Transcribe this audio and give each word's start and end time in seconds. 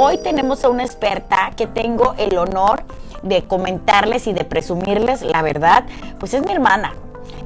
hoy 0.00 0.16
tenemos 0.16 0.64
a 0.64 0.70
una 0.70 0.82
experta 0.82 1.52
que 1.54 1.66
tengo 1.66 2.14
el 2.16 2.38
honor 2.38 2.84
de 3.22 3.44
comentarles 3.44 4.26
y 4.26 4.32
de 4.32 4.44
presumirles 4.44 5.20
la 5.20 5.42
verdad, 5.42 5.84
pues 6.18 6.32
es 6.32 6.42
mi 6.44 6.52
hermana. 6.52 6.94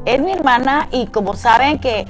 Es 0.05 0.21
mi 0.21 0.31
hermana 0.31 0.89
y 0.93 1.09
como 1.09 1.35
saben 1.35 1.81
que 1.81 2.07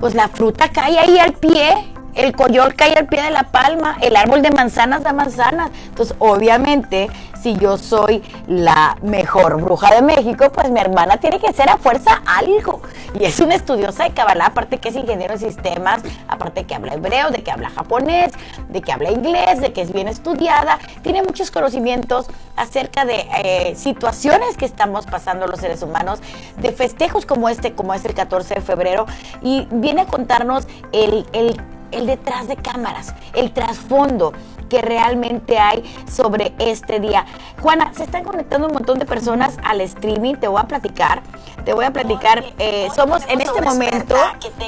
pues 0.00 0.14
la 0.14 0.28
fruta 0.28 0.70
cae 0.70 0.98
ahí 0.98 1.18
al 1.18 1.34
pie, 1.34 1.72
el 2.14 2.34
coyol 2.34 2.74
cae 2.74 2.94
al 2.94 3.06
pie 3.06 3.22
de 3.22 3.30
la 3.30 3.44
palma, 3.44 3.96
el 4.00 4.16
árbol 4.16 4.42
de 4.42 4.50
manzanas 4.50 5.04
da 5.04 5.12
manzanas. 5.12 5.70
Entonces, 5.86 6.16
obviamente, 6.18 7.08
si 7.44 7.54
yo 7.56 7.76
soy 7.76 8.22
la 8.46 8.96
mejor 9.02 9.60
bruja 9.60 9.94
de 9.94 10.00
México, 10.00 10.50
pues 10.50 10.70
mi 10.70 10.80
hermana 10.80 11.18
tiene 11.18 11.38
que 11.38 11.52
ser 11.52 11.68
a 11.68 11.76
fuerza 11.76 12.22
algo. 12.24 12.80
Y 13.20 13.26
es 13.26 13.38
una 13.38 13.54
estudiosa 13.54 14.04
de 14.04 14.14
Kabbalah, 14.14 14.46
aparte 14.46 14.78
que 14.78 14.88
es 14.88 14.96
ingeniero 14.96 15.34
de 15.34 15.40
sistemas, 15.40 16.00
aparte 16.26 16.64
que 16.64 16.74
habla 16.74 16.94
hebreo, 16.94 17.28
de 17.28 17.42
que 17.42 17.50
habla 17.50 17.68
japonés, 17.68 18.32
de 18.70 18.80
que 18.80 18.92
habla 18.92 19.10
inglés, 19.10 19.60
de 19.60 19.74
que 19.74 19.82
es 19.82 19.92
bien 19.92 20.08
estudiada, 20.08 20.78
tiene 21.02 21.22
muchos 21.22 21.50
conocimientos 21.50 22.28
acerca 22.56 23.04
de 23.04 23.26
eh, 23.44 23.74
situaciones 23.76 24.56
que 24.56 24.64
estamos 24.64 25.04
pasando 25.04 25.46
los 25.46 25.60
seres 25.60 25.82
humanos, 25.82 26.20
de 26.56 26.72
festejos 26.72 27.26
como 27.26 27.50
este, 27.50 27.74
como 27.74 27.92
es 27.92 28.06
el 28.06 28.14
14 28.14 28.54
de 28.54 28.60
febrero, 28.62 29.04
y 29.42 29.68
viene 29.70 30.00
a 30.00 30.06
contarnos 30.06 30.66
el, 30.92 31.26
el 31.34 31.60
el 31.94 32.06
detrás 32.06 32.48
de 32.48 32.56
cámaras, 32.56 33.14
el 33.34 33.52
trasfondo 33.52 34.32
que 34.68 34.82
realmente 34.82 35.58
hay 35.58 35.84
sobre 36.10 36.54
este 36.58 37.00
día. 37.00 37.24
Juana, 37.60 37.92
se 37.94 38.04
están 38.04 38.24
conectando 38.24 38.66
un 38.66 38.74
montón 38.74 38.98
de 38.98 39.06
personas 39.06 39.56
al 39.62 39.80
streaming, 39.80 40.34
te 40.34 40.48
voy 40.48 40.60
a 40.60 40.64
platicar, 40.64 41.22
te 41.64 41.72
voy 41.72 41.84
a 41.84 41.92
platicar, 41.92 42.44
eh, 42.58 42.88
somos 42.94 43.22
en 43.28 43.40
este 43.40 43.62
momento, 43.62 44.16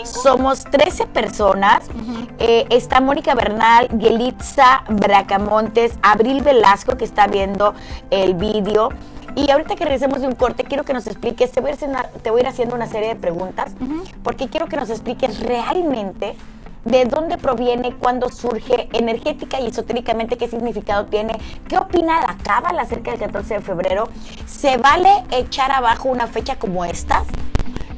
somos 0.05 0.65
13 0.65 1.07
personas, 1.07 1.85
eh, 2.39 2.67
está 2.71 3.01
Mónica 3.01 3.35
Bernal, 3.35 3.89
Yelitza 3.99 4.85
Bracamontes, 4.89 5.99
Abril 6.03 6.43
Velasco 6.43 6.97
que 6.97 7.05
está 7.05 7.27
viendo 7.27 7.75
el 8.11 8.35
vídeo. 8.35 8.91
Y 9.35 9.51
ahorita 9.51 9.77
que 9.77 9.85
regresemos 9.85 10.23
de 10.23 10.29
un 10.29 10.35
corte, 10.35 10.65
quiero 10.65 10.85
que 10.85 10.95
nos 10.95 11.07
expliques, 11.07 11.53
te 11.53 11.61
voy 11.61 11.71
a, 11.73 11.77
te 11.77 12.31
voy 12.31 12.39
a 12.39 12.43
ir 12.45 12.49
haciendo 12.49 12.75
una 12.75 12.87
serie 12.87 13.09
de 13.09 13.17
preguntas, 13.17 13.73
porque 14.23 14.49
quiero 14.49 14.67
que 14.67 14.77
nos 14.77 14.89
expliques 14.89 15.41
realmente 15.41 16.37
de 16.87 17.05
dónde 17.05 17.37
proviene, 17.37 17.93
cuándo 17.93 18.31
surge, 18.31 18.89
energética 18.93 19.61
y 19.61 19.67
esotéricamente 19.67 20.37
qué 20.37 20.49
significado 20.49 21.07
tiene, 21.07 21.37
qué 21.69 21.77
opina 21.77 22.21
la 22.21 22.37
cábala 22.43 22.83
acerca 22.83 23.11
del 23.11 23.21
14 23.21 23.55
de 23.55 23.61
febrero. 23.61 24.09
¿Se 24.47 24.77
vale 24.79 25.25
echar 25.33 25.73
abajo 25.73 26.09
una 26.09 26.29
fecha 26.29 26.57
como 26.57 26.85
esta? 26.85 27.25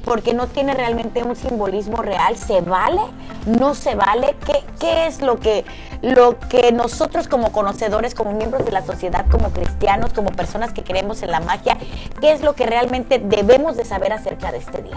Porque 0.04 0.32
no 0.32 0.46
tiene 0.46 0.72
realmente 0.72 1.22
un 1.22 1.36
simbolismo 1.36 1.98
real. 1.98 2.34
¿Se 2.36 2.62
vale? 2.62 3.02
¿No 3.44 3.74
se 3.74 3.94
vale? 3.94 4.36
¿Qué, 4.46 4.64
qué 4.80 5.06
es 5.06 5.20
lo 5.20 5.38
que, 5.38 5.66
lo 6.00 6.38
que 6.38 6.72
nosotros 6.72 7.28
como 7.28 7.52
conocedores, 7.52 8.14
como 8.14 8.32
miembros 8.32 8.64
de 8.64 8.72
la 8.72 8.82
sociedad, 8.82 9.26
como 9.30 9.50
cristianos, 9.50 10.14
como 10.14 10.30
personas 10.30 10.72
que 10.72 10.82
creemos 10.82 11.22
en 11.22 11.30
la 11.30 11.40
magia, 11.40 11.76
qué 12.22 12.32
es 12.32 12.42
lo 12.42 12.54
que 12.54 12.64
realmente 12.64 13.18
debemos 13.18 13.76
de 13.76 13.84
saber 13.84 14.14
acerca 14.14 14.50
de 14.50 14.58
este 14.58 14.80
día? 14.80 14.96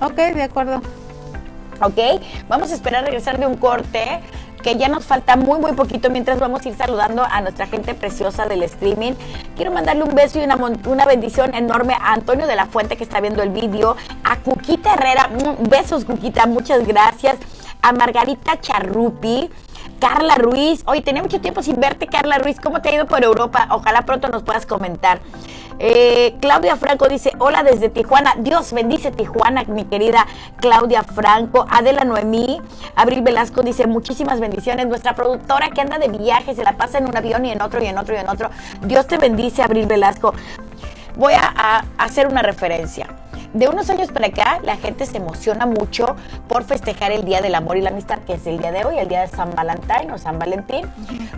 Ok, 0.00 0.16
de 0.16 0.42
acuerdo. 0.42 0.80
¿Ok? 1.80 2.22
Vamos 2.48 2.70
a 2.70 2.74
esperar 2.74 3.04
regresar 3.04 3.38
de 3.38 3.46
un 3.46 3.56
corte 3.56 4.20
que 4.62 4.76
ya 4.76 4.88
nos 4.88 5.04
falta 5.04 5.36
muy 5.36 5.58
muy 5.58 5.72
poquito 5.72 6.10
mientras 6.10 6.38
vamos 6.38 6.64
a 6.64 6.68
ir 6.68 6.76
saludando 6.76 7.24
a 7.24 7.40
nuestra 7.40 7.66
gente 7.66 7.94
preciosa 7.94 8.46
del 8.46 8.62
streaming. 8.62 9.12
Quiero 9.56 9.72
mandarle 9.72 10.04
un 10.04 10.14
beso 10.14 10.38
y 10.38 10.44
una, 10.44 10.56
una 10.56 11.06
bendición 11.06 11.54
enorme 11.54 11.94
a 11.94 12.12
Antonio 12.12 12.46
de 12.46 12.56
la 12.56 12.66
Fuente 12.66 12.96
que 12.96 13.04
está 13.04 13.20
viendo 13.20 13.42
el 13.42 13.50
vídeo, 13.50 13.96
a 14.24 14.36
Cuquita 14.36 14.94
Herrera, 14.94 15.30
besos 15.60 16.04
Cuquita, 16.04 16.46
muchas 16.46 16.86
gracias, 16.86 17.36
a 17.82 17.92
Margarita 17.92 18.60
Charrupi. 18.60 19.50
Carla 19.98 20.36
Ruiz, 20.36 20.82
hoy 20.86 21.02
tenía 21.02 21.22
mucho 21.22 21.42
tiempo 21.42 21.62
sin 21.62 21.78
verte, 21.78 22.06
Carla 22.06 22.38
Ruiz. 22.38 22.58
¿Cómo 22.58 22.80
te 22.80 22.88
ha 22.88 22.94
ido 22.94 23.06
por 23.06 23.22
Europa? 23.22 23.68
Ojalá 23.70 24.02
pronto 24.02 24.28
nos 24.28 24.42
puedas 24.42 24.64
comentar. 24.64 25.20
Eh, 25.82 26.36
Claudia 26.42 26.76
Franco 26.76 27.08
dice, 27.08 27.32
hola 27.38 27.62
desde 27.62 27.88
Tijuana. 27.88 28.34
Dios 28.36 28.70
bendice 28.74 29.10
Tijuana, 29.10 29.64
mi 29.64 29.86
querida 29.86 30.26
Claudia 30.56 31.02
Franco. 31.02 31.66
Adela 31.70 32.04
Noemí. 32.04 32.60
Abril 32.94 33.22
Velasco 33.22 33.62
dice, 33.62 33.86
muchísimas 33.86 34.40
bendiciones. 34.40 34.86
Nuestra 34.86 35.14
productora 35.14 35.70
que 35.70 35.80
anda 35.80 35.98
de 35.98 36.08
viaje, 36.08 36.54
se 36.54 36.62
la 36.62 36.76
pasa 36.76 36.98
en 36.98 37.08
un 37.08 37.16
avión 37.16 37.46
y 37.46 37.50
en 37.50 37.62
otro 37.62 37.82
y 37.82 37.86
en 37.86 37.96
otro 37.96 38.14
y 38.14 38.18
en 38.18 38.28
otro. 38.28 38.50
Dios 38.82 39.06
te 39.06 39.16
bendice, 39.16 39.62
Abril 39.62 39.86
Velasco. 39.86 40.34
Voy 41.16 41.32
a, 41.32 41.84
hacer 41.96 42.26
una 42.26 42.42
referencia. 42.42 43.06
De 43.54 43.66
unos 43.66 43.88
años 43.88 44.12
para 44.12 44.26
acá, 44.26 44.60
la 44.62 44.76
gente 44.76 45.06
se 45.06 45.16
emociona 45.16 45.64
mucho 45.64 46.14
por 46.46 46.62
festejar 46.64 47.10
el 47.10 47.24
Día 47.24 47.40
del 47.40 47.54
Amor 47.54 47.78
y 47.78 47.80
la 47.80 47.88
Amistad, 47.88 48.18
que 48.26 48.34
es 48.34 48.46
el 48.46 48.58
día 48.58 48.70
de 48.70 48.84
hoy, 48.84 48.98
el 48.98 49.08
Día 49.08 49.22
de 49.22 49.28
San 49.28 49.54
Valentín 49.54 50.10
o 50.12 50.18
San 50.18 50.38
Valentín. 50.38 50.86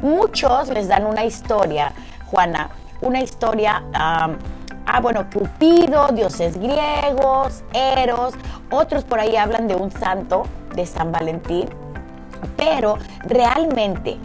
Muchos 0.02 0.68
les 0.68 0.88
dan 0.88 1.06
una 1.06 1.24
historia, 1.24 1.92
Juana, 2.26 2.70
una 3.02 3.20
historia, 3.20 3.82
ah, 3.94 4.30
bueno, 5.00 5.26
Cupido, 5.32 6.08
dioses 6.08 6.56
griegos, 6.56 7.62
Eros, 7.72 8.34
otros 8.70 9.04
por 9.04 9.20
ahí 9.20 9.36
hablan 9.36 9.68
de 9.68 9.74
un 9.74 9.90
santo, 9.90 10.44
de 10.74 10.86
San 10.86 11.12
Valentín, 11.12 11.68
pero 12.56 12.98
realmente 13.24 14.18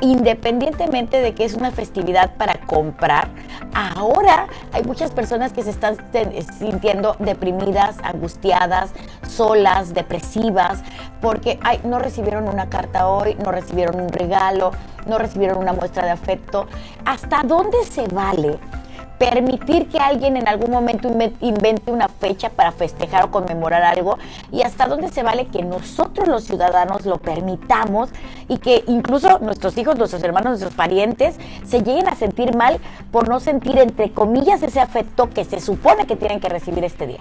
independientemente 0.00 1.20
de 1.20 1.34
que 1.34 1.44
es 1.44 1.54
una 1.54 1.70
festividad 1.70 2.34
para 2.36 2.60
comprar, 2.66 3.28
ahora 3.74 4.46
hay 4.72 4.82
muchas 4.84 5.10
personas 5.10 5.52
que 5.52 5.62
se 5.62 5.70
están 5.70 5.96
sintiendo 6.58 7.16
deprimidas, 7.18 7.96
angustiadas, 8.02 8.92
solas, 9.28 9.94
depresivas, 9.94 10.82
porque 11.20 11.58
ay, 11.62 11.80
no 11.84 11.98
recibieron 11.98 12.48
una 12.48 12.68
carta 12.68 13.08
hoy, 13.08 13.36
no 13.42 13.52
recibieron 13.52 14.00
un 14.00 14.08
regalo, 14.08 14.72
no 15.06 15.18
recibieron 15.18 15.58
una 15.58 15.72
muestra 15.72 16.04
de 16.04 16.10
afecto. 16.10 16.66
¿Hasta 17.04 17.42
dónde 17.42 17.84
se 17.84 18.06
vale? 18.08 18.58
permitir 19.20 19.86
que 19.90 19.98
alguien 19.98 20.38
en 20.38 20.48
algún 20.48 20.70
momento 20.70 21.10
invente 21.42 21.92
una 21.92 22.08
fecha 22.08 22.48
para 22.48 22.72
festejar 22.72 23.24
o 23.24 23.30
conmemorar 23.30 23.82
algo 23.82 24.16
y 24.50 24.62
hasta 24.62 24.88
dónde 24.88 25.10
se 25.10 25.22
vale 25.22 25.48
que 25.48 25.62
nosotros 25.62 26.26
los 26.26 26.44
ciudadanos 26.44 27.04
lo 27.04 27.18
permitamos 27.18 28.08
y 28.48 28.56
que 28.56 28.82
incluso 28.86 29.38
nuestros 29.40 29.76
hijos, 29.76 29.98
nuestros 29.98 30.22
hermanos, 30.22 30.52
nuestros 30.52 30.72
parientes 30.72 31.36
se 31.66 31.82
lleguen 31.82 32.08
a 32.08 32.14
sentir 32.14 32.56
mal 32.56 32.80
por 33.12 33.28
no 33.28 33.40
sentir 33.40 33.78
entre 33.78 34.10
comillas 34.10 34.62
ese 34.62 34.80
afecto 34.80 35.28
que 35.28 35.44
se 35.44 35.60
supone 35.60 36.06
que 36.06 36.16
tienen 36.16 36.40
que 36.40 36.48
recibir 36.48 36.82
este 36.82 37.06
día. 37.06 37.20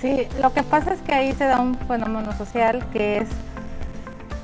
Sí, 0.00 0.28
lo 0.40 0.52
que 0.52 0.62
pasa 0.62 0.94
es 0.94 1.00
que 1.02 1.12
ahí 1.12 1.32
se 1.32 1.44
da 1.44 1.60
un 1.60 1.74
fenómeno 1.74 2.32
social 2.32 2.88
que 2.92 3.18
es 3.18 3.28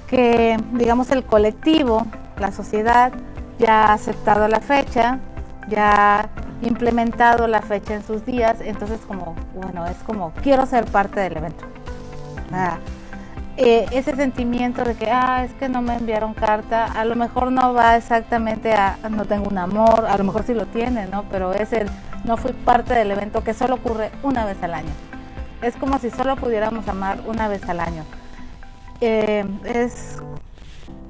que, 0.08 0.56
digamos, 0.72 1.10
el 1.10 1.24
colectivo, 1.24 2.06
la 2.38 2.50
sociedad, 2.50 3.12
ya 3.58 3.86
ha 3.86 3.92
aceptado 3.92 4.48
la 4.48 4.60
fecha, 4.60 5.20
ya 5.68 6.20
ha 6.20 6.28
implementado 6.62 7.46
la 7.46 7.62
fecha 7.62 7.94
en 7.94 8.04
sus 8.04 8.26
días, 8.26 8.60
entonces 8.60 9.00
como, 9.06 9.36
bueno, 9.54 9.86
es 9.86 9.96
como, 9.98 10.32
quiero 10.42 10.66
ser 10.66 10.86
parte 10.86 11.20
del 11.20 11.36
evento. 11.36 11.64
Ah, 12.52 12.78
eh, 13.56 13.86
ese 13.92 14.16
sentimiento 14.16 14.82
de 14.82 14.96
que, 14.96 15.08
ah, 15.10 15.44
es 15.44 15.52
que 15.54 15.68
no 15.68 15.82
me 15.82 15.94
enviaron 15.94 16.34
carta, 16.34 16.84
a 16.86 17.04
lo 17.04 17.14
mejor 17.14 17.52
no 17.52 17.72
va 17.72 17.96
exactamente 17.96 18.72
a, 18.72 18.98
no 19.08 19.24
tengo 19.24 19.48
un 19.48 19.58
amor, 19.58 20.06
a 20.08 20.18
lo 20.18 20.24
mejor 20.24 20.42
sí 20.42 20.52
lo 20.52 20.66
tiene, 20.66 21.06
¿no? 21.06 21.24
Pero 21.30 21.52
es 21.52 21.72
el, 21.72 21.88
no 22.24 22.36
fui 22.36 22.52
parte 22.52 22.94
del 22.94 23.12
evento 23.12 23.44
que 23.44 23.54
solo 23.54 23.76
ocurre 23.76 24.10
una 24.24 24.44
vez 24.44 24.60
al 24.62 24.74
año. 24.74 25.13
Es 25.64 25.76
como 25.76 25.98
si 25.98 26.10
solo 26.10 26.36
pudiéramos 26.36 26.86
amar 26.88 27.20
una 27.26 27.48
vez 27.48 27.68
al 27.68 27.80
año. 27.80 28.04
Eh, 29.00 29.44
es 29.64 30.22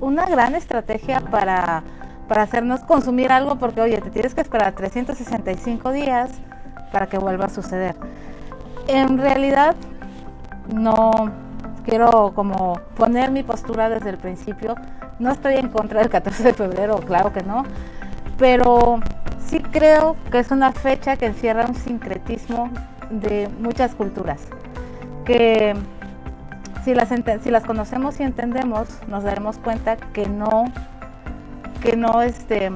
una 0.00 0.26
gran 0.26 0.54
estrategia 0.54 1.20
para 1.20 1.82
para 2.28 2.42
hacernos 2.42 2.80
consumir 2.80 3.32
algo 3.32 3.56
porque, 3.56 3.80
oye, 3.80 4.00
te 4.00 4.10
tienes 4.10 4.34
que 4.34 4.40
esperar 4.40 4.72
365 4.74 5.92
días 5.92 6.30
para 6.92 7.06
que 7.06 7.18
vuelva 7.18 7.46
a 7.46 7.50
suceder. 7.50 7.96
En 8.88 9.18
realidad, 9.18 9.74
no 10.72 11.10
quiero 11.84 12.32
como 12.34 12.80
poner 12.96 13.30
mi 13.30 13.42
postura 13.42 13.88
desde 13.88 14.10
el 14.10 14.18
principio. 14.18 14.74
No 15.18 15.30
estoy 15.30 15.54
en 15.54 15.68
contra 15.68 16.00
del 16.00 16.10
14 16.10 16.42
de 16.42 16.54
febrero, 16.54 16.96
claro 16.98 17.32
que 17.32 17.42
no, 17.42 17.64
pero 18.38 19.00
sí 19.46 19.60
creo 19.60 20.16
que 20.30 20.38
es 20.38 20.50
una 20.50 20.72
fecha 20.72 21.16
que 21.16 21.26
encierra 21.26 21.66
un 21.66 21.74
sincretismo 21.74 22.70
de 23.10 23.48
muchas 23.60 23.94
culturas, 23.94 24.40
que 25.24 25.74
si 26.84 26.94
las, 26.94 27.08
si 27.42 27.50
las 27.50 27.64
conocemos 27.64 28.20
y 28.20 28.22
entendemos, 28.22 28.88
nos 29.08 29.24
daremos 29.24 29.58
cuenta 29.58 29.96
que 29.96 30.26
no 30.26 30.64
que 31.80 31.96
no 31.96 32.22
este 32.22 32.70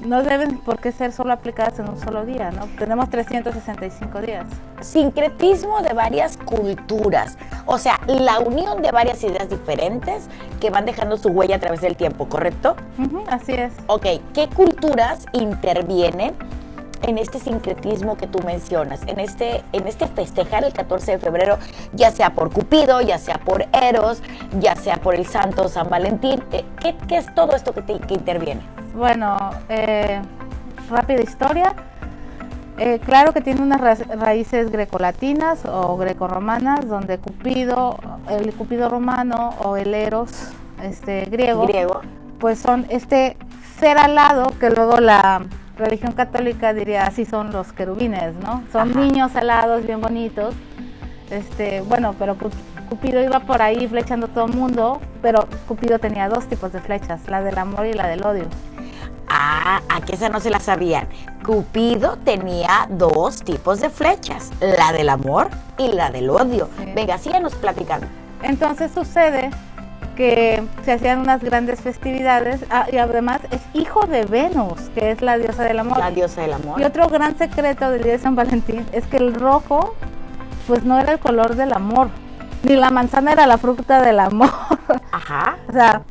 no 0.00 0.22
deben 0.22 0.58
por 0.58 0.78
qué 0.78 0.92
ser 0.92 1.12
solo 1.12 1.32
aplicadas 1.32 1.78
en 1.78 1.88
un 1.88 1.98
solo 1.98 2.24
día, 2.24 2.50
¿no? 2.50 2.66
Tenemos 2.78 3.10
365 3.10 4.20
días. 4.22 4.46
Sincretismo 4.80 5.82
de 5.82 5.92
varias 5.92 6.38
culturas, 6.38 7.36
o 7.66 7.78
sea, 7.78 8.00
la 8.06 8.40
unión 8.40 8.80
de 8.82 8.90
varias 8.92 9.22
ideas 9.22 9.50
diferentes 9.50 10.28
que 10.58 10.70
van 10.70 10.86
dejando 10.86 11.16
su 11.18 11.28
huella 11.28 11.56
a 11.56 11.58
través 11.58 11.82
del 11.82 11.96
tiempo, 11.96 12.28
¿correcto? 12.28 12.76
así 13.28 13.52
es. 13.52 13.72
Ok, 13.86 14.06
¿qué 14.32 14.48
culturas 14.48 15.26
intervienen 15.32 16.34
en 17.02 17.18
este 17.18 17.38
sincretismo 17.38 18.16
que 18.16 18.26
tú 18.26 18.40
mencionas, 18.44 19.00
en 19.06 19.20
este, 19.20 19.62
en 19.72 19.86
este 19.86 20.06
festejar 20.06 20.64
el 20.64 20.72
14 20.72 21.12
de 21.12 21.18
febrero, 21.18 21.58
ya 21.92 22.10
sea 22.10 22.34
por 22.34 22.50
Cupido, 22.50 23.00
ya 23.00 23.18
sea 23.18 23.38
por 23.38 23.66
Eros, 23.72 24.22
ya 24.58 24.76
sea 24.76 24.96
por 24.96 25.14
el 25.14 25.26
Santo 25.26 25.68
San 25.68 25.88
Valentín? 25.88 26.42
¿Qué, 26.50 26.96
qué 27.08 27.16
es 27.16 27.34
todo 27.34 27.54
esto 27.54 27.72
que, 27.72 27.82
que 27.82 28.14
interviene? 28.14 28.60
Bueno, 28.94 29.38
eh, 29.68 30.20
rápida 30.90 31.22
historia. 31.22 31.74
Eh, 32.78 32.98
claro 33.04 33.32
que 33.32 33.42
tiene 33.42 33.60
unas 33.60 34.08
raíces 34.08 34.70
grecolatinas 34.70 35.66
o 35.66 35.96
grecorromanas, 35.98 36.88
donde 36.88 37.18
Cupido, 37.18 37.98
el 38.30 38.54
Cupido 38.54 38.88
romano 38.88 39.50
o 39.62 39.76
el 39.76 39.92
Eros 39.92 40.30
este, 40.82 41.26
griego, 41.26 41.66
griego, 41.66 42.00
pues 42.38 42.58
son 42.58 42.86
este 42.88 43.36
ser 43.78 43.98
alado 43.98 44.52
que 44.58 44.70
luego 44.70 44.98
la 44.98 45.42
religión 45.80 46.12
católica 46.12 46.72
diría 46.72 47.04
así 47.04 47.24
son 47.24 47.50
los 47.52 47.72
querubines, 47.72 48.34
¿no? 48.34 48.62
Son 48.72 48.94
niños 48.94 49.34
alados, 49.34 49.84
bien 49.84 50.00
bonitos. 50.00 50.54
Este, 51.30 51.80
bueno, 51.82 52.14
pero 52.18 52.36
Cupido 52.88 53.22
iba 53.22 53.40
por 53.40 53.62
ahí 53.62 53.86
flechando 53.86 54.28
todo 54.28 54.46
el 54.46 54.54
mundo, 54.54 55.00
pero 55.22 55.48
Cupido 55.66 55.98
tenía 55.98 56.28
dos 56.28 56.46
tipos 56.46 56.72
de 56.72 56.80
flechas, 56.80 57.20
la 57.28 57.42
del 57.42 57.56
amor 57.58 57.86
y 57.86 57.92
la 57.92 58.08
del 58.08 58.24
odio. 58.24 58.44
Ah, 59.28 59.80
aquí 59.88 60.14
esa 60.14 60.28
no 60.28 60.40
se 60.40 60.50
la 60.50 60.58
sabían. 60.58 61.06
Cupido 61.44 62.16
tenía 62.24 62.88
dos 62.90 63.42
tipos 63.42 63.80
de 63.80 63.88
flechas, 63.88 64.50
la 64.60 64.92
del 64.92 65.08
amor 65.08 65.50
y 65.78 65.92
la 65.92 66.10
del 66.10 66.30
odio. 66.30 66.68
Venga, 66.94 67.16
síganos 67.16 67.54
platicando. 67.54 68.06
Entonces 68.42 68.90
sucede 68.92 69.50
que 70.20 70.62
se 70.84 70.92
hacían 70.92 71.20
unas 71.20 71.42
grandes 71.42 71.80
festividades 71.80 72.66
ah, 72.68 72.84
y 72.92 72.98
además 72.98 73.40
es 73.50 73.62
hijo 73.72 74.06
de 74.06 74.26
Venus, 74.26 74.78
que 74.94 75.12
es 75.12 75.22
la 75.22 75.38
diosa 75.38 75.64
del 75.64 75.78
amor. 75.78 75.98
La 75.98 76.10
diosa 76.10 76.42
del 76.42 76.52
amor. 76.52 76.78
Y 76.78 76.84
otro 76.84 77.08
gran 77.08 77.38
secreto 77.38 77.90
del 77.90 78.02
día 78.02 78.12
de 78.12 78.18
San 78.18 78.36
Valentín 78.36 78.84
es 78.92 79.06
que 79.06 79.16
el 79.16 79.32
rojo 79.32 79.94
pues 80.66 80.84
no 80.84 81.00
era 81.00 81.12
el 81.12 81.20
color 81.20 81.56
del 81.56 81.72
amor, 81.72 82.10
ni 82.64 82.76
la 82.76 82.90
manzana 82.90 83.32
era 83.32 83.46
la 83.46 83.56
fruta 83.56 84.02
del 84.02 84.20
amor. 84.20 84.50
Ajá. 85.10 85.56
o 85.66 85.72
sea, 85.72 86.02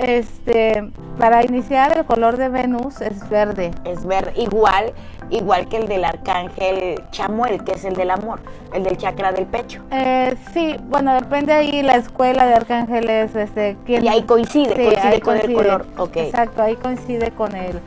este, 0.00 0.90
para 1.18 1.44
iniciar 1.44 1.96
el 1.96 2.04
color 2.04 2.36
de 2.36 2.48
Venus 2.48 3.00
es 3.00 3.28
verde. 3.28 3.70
Es 3.84 4.04
verde, 4.04 4.32
igual, 4.36 4.92
igual 5.30 5.68
que 5.68 5.76
el 5.76 5.88
del 5.88 6.04
arcángel 6.04 7.02
Chamuel, 7.10 7.62
que 7.64 7.72
es 7.72 7.84
el 7.84 7.94
del 7.94 8.10
amor, 8.10 8.40
el 8.72 8.82
del 8.82 8.96
chakra 8.96 9.32
del 9.32 9.46
pecho. 9.46 9.82
Eh, 9.90 10.34
sí, 10.52 10.76
bueno, 10.88 11.14
depende 11.14 11.52
ahí 11.52 11.82
la 11.82 11.96
escuela 11.96 12.46
de 12.46 12.54
arcángeles, 12.54 13.34
este, 13.34 13.76
quién. 13.84 14.04
Y 14.04 14.08
ahí 14.08 14.22
coincide, 14.22 14.74
coincide 14.74 15.20
con 15.20 15.36
el 15.36 15.52
color, 15.52 15.86
okay. 15.98 16.26
Exacto, 16.26 16.62
ahí 16.62 16.76
coincide 16.76 17.30
con 17.32 17.54
el, 17.54 17.80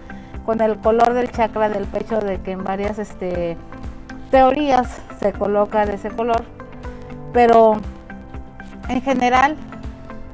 con 0.46 0.62
el 0.62 0.78
color 0.78 1.14
del 1.14 1.32
chakra 1.32 1.70
del 1.70 1.86
pecho, 1.86 2.20
de 2.20 2.40
que 2.42 2.52
en 2.52 2.64
varias, 2.64 3.00
este, 3.00 3.58
teorías 4.30 5.02
se 5.20 5.34
coloca 5.34 5.86
de 5.86 5.96
ese 5.96 6.10
color, 6.10 6.44
pero 7.34 7.78
en 8.90 9.02
general 9.02 9.56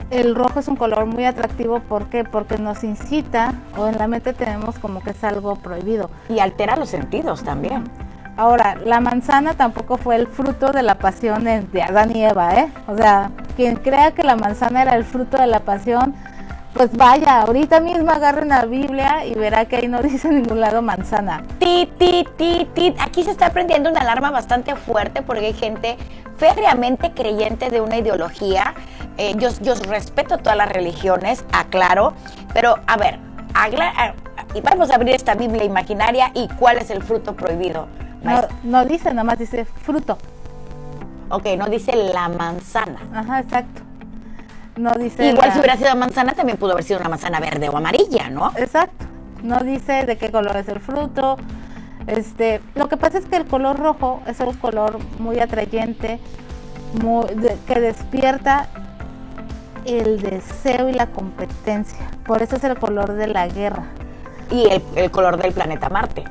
el 0.09 0.35
rojo 0.35 0.59
es 0.59 0.67
un 0.67 0.75
color 0.75 1.06
muy 1.06 1.25
atractivo, 1.25 1.79
¿por 1.79 2.07
qué? 2.07 2.23
Porque 2.23 2.57
nos 2.57 2.83
incita 2.83 3.53
o 3.77 3.88
en 3.88 3.97
la 3.97 4.07
mente 4.07 4.33
tenemos 4.33 4.79
como 4.79 5.01
que 5.01 5.11
es 5.11 5.23
algo 5.23 5.56
prohibido. 5.56 6.09
Y 6.29 6.39
altera 6.39 6.75
los 6.75 6.89
sentidos 6.89 7.44
también. 7.44 7.83
Ahora, 8.38 8.75
la 8.85 9.01
manzana 9.01 9.53
tampoco 9.53 9.97
fue 9.97 10.15
el 10.15 10.27
fruto 10.27 10.71
de 10.71 10.81
la 10.81 10.95
pasión 10.95 11.44
de 11.44 11.81
Adán 11.81 12.15
y 12.15 12.23
Eva, 12.23 12.56
¿eh? 12.56 12.71
O 12.88 12.95
sea, 12.95 13.31
quien 13.57 13.75
crea 13.75 14.11
que 14.11 14.23
la 14.23 14.38
manzana 14.38 14.81
era 14.81 14.95
el 14.95 15.03
fruto 15.03 15.38
de 15.38 15.47
la 15.47 15.59
pasión, 15.59 16.15
pues 16.74 16.95
vaya, 16.95 17.42
ahorita 17.42 17.80
mismo 17.80 18.12
agarre 18.12 18.45
la 18.45 18.66
Biblia 18.66 19.25
y 19.25 19.33
verá 19.33 19.66
que 19.66 19.77
ahí 19.77 19.88
no 19.88 20.01
dice 20.04 20.27
en 20.27 20.42
ningún 20.42 20.60
lado 20.60 20.81
manzana. 20.81 21.44
Ti, 21.60 21.89
ti, 21.98 22.27
ti, 22.38 22.68
ti. 22.74 22.95
Aquí 23.00 23.24
se 23.24 23.31
está 23.31 23.51
prendiendo 23.51 23.89
una 23.89 24.01
alarma 24.01 24.31
bastante 24.31 24.75
fuerte 24.75 25.21
porque 25.21 25.48
hay 25.48 25.54
gente 25.54 25.98
férreamente 26.38 27.12
creyente 27.12 27.69
de 27.69 27.81
una 27.81 27.98
ideología 27.98 28.74
eh, 29.19 29.36
yo, 29.38 29.50
yo, 29.60 29.75
respeto 29.75 30.38
todas 30.38 30.56
las 30.56 30.69
religiones, 30.69 31.44
aclaro, 31.51 32.13
pero 32.54 32.75
a 32.88 32.95
ver, 32.95 33.19
y 34.54 34.62
vamos 34.62 34.92
a 34.92 34.95
abrir 34.95 35.15
esta 35.15 35.36
Biblia 35.36 35.65
imaginaria 35.65 36.31
y 36.33 36.48
cuál 36.48 36.77
es 36.77 36.89
el 36.89 37.04
fruto 37.04 37.36
prohibido. 37.36 37.89
No, 38.24 38.42
no 38.63 38.86
dice, 38.86 39.10
nada 39.10 39.25
más 39.25 39.38
dice 39.38 39.65
fruto. 39.65 40.18
Ok, 41.30 41.48
no 41.57 41.68
dice 41.68 41.95
la 41.95 42.30
manzana. 42.30 43.01
Ajá, 43.13 43.39
exacto. 43.42 43.81
No 44.79 44.91
dice. 44.93 45.25
Igual 45.25 45.51
si 45.51 45.59
hubiera 45.59 45.75
sido 45.75 45.93
manzana, 45.97 46.33
también 46.33 46.57
pudo 46.57 46.71
haber 46.71 46.85
sido 46.85 47.01
una 47.01 47.09
manzana 47.09 47.41
verde 47.41 47.67
o 47.67 47.75
amarilla, 47.75 48.29
¿no? 48.29 48.53
Exacto. 48.55 49.05
No 49.43 49.59
dice 49.59 50.05
de 50.05 50.17
qué 50.17 50.31
color 50.31 50.55
es 50.55 50.69
el 50.69 50.79
fruto. 50.79 51.37
Este, 52.07 52.61
lo 52.75 52.87
que 52.87 52.95
pasa 52.95 53.17
es 53.17 53.25
que 53.25 53.35
el 53.35 53.45
color 53.45 53.77
rojo 53.77 54.21
es 54.25 54.39
un 54.39 54.53
color 54.53 54.97
muy 55.19 55.39
atrayente, 55.39 56.21
que 57.67 57.79
despierta 57.81 58.67
el 59.83 60.21
deseo 60.21 60.87
y 60.87 60.93
la 60.93 61.07
competencia. 61.07 62.09
Por 62.25 62.41
eso 62.41 62.55
es 62.55 62.63
el 62.63 62.79
color 62.79 63.13
de 63.13 63.27
la 63.27 63.47
guerra. 63.47 63.83
Y 64.49 64.65
el, 64.95 65.11
color 65.11 65.41
del 65.41 65.51
planeta 65.51 65.89
Marte. 65.89 66.23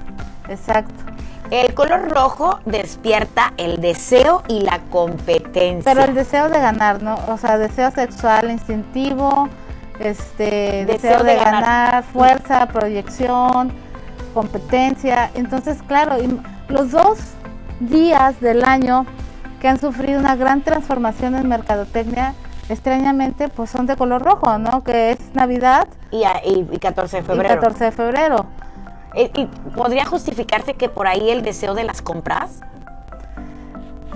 Exacto. 0.48 1.04
El 1.50 1.72
color 1.74 2.10
rojo 2.10 2.60
despierta 2.66 3.54
el 3.56 3.80
deseo 3.80 4.42
y 4.48 4.60
la 4.60 4.80
competencia. 4.90 5.94
Pero 5.94 6.06
el 6.06 6.14
deseo 6.14 6.50
de 6.50 6.60
ganar, 6.60 7.02
¿no? 7.02 7.18
O 7.28 7.38
sea, 7.38 7.56
deseo 7.56 7.90
sexual 7.90 8.50
instintivo, 8.50 9.48
este, 9.98 10.84
deseo, 10.84 11.24
de, 11.24 11.36
ganar. 11.36 12.04
fuerza, 12.04 12.66
proyección, 12.66 13.72
competencia. 14.34 15.30
Entonces, 15.34 15.78
claro, 15.86 16.16
los 16.68 16.90
dos 16.90 17.18
días 17.80 18.38
del 18.40 18.64
año 18.64 19.06
que 19.60 19.68
han 19.68 19.80
sufrido 19.80 20.20
una 20.20 20.36
gran 20.36 20.62
transformación 20.62 21.34
en 21.34 21.48
mercadotecnia 21.48 22.34
extrañamente 22.68 23.48
pues 23.48 23.70
son 23.70 23.86
de 23.86 23.96
color 23.96 24.22
rojo, 24.22 24.58
¿no? 24.58 24.84
Que 24.84 25.12
es 25.12 25.18
Navidad 25.34 25.88
y, 26.10 26.24
y, 26.44 26.78
14 26.78 27.18
de 27.18 27.22
febrero. 27.22 27.54
Y 27.54 27.56
14 27.56 27.84
de 27.84 27.92
febrero. 27.92 28.46
¿Y, 29.14 29.46
podría 29.74 30.04
justificarse 30.04 30.74
que 30.74 30.88
por 30.88 31.06
ahí 31.06 31.30
el 31.30 31.42
deseo 31.42 31.74
de 31.74 31.84
las 31.84 32.02
compras? 32.02 32.60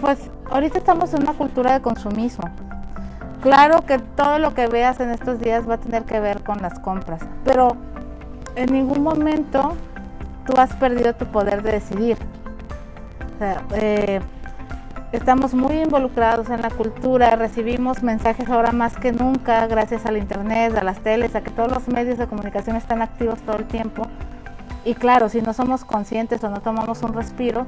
Pues 0.01 0.19
ahorita 0.51 0.79
estamos 0.79 1.15
en 1.15 1.23
una 1.23 1.33
cultura 1.33 1.73
de 1.73 1.81
consumismo. 1.81 2.45
Claro 3.43 3.85
que 3.87 3.99
todo 3.99 4.39
lo 4.39 4.55
que 4.55 4.67
veas 4.67 5.01
en 5.01 5.11
estos 5.11 5.41
días 5.41 5.69
va 5.69 5.75
a 5.75 5.79
tener 5.79 6.05
que 6.05 6.21
ver 6.21 6.43
con 6.43 6.63
las 6.63 6.79
compras, 6.79 7.21
pero 7.45 7.77
en 8.55 8.73
ningún 8.73 9.03
momento 9.03 9.75
tú 10.47 10.55
has 10.61 10.73
perdido 10.75 11.15
tu 11.15 11.27
poder 11.27 11.63
de 11.63 11.73
decidir. 11.73 12.19
Eh, 13.73 14.21
Estamos 15.13 15.53
muy 15.53 15.83
involucrados 15.83 16.49
en 16.49 16.63
la 16.63 16.71
cultura, 16.71 17.37
recibimos 17.37 18.03
mensajes 18.03 18.49
ahora 18.49 18.73
más 18.73 18.97
que 18.97 19.13
nunca 19.13 19.67
gracias 19.67 20.07
al 20.07 20.17
internet, 20.17 20.75
a 20.75 20.83
las 20.83 21.01
teles, 21.01 21.37
a 21.37 21.43
que 21.43 21.51
todos 21.51 21.71
los 21.71 21.87
medios 21.87 22.17
de 22.17 22.27
comunicación 22.27 22.77
están 22.77 23.03
activos 23.03 23.39
todo 23.43 23.59
el 23.59 23.67
tiempo. 23.67 24.05
Y 24.85 24.95
claro, 24.95 25.29
si 25.29 25.41
no 25.43 25.53
somos 25.53 25.85
conscientes 25.85 26.43
o 26.45 26.51
no 26.51 26.61
tomamos 26.61 27.03
un 27.03 27.13
respiro, 27.13 27.67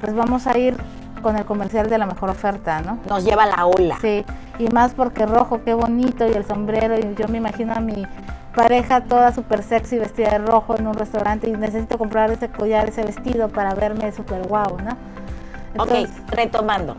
pues 0.00 0.14
vamos 0.14 0.46
a 0.46 0.56
ir 0.58 0.76
con 1.22 1.36
el 1.36 1.44
comercial 1.44 1.90
de 1.90 1.98
la 1.98 2.06
mejor 2.06 2.30
oferta, 2.30 2.80
¿no? 2.80 2.98
Nos 3.08 3.24
lleva 3.24 3.44
la 3.46 3.66
ola. 3.66 3.98
Sí, 4.00 4.24
y 4.58 4.68
más 4.68 4.94
porque 4.94 5.26
rojo, 5.26 5.62
qué 5.64 5.74
bonito, 5.74 6.26
y 6.26 6.32
el 6.32 6.46
sombrero, 6.46 6.98
y 6.98 7.14
yo 7.14 7.28
me 7.28 7.38
imagino 7.38 7.74
a 7.74 7.80
mi 7.80 8.06
pareja 8.54 9.02
toda 9.02 9.32
súper 9.32 9.62
sexy 9.62 9.98
vestida 9.98 10.30
de 10.30 10.38
rojo 10.38 10.76
en 10.76 10.86
un 10.86 10.94
restaurante 10.94 11.48
y 11.48 11.52
necesito 11.52 11.98
comprar 11.98 12.30
ese 12.30 12.48
collar, 12.48 12.88
ese 12.88 13.04
vestido 13.04 13.48
para 13.48 13.74
verme 13.74 14.10
súper 14.12 14.46
guau, 14.46 14.78
¿no? 14.78 15.82
ok, 15.82 15.92
retomando. 16.28 16.96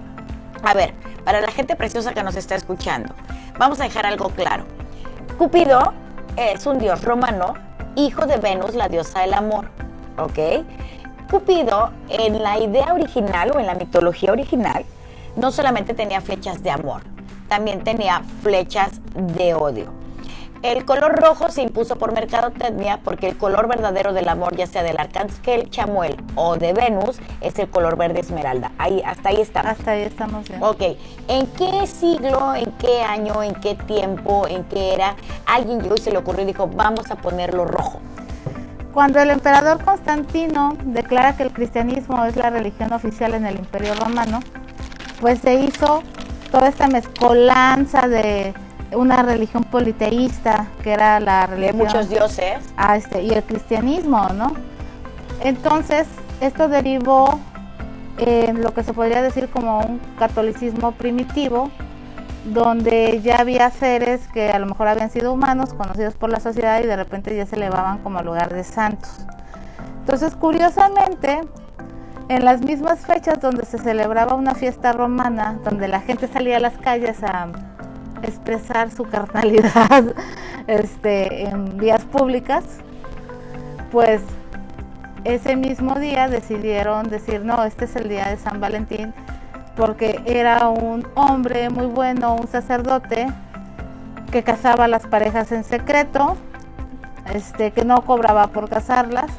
A 0.64 0.74
ver, 0.74 0.94
para 1.26 1.42
la 1.42 1.52
gente 1.52 1.76
preciosa 1.76 2.14
que 2.14 2.24
nos 2.24 2.36
está 2.36 2.56
escuchando, 2.56 3.14
vamos 3.58 3.80
a 3.80 3.84
dejar 3.84 4.06
algo 4.06 4.30
claro. 4.30 4.66
Cupido 5.38 5.94
es 6.38 6.66
un 6.66 6.78
dios 6.78 7.04
romano, 7.04 7.56
hijo 7.96 8.26
de 8.26 8.38
Venus, 8.38 8.76
la 8.76 8.88
diosa 8.90 9.22
del 9.22 9.34
amor. 9.34 9.70
¿Ok? 10.18 10.66
Cupido, 11.30 11.92
en 12.10 12.42
la 12.44 12.60
idea 12.60 12.94
original 12.94 13.52
o 13.56 13.60
en 13.60 13.66
la 13.66 13.76
mitología 13.76 14.32
original, 14.32 14.84
no 15.36 15.52
solamente 15.52 15.94
tenía 15.94 16.20
flechas 16.20 16.62
de 16.62 16.72
amor, 16.72 17.04
también 17.48 17.84
tenía 17.84 18.22
flechas 18.44 19.00
de 19.16 19.54
odio. 19.54 20.01
El 20.64 20.86
color 20.86 21.20
rojo 21.20 21.50
se 21.50 21.64
impuso 21.64 21.96
por 21.96 22.14
mercadotecnia 22.14 23.00
porque 23.04 23.30
el 23.30 23.38
color 23.38 23.68
verdadero 23.68 24.14
del 24.14 24.30
amor, 24.30 24.56
ya 24.56 24.68
sea 24.68 24.84
del 24.84 25.00
arcángel 25.00 25.72
Chamuel 25.72 26.18
o 26.36 26.56
de 26.56 26.72
Venus, 26.74 27.20
es 27.42 27.58
el 27.58 27.68
color 27.68 27.98
verde 27.98 28.20
esmeralda. 28.20 28.72
Ahí, 28.78 29.02
hasta 29.04 29.30
ahí 29.30 29.42
estamos. 29.42 29.72
Hasta 29.72 29.92
ahí 29.92 30.02
estamos 30.04 30.48
bien. 30.48 30.62
Ok. 30.62 30.84
¿En 31.28 31.48
qué 31.48 31.88
siglo, 31.88 32.54
en 32.54 32.72
qué 32.74 33.02
año, 33.02 33.42
en 33.42 33.56
qué 33.56 33.74
tiempo, 33.74 34.48
en 34.48 34.64
qué 34.66 34.94
era 34.94 35.16
alguien 35.48 35.82
llegó 35.82 35.96
y 35.96 36.00
se 36.00 36.12
le 36.12 36.20
ocurrió 36.20 36.44
y 36.44 36.48
dijo, 36.48 36.68
vamos 36.68 37.10
a 37.10 37.16
ponerlo 37.16 37.66
rojo? 37.66 38.00
Cuando 38.94 39.20
el 39.20 39.32
emperador 39.32 39.84
Constantino 39.84 40.78
declara 40.84 41.36
que 41.36 41.42
el 41.42 41.54
cristianismo 41.54 42.24
es 42.26 42.36
la 42.36 42.52
religión 42.52 42.94
oficial 42.94 43.34
en 43.34 43.48
el 43.48 43.56
Imperio 43.56 43.96
Romano, 43.96 44.42
pues 45.22 45.40
se 45.40 45.56
hizo 45.56 46.04
toda 46.52 46.68
esta 46.68 46.88
mezcolanza 46.88 48.08
de 48.08 48.54
una 48.94 49.24
religión 49.24 49.64
politeísta, 49.64 50.68
que 50.84 50.92
era 50.94 51.20
la 51.20 51.48
religión... 51.48 51.78
De 51.78 51.84
muchos 51.84 52.10
dioses. 52.10 52.60
Ah, 52.78 52.98
este, 52.98 53.24
y 53.24 53.30
el 53.32 53.44
cristianismo, 53.44 54.28
¿no? 54.30 54.54
Entonces, 55.44 56.08
esto 56.40 56.68
derivó 56.68 57.40
en 58.18 58.62
lo 58.62 58.74
que 58.74 58.84
se 58.84 58.94
podría 58.94 59.22
decir 59.22 59.50
como 59.50 59.80
un 59.80 60.00
catolicismo 60.20 60.92
primitivo, 60.92 61.72
donde 62.46 63.22
ya 63.22 63.38
había 63.38 63.70
seres 63.70 64.28
que 64.34 64.50
a 64.50 64.60
lo 64.60 64.66
mejor 64.66 64.88
habían 64.88 65.10
sido 65.10 65.34
humanos, 65.34 65.74
conocidos 65.74 66.16
por 66.16 66.30
la 66.30 66.40
sociedad 66.40 66.82
y 66.84 66.88
de 66.88 66.96
repente 66.96 67.36
ya 67.36 67.46
se 67.46 67.56
elevaban 67.56 68.00
como 68.00 68.22
lugar 68.22 68.54
de 68.54 68.64
santos. 68.64 69.26
Entonces, 70.00 70.36
curiosamente, 70.36 71.42
en 72.30 72.46
las 72.46 72.62
mismas 72.62 73.06
fechas 73.06 73.40
donde 73.40 73.66
se 73.66 73.78
celebraba 73.78 74.36
una 74.36 74.56
fiesta 74.56 74.92
romana, 74.94 75.60
donde 75.64 75.88
la 75.88 76.02
gente 76.02 76.28
salía 76.28 76.58
a 76.58 76.60
las 76.60 76.78
calles 76.78 77.24
a 77.24 77.48
expresar 78.24 78.92
su 78.92 79.04
carnalidad 79.04 80.16
este, 80.68 81.50
en 81.50 81.78
vías 81.78 82.04
públicas, 82.06 82.64
pues 83.92 84.22
ese 85.24 85.56
mismo 85.56 85.96
día 85.96 86.28
decidieron 86.28 87.10
decir, 87.10 87.44
no, 87.44 87.64
este 87.64 87.86
es 87.86 87.96
el 87.96 88.10
día 88.10 88.28
de 88.30 88.38
San 88.38 88.60
Valentín, 88.60 89.14
porque 89.76 90.22
era 90.26 90.68
un 90.70 91.08
hombre 91.16 91.70
muy 91.70 91.86
bueno, 91.86 92.36
un 92.36 92.48
sacerdote, 92.48 93.28
que 94.32 94.44
casaba 94.44 94.86
a 94.86 94.88
las 94.88 95.06
parejas 95.08 95.52
en 95.52 95.64
secreto, 95.64 96.38
este, 97.34 97.72
que 97.72 97.84
no 97.86 98.02
cobraba 98.06 98.48
por 98.48 98.70
casarlas, 98.70 99.30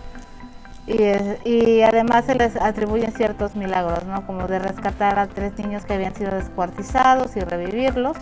y, 0.86 1.82
además 1.82 2.24
se 2.24 2.34
les 2.34 2.56
atribuyen 2.56 3.12
ciertos 3.12 3.54
milagros, 3.54 4.04
¿no? 4.04 4.26
como 4.26 4.46
de 4.48 4.58
rescatar 4.58 5.18
a 5.18 5.26
tres 5.28 5.56
niños 5.58 5.84
que 5.84 5.94
habían 5.94 6.14
sido 6.14 6.32
descuartizados 6.32 7.36
y 7.36 7.40
revivirlos 7.40 8.16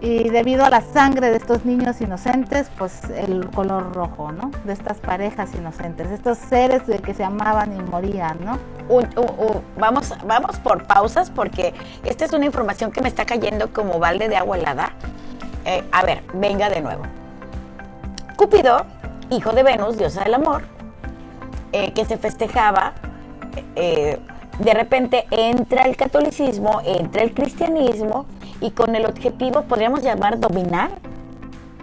y 0.00 0.28
debido 0.28 0.64
a 0.64 0.70
la 0.70 0.82
sangre 0.82 1.30
de 1.30 1.36
estos 1.36 1.64
niños 1.64 2.00
inocentes, 2.00 2.70
pues 2.76 3.04
el 3.10 3.48
color 3.50 3.94
rojo, 3.94 4.30
¿no? 4.30 4.50
De 4.64 4.72
estas 4.72 4.98
parejas 4.98 5.54
inocentes, 5.54 6.10
estos 6.10 6.36
seres 6.38 6.86
de 6.86 6.98
que 6.98 7.14
se 7.14 7.24
amaban 7.24 7.74
y 7.76 7.82
morían, 7.82 8.38
¿no? 8.44 8.58
vamos, 9.78 10.14
vamos 10.24 10.56
por 10.58 10.86
pausas 10.86 11.30
porque 11.30 11.74
esta 12.04 12.24
es 12.24 12.32
una 12.32 12.44
información 12.44 12.92
que 12.92 13.00
me 13.00 13.08
está 13.08 13.24
cayendo 13.24 13.72
como 13.72 13.98
balde 13.98 14.28
de 14.28 14.36
agua 14.36 14.58
helada. 14.58 14.92
Eh, 15.64 15.82
a 15.90 16.04
ver, 16.04 16.22
venga 16.34 16.68
de 16.68 16.80
nuevo. 16.80 17.02
Cúpido, 18.36 18.84
hijo 19.30 19.52
de 19.52 19.62
Venus, 19.62 19.96
diosa 19.98 20.22
del 20.22 20.34
amor, 20.34 20.62
eh, 21.72 21.92
que 21.92 22.04
se 22.04 22.18
festejaba, 22.18 22.92
eh, 23.74 24.20
de 24.58 24.74
repente 24.74 25.26
entra 25.30 25.82
el 25.82 25.96
catolicismo, 25.96 26.80
entra 26.84 27.22
el 27.22 27.34
cristianismo 27.34 28.26
y 28.60 28.70
con 28.70 28.94
el 28.94 29.04
objetivo, 29.04 29.62
podríamos 29.62 30.02
llamar 30.02 30.40
dominar, 30.40 30.90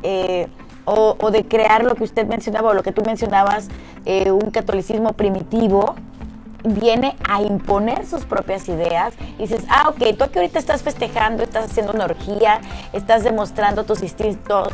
eh, 0.01 0.47
o, 0.85 1.31
de 1.31 1.45
crear 1.45 1.83
lo 1.83 1.95
que 1.95 2.03
usted 2.03 2.27
mencionaba, 2.27 2.71
o 2.71 2.73
lo 2.73 2.83
que 2.83 2.91
tú 2.91 3.03
mencionabas, 3.05 3.69
eh, 4.05 4.31
un 4.31 4.51
catolicismo 4.51 5.13
primitivo, 5.13 5.95
viene 6.63 7.15
a 7.27 7.41
imponer 7.41 8.05
sus 8.05 8.25
propias 8.25 8.67
ideas 8.70 9.13
y 9.38 9.43
dices, 9.43 9.63
ah, 9.70 9.89
ok, 9.89 10.17
tú 10.17 10.24
aquí 10.24 10.39
ahorita 10.39 10.60
estás 10.60 10.82
festejando, 10.82 11.43
estás 11.43 11.65
haciendo 11.65 11.93
una 11.93 12.05
orgía, 12.05 12.62
estás 12.93 13.24
demostrando 13.24 13.84
tus 13.84 14.01
instintos, 14.01 14.70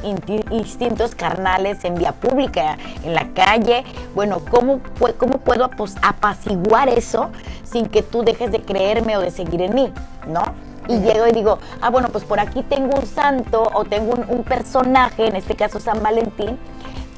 instintos 0.51 1.15
carnales 1.15 1.83
en 1.83 1.95
vía 1.95 2.13
pública, 2.13 2.77
en 3.03 3.13
la 3.13 3.27
calle. 3.33 3.83
Bueno, 4.15 4.41
¿cómo, 4.49 4.81
cómo 5.17 5.39
puedo 5.39 5.69
apaciguar 6.01 6.89
eso 6.89 7.29
sin 7.63 7.87
que 7.87 8.03
tú 8.03 8.23
dejes 8.23 8.51
de 8.51 8.61
creerme 8.61 9.17
o 9.17 9.21
de 9.21 9.31
seguir 9.31 9.61
en 9.61 9.73
mí? 9.73 9.91
¿No? 10.27 10.43
y 10.89 10.99
llego 11.01 11.27
y 11.27 11.31
digo, 11.31 11.59
ah, 11.81 11.91
bueno, 11.91 12.09
pues 12.11 12.23
por 12.23 12.39
aquí 12.39 12.63
tengo 12.63 12.97
un 12.99 13.05
santo 13.05 13.69
o 13.73 13.85
tengo 13.85 14.15
un, 14.27 14.43
personaje, 14.43 15.27
en 15.27 15.35
este 15.35 15.55
caso 15.55 15.79
San 15.79 16.01
Valentín, 16.01 16.57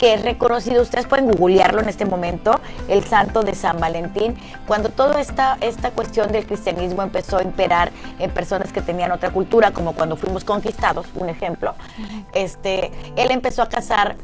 que 0.01 0.15
es 0.15 0.23
reconocido, 0.23 0.81
ustedes 0.81 1.05
pueden 1.05 1.27
googlearlo 1.27 1.79
en 1.79 1.87
este 1.87 2.05
momento, 2.05 2.59
el 2.87 3.03
santo 3.03 3.43
de 3.43 3.53
San 3.53 3.79
Valentín, 3.79 4.35
cuando 4.65 4.89
toda 4.89 5.21
esta, 5.21 5.59
esta 5.61 5.91
cuestión 5.91 6.31
del 6.31 6.47
cristianismo 6.47 7.03
empezó 7.03 7.37
a 7.37 7.43
imperar 7.43 7.91
en 8.17 8.31
personas 8.31 8.73
que 8.73 8.81
tenían 8.81 9.11
otra 9.11 9.29
cultura, 9.29 9.69
como 9.69 9.93
cuando 9.93 10.15
fuimos 10.15 10.43
conquistados, 10.43 11.05
un 11.13 11.29
ejemplo, 11.29 11.75
este, 12.33 12.89
él 13.15 13.29
empezó 13.29 13.61
a 13.61 13.69
casar 13.69 14.15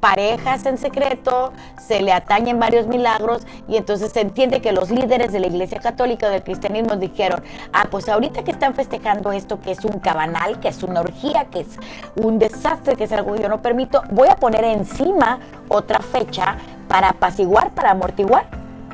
parejas 0.00 0.66
en 0.66 0.78
secreto, 0.78 1.52
se 1.78 2.02
le 2.02 2.12
atañen 2.12 2.58
varios 2.58 2.86
milagros 2.86 3.46
y 3.68 3.76
entonces 3.76 4.12
se 4.12 4.20
entiende 4.20 4.60
que 4.60 4.72
los 4.72 4.90
líderes 4.90 5.32
de 5.32 5.40
la 5.40 5.46
Iglesia 5.46 5.80
Católica 5.80 6.26
o 6.26 6.30
del 6.30 6.42
cristianismo 6.42 6.96
dijeron, 6.96 7.42
ah, 7.72 7.86
pues 7.90 8.08
ahorita 8.08 8.44
que 8.44 8.50
están 8.50 8.74
festejando 8.74 9.32
esto, 9.32 9.60
que 9.60 9.72
es 9.72 9.84
un 9.84 9.98
cabanal, 9.98 10.60
que 10.60 10.68
es 10.68 10.82
una 10.82 11.00
orgía, 11.00 11.46
que 11.46 11.60
es 11.60 11.68
un 12.16 12.38
desastre, 12.38 12.96
que 12.96 13.04
es 13.04 13.12
algo 13.12 13.34
que 13.34 13.42
yo 13.42 13.48
no 13.48 13.62
permito, 13.62 14.02
voy 14.10 14.28
a 14.28 14.36
poner 14.36 14.64
encima 14.64 15.40
otra 15.68 16.00
fecha 16.00 16.56
para 16.88 17.10
apaciguar, 17.10 17.70
para 17.72 17.90
amortiguar. 17.90 18.46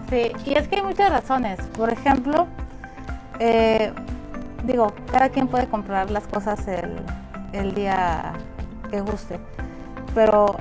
Sí, 0.09 0.33
y 0.45 0.55
es 0.55 0.69
que 0.69 0.77
hay 0.77 0.83
muchas 0.83 1.11
razones. 1.11 1.59
Por 1.77 1.91
ejemplo, 1.91 2.47
eh, 3.39 3.93
digo, 4.65 4.93
cada 5.11 5.31
quien 5.31 5.49
puede 5.49 5.67
comprar 5.67 6.11
las 6.11 6.27
cosas 6.27 6.67
el, 6.69 7.01
el 7.53 7.75
día 7.75 8.33
que 8.91 9.01
guste, 9.01 9.41
pero 10.15 10.57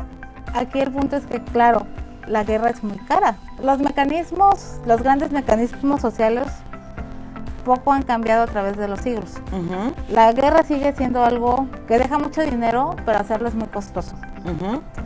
aquí 0.54 0.80
el 0.80 0.92
punto 0.92 1.16
es 1.16 1.26
que, 1.26 1.42
claro, 1.42 1.86
la 2.28 2.44
guerra 2.44 2.70
es 2.70 2.84
muy 2.84 2.98
cara. 2.98 3.36
Los 3.64 3.80
mecanismos, 3.80 4.80
los 4.86 5.02
grandes 5.02 5.32
mecanismos 5.32 6.02
sociales 6.02 6.48
poco 7.66 7.94
han 7.94 8.02
cambiado 8.04 8.44
a 8.44 8.48
través 8.48 8.78
de 8.78 8.88
los 8.88 9.00
siglos. 9.02 9.34
La 10.10 10.32
guerra 10.34 10.64
sigue 10.64 10.94
siendo 10.94 11.24
algo 11.24 11.68
que 11.88 11.98
deja 11.98 12.18
mucho 12.18 12.42
dinero, 12.42 12.96
pero 13.06 13.20
hacerlo 13.20 13.48
es 13.48 13.56
muy 13.56 13.68
costoso. 13.68 14.16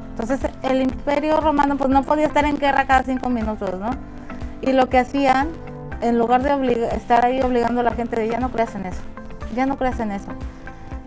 Entonces 0.10 0.40
el 0.64 0.82
imperio 0.82 1.42
romano 1.42 1.76
pues 1.76 1.90
no 1.90 2.04
podía 2.04 2.28
estar 2.28 2.46
en 2.46 2.58
guerra 2.58 2.86
cada 2.86 3.04
cinco 3.04 3.30
minutos, 3.30 3.78
¿no? 3.80 3.90
Y 4.62 4.72
lo 4.72 4.88
que 4.90 5.00
hacían, 5.00 5.50
en 6.02 6.18
lugar 6.18 6.42
de 6.42 6.88
estar 6.96 7.26
ahí 7.26 7.42
obligando 7.42 7.82
a 7.82 7.84
la 7.84 7.92
gente 7.92 8.16
de 8.16 8.30
ya 8.30 8.40
no 8.40 8.50
creas 8.50 8.74
en 8.76 8.86
eso, 8.86 9.02
ya 9.54 9.66
no 9.66 9.78
creas 9.78 10.00
en 10.00 10.12
eso, 10.12 10.30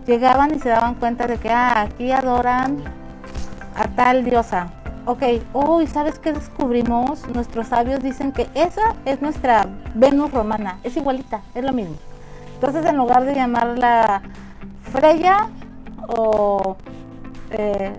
llegaban 0.05 0.53
y 0.53 0.59
se 0.59 0.69
daban 0.69 0.95
cuenta 0.95 1.25
de 1.25 1.37
que 1.37 1.49
ah, 1.49 1.81
aquí 1.81 2.11
adoran 2.11 2.77
a 3.79 3.87
tal 3.87 4.25
diosa. 4.25 4.67
Ok, 5.05 5.23
uy, 5.53 5.87
¿sabes 5.87 6.19
qué 6.19 6.33
descubrimos? 6.33 7.27
Nuestros 7.29 7.67
sabios 7.67 8.03
dicen 8.03 8.33
que 8.33 8.47
esa 8.53 8.93
es 9.05 9.21
nuestra 9.21 9.67
Venus 9.95 10.31
romana, 10.31 10.79
es 10.83 10.97
igualita, 10.97 11.41
es 11.55 11.63
lo 11.63 11.71
mismo. 11.71 11.95
Entonces, 12.55 12.85
en 12.85 12.97
lugar 12.97 13.23
de 13.23 13.33
llamarla 13.33 14.21
Freya 14.91 15.47
o 16.09 16.75
eh, 17.51 17.93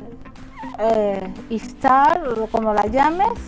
eh, 0.79 1.35
o 2.39 2.47
como 2.47 2.75
la 2.75 2.87
llames, 2.87 3.39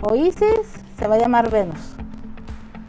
o 0.00 0.14
Isis, 0.14 0.82
se 0.98 1.06
va 1.06 1.16
a 1.16 1.18
llamar 1.18 1.50
Venus. 1.50 1.94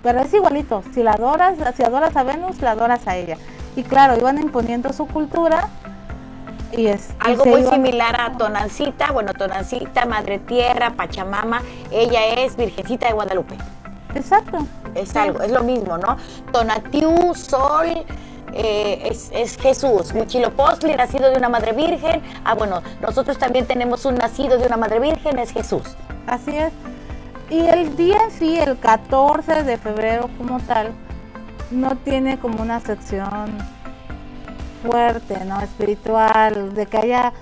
Pero 0.02 0.22
es 0.22 0.34
igualito, 0.34 0.82
si 0.94 1.04
la 1.04 1.12
adoras, 1.12 1.58
si 1.76 1.84
adoras 1.84 2.16
a 2.16 2.24
Venus, 2.24 2.62
la 2.62 2.72
adoras 2.72 3.06
a 3.08 3.18
ella. 3.18 3.38
Y 3.76 3.84
claro, 3.84 4.18
iban 4.18 4.42
imponiendo 4.42 4.94
su 4.94 5.08
cultura 5.08 5.68
algo 7.20 7.46
muy 7.46 7.64
similar 7.64 8.20
a 8.20 8.38
Tonancita, 8.38 9.12
bueno, 9.12 9.34
Tonancita, 9.34 10.06
Madre 10.06 10.40
Tierra, 10.40 10.92
Pachamama, 10.92 11.62
ella 11.92 12.26
es 12.44 12.56
Virgencita 12.56 13.08
de 13.08 13.14
Guadalupe. 13.14 13.56
Exacto. 14.16 14.66
Es 14.96 15.16
algo, 15.16 15.42
es 15.42 15.52
lo 15.52 15.64
mismo, 15.64 15.98
¿no? 15.98 16.18
Tonatiu, 16.52 17.34
Sol, 17.36 18.06
eh, 18.54 19.10
es, 19.34 19.58
Jesús. 19.58 20.14
Huichilopochtli, 20.14 20.96
nacido 20.96 21.30
de 21.30 21.38
una 21.38 21.50
madre 21.50 21.74
virgen. 21.74 22.22
Ah, 22.44 22.54
bueno, 22.54 22.82
nosotros 23.02 23.38
también 23.38 23.66
tenemos 23.66 24.06
un 24.06 24.16
nacido 24.16 24.58
de 24.58 24.68
una 24.68 24.78
madre 24.78 25.00
virgen, 25.00 25.40
es 25.40 25.52
Jesús. 25.52 25.84
Así 26.28 26.56
es. 26.56 26.72
Y 27.50 27.60
el 27.60 27.96
día 27.96 28.20
sí, 28.30 28.58
el 28.58 28.78
14 28.78 29.64
de 29.64 29.78
febrero 29.78 30.30
como 30.38 30.60
tal, 30.60 30.92
no 31.72 31.96
tiene 31.98 32.38
como 32.40 32.62
una 32.62 32.80
sección 32.80 33.58
fuerte, 34.84 35.44
¿no? 35.46 35.60
Espiritual, 35.62 36.74
de 36.74 36.86
que 36.86 36.98
haya, 36.98 37.34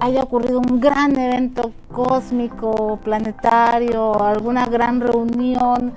haya 0.00 0.22
ocurrido 0.22 0.58
un 0.58 0.80
gran 0.80 1.16
evento 1.18 1.72
cósmico, 1.92 2.98
planetario, 3.04 4.22
alguna 4.22 4.66
gran 4.66 5.00
reunión 5.00 5.92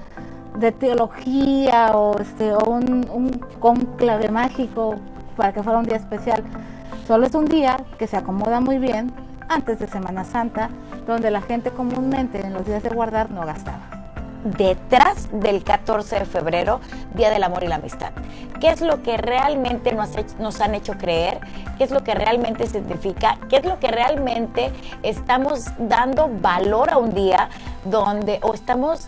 de 0.58 0.72
teología 0.72 1.92
o, 1.96 2.20
este, 2.20 2.54
o 2.54 2.70
un, 2.70 3.08
un 3.12 3.30
conclave 3.60 4.30
mágico 4.30 4.96
para 5.38 5.54
que 5.54 5.64
fuera 5.64 5.80
un 5.80 5.86
día 5.86 5.98
especial. 5.98 6.44
Solo 7.08 7.26
es 7.26 7.34
un 7.36 7.46
día 7.46 7.78
que 7.98 8.08
se 8.08 8.18
acomoda 8.18 8.60
muy 8.60 8.78
bien 8.78 9.12
antes 9.48 9.80
de 9.80 9.88
Semana 9.88 10.24
Santa, 10.24 10.70
donde 11.08 11.32
la 11.32 11.42
gente 11.42 11.72
comúnmente 11.72 12.46
en 12.46 12.54
los 12.54 12.66
días 12.66 12.84
de 12.84 12.90
guardar 12.90 13.32
no 13.32 13.46
gastaba 13.46 14.01
detrás 14.44 15.30
del 15.32 15.64
14 15.64 16.20
de 16.20 16.26
febrero, 16.26 16.80
Día 17.14 17.30
del 17.30 17.44
Amor 17.44 17.64
y 17.64 17.68
la 17.68 17.76
Amistad. 17.76 18.12
¿Qué 18.60 18.70
es 18.70 18.82
lo 18.82 19.02
que 19.02 19.18
realmente 19.18 19.94
nos, 19.94 20.62
han 20.62 20.76
hecho 20.76 20.94
creer? 20.94 21.40
¿Qué 21.78 21.84
es 21.84 21.92
lo 21.92 22.04
que 22.04 22.14
realmente 22.14 22.68
significa? 22.68 23.38
¿Qué 23.50 23.58
es 23.58 23.66
lo 23.66 23.80
que 23.80 23.88
realmente 23.88 24.72
estamos 25.04 25.66
dando 25.80 26.30
valor 26.30 26.92
a 26.92 26.98
un 26.98 27.14
día 27.14 27.50
donde 27.86 28.40
o 28.44 28.54
estamos 28.54 29.08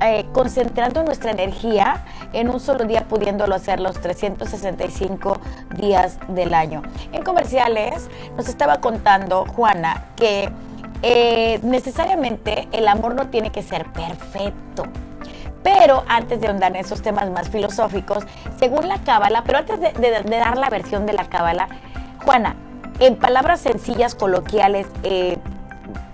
eh, 0.00 0.26
concentrando 0.32 1.02
nuestra 1.02 1.30
energía 1.30 2.04
en 2.32 2.48
un 2.48 2.58
solo 2.58 2.84
día 2.84 3.06
pudiéndolo 3.06 3.54
hacer 3.54 3.80
los 3.80 4.00
365 4.00 5.38
días 5.76 6.18
del 6.28 6.52
año? 6.52 6.82
En 7.12 7.22
comerciales 7.22 8.08
nos 8.36 8.48
estaba 8.48 8.80
contando 8.80 9.44
Juana 9.46 10.06
que 10.16 10.50
eh, 11.02 11.60
necesariamente 11.62 12.68
el 12.72 12.86
amor 12.88 13.14
no 13.14 13.28
tiene 13.28 13.50
que 13.50 13.62
ser 13.62 13.86
perfecto. 13.86 14.84
Pero 15.62 16.04
antes 16.08 16.40
de 16.40 16.48
ahondar 16.48 16.72
en 16.72 16.76
esos 16.76 17.02
temas 17.02 17.30
más 17.30 17.50
filosóficos, 17.50 18.24
según 18.58 18.88
la 18.88 18.98
Cábala, 18.98 19.44
pero 19.44 19.58
antes 19.58 19.78
de, 19.80 19.92
dar 20.38 20.56
la 20.56 20.70
versión 20.70 21.06
de 21.06 21.12
la 21.12 21.28
Cábala, 21.28 21.68
Juana, 22.24 22.56
en 22.98 23.16
palabras 23.16 23.60
sencillas, 23.60 24.14
coloquiales, 24.14 24.86
eh, 25.02 25.38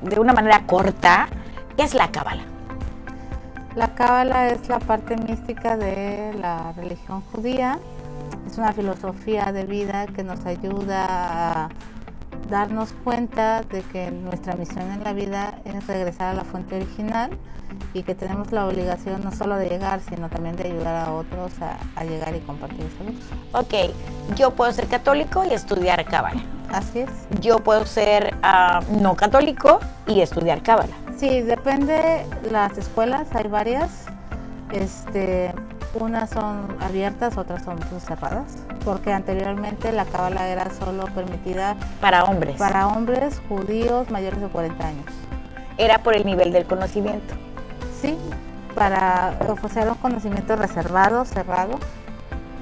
de 0.03 0.21
una 0.21 0.33
manera 0.33 0.63
corta, 0.67 1.29
¿qué 1.77 1.85
es 1.85 1.95
la 1.95 2.11
Cábala? 2.11 2.43
La 3.77 3.95
Cábala 3.95 4.49
es 4.49 4.69
la 4.69 4.79
parte 4.79 5.17
mística 5.17 5.77
de 5.77 6.35
la 6.41 6.73
religión 6.73 7.23
judía. 7.33 7.79
Es 8.47 8.59
una 8.59 8.73
filosofía 8.73 9.53
de 9.53 9.65
vida 9.65 10.07
que 10.07 10.25
nos 10.25 10.45
ayuda 10.47 11.07
a 11.09 11.69
darnos 12.49 12.93
cuenta 13.05 13.63
de 13.63 13.83
que 13.83 14.11
nuestra 14.11 14.55
misión 14.55 14.91
en 14.93 15.05
la 15.05 15.13
vida 15.13 15.59
es 15.65 15.87
regresar 15.87 16.29
a 16.29 16.35
la 16.35 16.45
fuente 16.45 16.77
original 16.77 17.31
y 17.95 18.03
que 18.03 18.15
tenemos 18.15 18.53
la 18.53 18.67
obligación 18.67 19.23
no 19.23 19.33
solo 19.33 19.57
de 19.57 19.69
llegar, 19.69 20.01
sino 20.01 20.29
también 20.29 20.57
de 20.57 20.69
ayudar 20.69 21.09
a 21.09 21.13
otros 21.13 21.53
a, 21.61 22.05
llegar 22.05 22.35
y 22.35 22.41
compartir 22.41 22.87
esa 22.87 23.05
luz. 23.05 23.21
Ok, 23.53 23.95
yo 24.37 24.51
puedo 24.53 24.73
ser 24.73 24.87
católico 24.87 25.45
y 25.45 25.53
estudiar 25.53 26.05
cábala. 26.05 26.43
Así 26.73 27.01
es. 27.01 27.11
Yo 27.41 27.61
puedo 27.61 27.87
ser 27.87 28.37
ah, 28.43 28.81
no 29.01 29.15
católico 29.15 29.81
y 30.07 30.21
estudiar 30.21 30.63
cábala. 30.63 30.95
Sí, 31.17 31.41
depende 31.41 32.27
las 32.51 32.77
escuelas, 32.77 33.29
hay 33.35 33.49
varias. 33.49 34.07
Este, 34.73 35.55
unas 35.95 36.31
son 36.31 36.77
abiertas, 36.81 37.39
otras 37.39 37.65
son 37.65 37.79
cerradas, 38.01 38.57
porque 38.87 39.13
anteriormente 39.13 39.91
la 39.91 40.05
cábala 40.05 40.47
era 40.47 40.71
solo 40.71 41.07
permitida 41.07 41.75
para 42.01 42.23
hombres. 42.23 42.55
Para 42.57 42.87
hombres 42.87 43.43
judíos 43.49 44.09
mayores 44.13 44.41
de 44.41 44.47
40 44.47 44.87
años. 44.87 45.07
Era 45.77 45.99
por 45.99 46.15
el 46.15 46.25
nivel 46.25 46.53
del 46.53 46.67
conocimiento. 46.67 47.35
Sí, 48.01 48.17
para 48.77 49.35
ofrecer 49.49 49.89
un 49.89 49.97
conocimiento 49.97 50.55
reservado, 50.55 51.25
cerrado. 51.25 51.81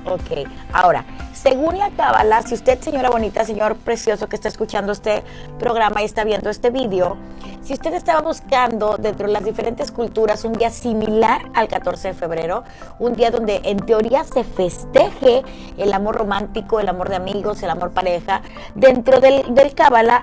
Ok, 0.07 0.49
ahora, 0.73 1.05
según 1.45 1.77
la 1.77 1.91
cábala, 1.91 2.41
si 2.41 2.55
usted, 2.55 2.81
señora 2.81 3.11
bonita, 3.11 3.45
señor 3.45 3.77
precioso 3.77 4.31
que 4.31 4.37
está 4.37 4.49
escuchando 4.49 4.93
este 4.93 5.23
programa 5.59 6.01
y 6.01 6.07
está 6.07 6.25
viendo 6.25 6.49
este 6.49 6.71
vídeo, 6.71 7.19
si 7.63 7.75
usted 7.75 7.93
estaba 7.93 8.23
buscando 8.23 8.97
dentro 8.97 9.27
de 9.27 9.35
las 9.35 9.45
diferentes 9.45 9.93
culturas 9.93 10.47
un 10.47 10.55
día 10.55 10.71
similar 10.71 11.43
al 11.53 11.69
14 11.69 12.09
de 12.09 12.15
febrero, 12.15 12.65
un 12.99 13.13
día 13.13 13.31
donde 13.31 13.61
en 13.65 13.77
teoría 13.77 14.25
se 14.25 14.43
festeje 14.43 15.43
el 15.77 15.93
amor 15.93 16.17
romántico, 16.17 16.81
el 16.81 16.89
amor 16.89 17.11
de 17.11 17.17
amigos, 17.17 17.63
el 17.63 17.69
amor 17.69 17.91
pareja, 17.91 18.41
dentro 18.75 19.21
del, 19.21 19.55
del 19.55 19.75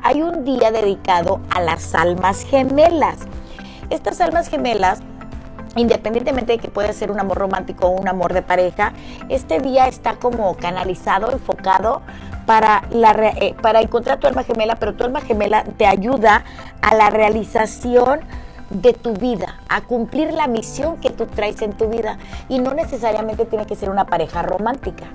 hay 0.01 0.23
un 0.23 0.43
día 0.43 0.71
dedicado 0.71 1.39
a 1.51 1.61
las 1.61 1.93
almas 1.93 2.43
gemelas. 2.43 3.19
Estas 3.91 4.21
almas 4.21 4.47
gemelas 4.47 5.03
independientemente 5.75 6.53
de 6.53 6.57
que 6.59 6.67
pueda 6.67 6.91
ser 6.93 7.11
un 7.11 7.19
amor 7.19 7.37
romántico 7.37 7.87
o 7.87 7.91
un 7.91 8.07
amor 8.07 8.33
de 8.33 8.41
pareja, 8.41 8.93
este 9.29 9.59
día 9.59 9.87
está 9.87 10.15
como 10.15 10.55
canalizado, 10.55 11.31
enfocado 11.31 12.01
para, 12.45 12.83
la, 12.91 13.11
eh, 13.11 13.55
para 13.61 13.81
encontrar 13.81 14.19
tu 14.19 14.27
alma 14.27 14.43
gemela, 14.43 14.75
pero 14.75 14.93
tu 14.93 15.03
alma 15.03 15.21
gemela 15.21 15.63
te 15.63 15.85
ayuda 15.85 16.43
a 16.81 16.95
la 16.95 17.09
realización 17.09 18.21
de 18.69 18.93
tu 18.93 19.13
vida, 19.13 19.59
a 19.69 19.81
cumplir 19.81 20.33
la 20.33 20.47
misión 20.47 20.97
que 20.97 21.09
tú 21.09 21.25
traes 21.25 21.61
en 21.61 21.73
tu 21.73 21.89
vida 21.89 22.17
y 22.47 22.59
no 22.59 22.73
necesariamente 22.73 23.45
tiene 23.45 23.65
que 23.65 23.75
ser 23.75 23.89
una 23.89 24.05
pareja 24.05 24.41
romántica. 24.41 25.05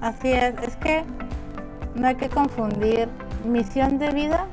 Así 0.00 0.32
es, 0.32 0.54
es 0.62 0.76
que 0.76 1.04
no 1.94 2.08
hay 2.08 2.14
que 2.14 2.28
confundir 2.28 3.08
misión 3.44 3.98
de 3.98 4.10
vida 4.10 4.46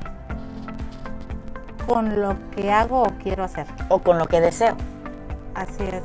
con 1.86 2.20
lo 2.20 2.36
que 2.54 2.70
hago 2.70 3.02
o 3.02 3.06
quiero 3.22 3.44
hacer. 3.44 3.66
O 3.88 4.00
con 4.00 4.18
lo 4.18 4.26
que 4.26 4.40
deseo. 4.40 4.76
Así 5.58 5.82
es. 5.82 6.02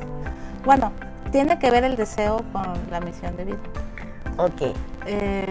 Bueno, 0.64 0.90
tiene 1.30 1.58
que 1.60 1.70
ver 1.70 1.84
el 1.84 1.94
deseo 1.94 2.44
con 2.52 2.64
la 2.90 2.98
misión 3.00 3.36
de 3.36 3.44
vida. 3.44 3.58
Ok. 4.36 4.74
Eh, 5.06 5.46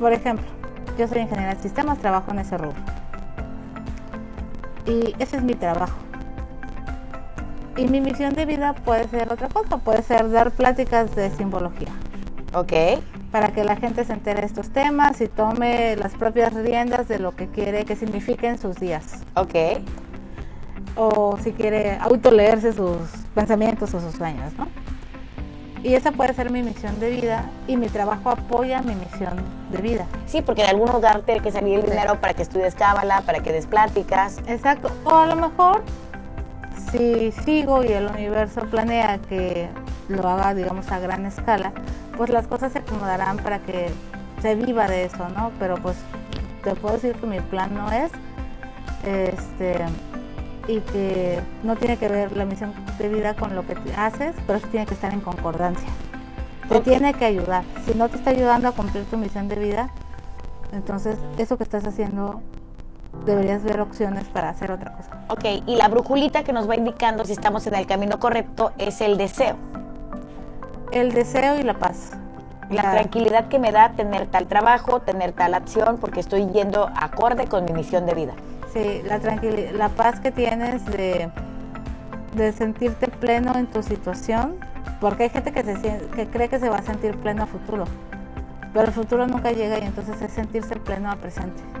por 0.00 0.12
ejemplo, 0.12 0.46
yo 0.98 1.06
soy 1.06 1.20
ingeniera 1.20 1.54
de 1.54 1.62
sistemas, 1.62 1.98
trabajo 1.98 2.32
en 2.32 2.40
ese 2.40 2.58
rubro. 2.58 2.76
Y 4.84 5.14
ese 5.20 5.36
es 5.36 5.42
mi 5.44 5.54
trabajo. 5.54 5.96
Y 7.76 7.86
mi 7.86 8.00
misión 8.00 8.34
de 8.34 8.46
vida 8.46 8.72
puede 8.72 9.06
ser 9.08 9.32
otra 9.32 9.48
cosa, 9.48 9.76
puede 9.78 10.02
ser 10.02 10.28
dar 10.30 10.50
pláticas 10.50 11.14
de 11.14 11.30
simbología. 11.30 11.92
Ok. 12.52 12.72
Para 13.30 13.52
que 13.52 13.62
la 13.62 13.76
gente 13.76 14.04
se 14.04 14.12
entere 14.12 14.40
de 14.40 14.46
estos 14.46 14.70
temas 14.70 15.20
y 15.20 15.28
tome 15.28 15.94
las 15.96 16.14
propias 16.14 16.52
riendas 16.54 17.06
de 17.06 17.20
lo 17.20 17.36
que 17.36 17.46
quiere 17.46 17.84
que 17.84 17.94
signifiquen 17.94 18.58
sus 18.58 18.76
días. 18.76 19.22
Ok 19.34 19.54
o 20.96 21.38
si 21.42 21.52
quiere 21.52 21.98
autoleerse 22.00 22.72
sus 22.72 22.98
pensamientos 23.34 23.92
o 23.94 24.00
sus 24.00 24.14
sueños, 24.14 24.52
¿no? 24.58 24.66
Y 25.82 25.94
esa 25.94 26.10
puede 26.10 26.34
ser 26.34 26.50
mi 26.50 26.62
misión 26.62 26.98
de 26.98 27.10
vida 27.10 27.48
y 27.68 27.76
mi 27.76 27.88
trabajo 27.88 28.30
apoya 28.30 28.82
mi 28.82 28.94
misión 28.94 29.36
de 29.70 29.78
vida. 29.78 30.06
Sí, 30.26 30.42
porque 30.42 30.62
de 30.62 30.68
algún 30.68 30.90
lugar 30.90 31.20
tiene 31.20 31.40
que 31.40 31.52
salir 31.52 31.78
el 31.78 31.84
dinero 31.84 32.20
para 32.20 32.34
que 32.34 32.42
estudies 32.42 32.74
cábala, 32.74 33.20
para 33.20 33.40
que 33.40 33.52
des 33.52 33.66
pláticas. 33.66 34.38
Exacto. 34.48 34.90
O 35.04 35.14
a 35.14 35.26
lo 35.26 35.36
mejor, 35.36 35.84
si 36.90 37.30
sigo 37.44 37.84
y 37.84 37.92
el 37.92 38.06
universo 38.06 38.62
planea 38.62 39.18
que 39.28 39.68
lo 40.08 40.28
haga, 40.28 40.54
digamos, 40.54 40.90
a 40.90 40.98
gran 40.98 41.24
escala, 41.26 41.72
pues 42.16 42.30
las 42.30 42.48
cosas 42.48 42.72
se 42.72 42.78
acomodarán 42.78 43.36
para 43.36 43.60
que 43.60 43.90
se 44.42 44.56
viva 44.56 44.88
de 44.88 45.04
eso, 45.04 45.28
¿no? 45.36 45.52
Pero 45.60 45.76
pues 45.76 45.96
te 46.64 46.74
puedo 46.74 46.94
decir 46.94 47.14
que 47.14 47.26
mi 47.26 47.40
plan 47.40 47.72
no 47.74 47.92
es 47.92 48.10
este 49.04 49.76
y 50.68 50.80
que 50.80 51.40
no 51.62 51.76
tiene 51.76 51.96
que 51.96 52.08
ver 52.08 52.36
la 52.36 52.44
misión 52.44 52.72
de 52.98 53.08
vida 53.08 53.34
con 53.34 53.54
lo 53.54 53.66
que 53.66 53.76
haces, 53.96 54.34
pero 54.46 54.58
sí 54.58 54.66
tiene 54.70 54.86
que 54.86 54.94
estar 54.94 55.12
en 55.12 55.20
concordancia. 55.20 55.88
Te 56.68 56.80
tiene 56.80 57.14
que 57.14 57.24
ayudar. 57.24 57.64
Si 57.84 57.94
no 57.94 58.08
te 58.08 58.16
está 58.16 58.30
ayudando 58.30 58.68
a 58.68 58.72
cumplir 58.72 59.04
tu 59.04 59.16
misión 59.16 59.48
de 59.48 59.56
vida, 59.56 59.90
entonces 60.72 61.16
eso 61.38 61.56
que 61.56 61.62
estás 61.62 61.86
haciendo 61.86 62.40
deberías 63.24 63.62
ver 63.62 63.80
opciones 63.80 64.24
para 64.24 64.50
hacer 64.50 64.72
otra 64.72 64.92
cosa. 64.92 65.24
Ok, 65.28 65.44
y 65.66 65.76
la 65.76 65.88
brujulita 65.88 66.42
que 66.42 66.52
nos 66.52 66.68
va 66.68 66.76
indicando 66.76 67.24
si 67.24 67.32
estamos 67.32 67.66
en 67.66 67.74
el 67.76 67.86
camino 67.86 68.18
correcto 68.18 68.72
es 68.78 69.00
el 69.00 69.16
deseo. 69.16 69.56
El 70.90 71.12
deseo 71.12 71.58
y 71.58 71.62
la 71.62 71.74
paz. 71.74 72.12
La, 72.68 72.82
la 72.82 72.90
tranquilidad 72.90 73.46
que 73.46 73.60
me 73.60 73.70
da 73.70 73.92
tener 73.92 74.26
tal 74.26 74.48
trabajo, 74.48 75.00
tener 75.00 75.32
tal 75.32 75.54
acción, 75.54 75.98
porque 75.98 76.18
estoy 76.18 76.46
yendo 76.48 76.90
acorde 76.96 77.46
con 77.46 77.64
mi 77.64 77.72
misión 77.72 78.06
de 78.06 78.14
vida 78.14 78.34
la 79.06 79.18
tranquilidad, 79.18 79.72
la 79.72 79.88
paz 79.88 80.20
que 80.20 80.30
tienes 80.30 80.84
de, 80.86 81.30
de 82.34 82.52
sentirte 82.52 83.08
pleno 83.08 83.56
en 83.56 83.66
tu 83.66 83.82
situación, 83.82 84.56
porque 85.00 85.24
hay 85.24 85.30
gente 85.30 85.52
que, 85.52 85.62
se, 85.62 86.08
que 86.14 86.26
cree 86.28 86.48
que 86.48 86.58
se 86.58 86.68
va 86.68 86.76
a 86.76 86.82
sentir 86.82 87.16
pleno 87.18 87.44
a 87.44 87.46
futuro, 87.46 87.84
pero 88.72 88.86
el 88.86 88.92
futuro 88.92 89.26
nunca 89.26 89.52
llega 89.52 89.78
y 89.78 89.82
entonces 89.82 90.20
es 90.20 90.32
sentirse 90.32 90.76
pleno 90.76 91.10
a 91.10 91.16
presente 91.16 91.75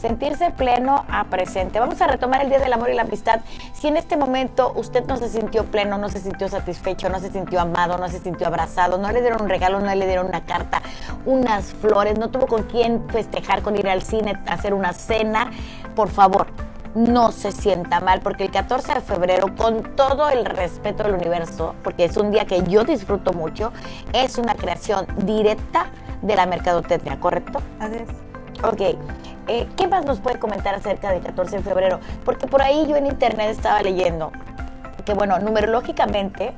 sentirse 0.00 0.50
pleno 0.50 1.04
a 1.08 1.24
presente. 1.24 1.80
Vamos 1.80 2.00
a 2.00 2.06
retomar 2.06 2.42
el 2.42 2.48
Día 2.48 2.58
del 2.58 2.72
Amor 2.72 2.90
y 2.90 2.94
la 2.94 3.02
Amistad. 3.02 3.40
Si 3.72 3.88
en 3.88 3.96
este 3.96 4.16
momento 4.16 4.72
usted 4.76 5.04
no 5.06 5.16
se 5.16 5.28
sintió 5.28 5.64
pleno, 5.64 5.98
no 5.98 6.08
se 6.08 6.20
sintió 6.20 6.48
satisfecho, 6.48 7.08
no 7.08 7.18
se 7.20 7.30
sintió 7.30 7.60
amado, 7.60 7.98
no 7.98 8.08
se 8.08 8.20
sintió 8.20 8.46
abrazado, 8.46 8.98
no 8.98 9.10
le 9.10 9.20
dieron 9.20 9.42
un 9.42 9.48
regalo, 9.48 9.80
no 9.80 9.94
le 9.94 10.06
dieron 10.06 10.26
una 10.26 10.44
carta, 10.44 10.82
unas 11.26 11.66
flores, 11.74 12.18
no 12.18 12.30
tuvo 12.30 12.46
con 12.46 12.62
quién 12.64 13.08
festejar, 13.08 13.62
con 13.62 13.76
ir 13.76 13.88
al 13.88 14.02
cine, 14.02 14.34
hacer 14.46 14.74
una 14.74 14.92
cena, 14.92 15.50
por 15.94 16.08
favor, 16.08 16.46
no 16.94 17.32
se 17.32 17.52
sienta 17.52 18.00
mal, 18.00 18.20
porque 18.20 18.44
el 18.44 18.50
14 18.50 18.94
de 18.94 19.00
febrero, 19.00 19.54
con 19.56 19.82
todo 19.94 20.30
el 20.30 20.44
respeto 20.44 21.04
del 21.04 21.14
universo, 21.14 21.74
porque 21.82 22.04
es 22.04 22.16
un 22.16 22.30
día 22.30 22.44
que 22.44 22.62
yo 22.62 22.84
disfruto 22.84 23.32
mucho, 23.32 23.72
es 24.12 24.38
una 24.38 24.54
creación 24.54 25.06
directa 25.18 25.86
de 26.22 26.34
la 26.34 26.46
mercadotecnia, 26.46 27.20
¿correcto? 27.20 27.60
Así 27.78 27.96
es. 27.96 28.28
Ok, 28.64 28.98
eh, 29.48 29.66
¿qué 29.76 29.86
más 29.88 30.04
nos 30.04 30.20
puede 30.20 30.38
comentar 30.38 30.74
acerca 30.74 31.10
del 31.10 31.22
14 31.22 31.56
de 31.56 31.62
febrero? 31.62 32.00
Porque 32.24 32.46
por 32.46 32.62
ahí 32.62 32.86
yo 32.86 32.96
en 32.96 33.06
internet 33.06 33.50
estaba 33.50 33.82
leyendo 33.82 34.30
que, 35.04 35.14
bueno, 35.14 35.38
numerológicamente 35.38 36.52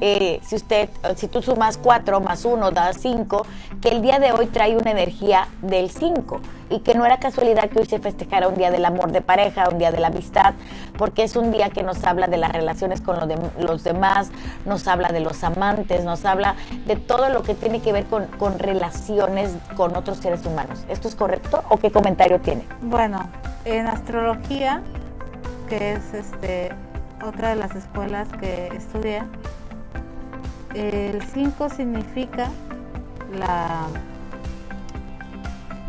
eh, 0.00 0.40
si 0.42 0.56
usted, 0.56 0.88
si 1.16 1.28
tú 1.28 1.42
sumas 1.42 1.78
4 1.78 2.20
más 2.20 2.44
1 2.44 2.70
da 2.72 2.92
5, 2.92 3.46
que 3.80 3.88
el 3.90 4.02
día 4.02 4.18
de 4.18 4.32
hoy 4.32 4.46
trae 4.46 4.76
una 4.76 4.90
energía 4.90 5.48
del 5.62 5.90
5 5.90 6.40
y 6.70 6.80
que 6.80 6.94
no 6.94 7.04
era 7.06 7.18
casualidad 7.18 7.68
que 7.68 7.78
hoy 7.78 7.86
se 7.86 7.98
festejara 8.00 8.48
un 8.48 8.56
día 8.56 8.70
del 8.70 8.84
amor 8.84 9.12
de 9.12 9.20
pareja, 9.20 9.68
un 9.68 9.78
día 9.78 9.92
de 9.92 10.00
la 10.00 10.08
amistad, 10.08 10.54
porque 10.96 11.22
es 11.22 11.36
un 11.36 11.52
día 11.52 11.70
que 11.70 11.82
nos 11.82 12.02
habla 12.04 12.26
de 12.26 12.36
las 12.36 12.52
relaciones 12.52 13.00
con 13.00 13.16
los, 13.58 13.84
demás, 13.84 14.30
nos 14.64 14.88
habla 14.88 15.08
de 15.08 15.20
los 15.20 15.44
amantes, 15.44 16.04
nos 16.04 16.24
habla 16.24 16.56
de 16.86 16.96
todo 16.96 17.28
lo 17.28 17.42
que 17.42 17.54
tiene 17.54 17.80
que 17.80 17.92
ver 17.92 18.04
con, 18.06 18.26
con 18.38 18.58
relaciones 18.58 19.52
con 19.76 19.96
otros 19.96 20.18
seres 20.18 20.44
humanos. 20.44 20.84
¿Esto 20.88 21.08
es 21.08 21.14
correcto 21.14 21.62
o 21.68 21.76
qué 21.76 21.90
comentario 21.90 22.40
tiene? 22.40 22.64
Bueno, 22.82 23.28
en 23.64 23.86
astrología, 23.86 24.82
que 25.68 25.92
es 25.92 26.14
este 26.14 26.72
otra 27.22 27.50
de 27.50 27.56
las 27.56 27.74
escuelas 27.74 28.28
que 28.40 28.68
estudié, 28.68 29.22
el 30.74 31.22
5 31.22 31.68
significa 31.70 32.50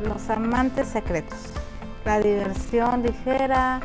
los 0.04 0.30
amantes 0.30 0.88
secretos. 0.88 1.38
la 2.06 2.20
diversión 2.20 3.02
ligera, 3.02 3.80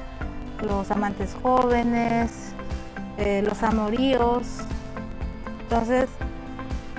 los 0.62 0.90
amantes 0.90 1.34
jóvenes, 1.42 2.52
eh, 3.16 3.42
los 3.42 3.62
amoríos. 3.62 4.46
Entonces, 5.62 6.10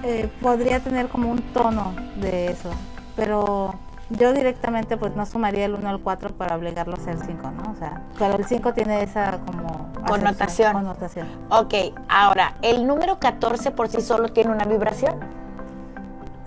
eh, 0.04 0.28
podría 0.42 0.80
tener 0.80 1.10
como 1.10 1.30
un 1.30 1.42
tono 1.54 1.94
de 2.20 2.48
eso, 2.48 2.72
pero 3.16 3.76
yo 4.10 4.34
directamente 4.34 4.98
pues 4.98 5.16
no 5.16 5.28
sumaría 5.28 5.66
el 5.66 5.76
1 5.76 5.90
al 5.90 6.00
4 6.00 6.32
para 6.32 6.56
obligarlo 6.56 6.96
a 6.96 7.00
ser 7.00 7.18
5, 7.24 7.52
¿no? 7.52 7.72
O 7.72 7.76
sea, 7.76 8.02
pero 8.18 8.36
el 8.36 8.46
5 8.46 8.74
tiene 8.74 9.04
esa 9.04 9.40
como 9.46 9.71
connotación. 10.08 10.74
connotación. 10.74 11.28
Ok, 11.50 11.74
ahora, 12.10 12.56
¿el 12.62 12.86
número 12.88 13.20
14 13.20 13.72
por 13.72 13.90
sí 13.90 14.02
solo 14.02 14.30
tiene 14.30 14.52
una 14.52 14.66
vibración? 14.66 15.16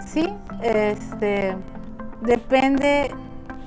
Sí, 0.07 0.33
este, 0.62 1.57
depende 2.21 3.14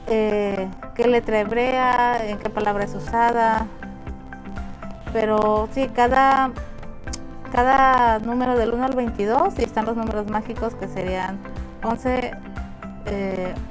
eh, 0.07 0.69
qué 0.95 1.07
letra 1.07 1.39
hebrea, 1.39 2.25
en 2.25 2.37
qué 2.37 2.49
palabra 2.49 2.85
es 2.85 2.93
usada, 2.93 3.67
pero 5.13 5.67
sí, 5.73 5.87
cada 5.93 6.51
cada 7.51 8.19
número 8.19 8.57
del 8.57 8.73
1 8.73 8.85
al 8.85 8.95
22 8.95 9.57
y 9.59 9.63
están 9.63 9.85
los 9.85 9.95
números 9.95 10.29
mágicos 10.29 10.75
que 10.75 10.87
serían 10.87 11.39
11, 11.83 12.31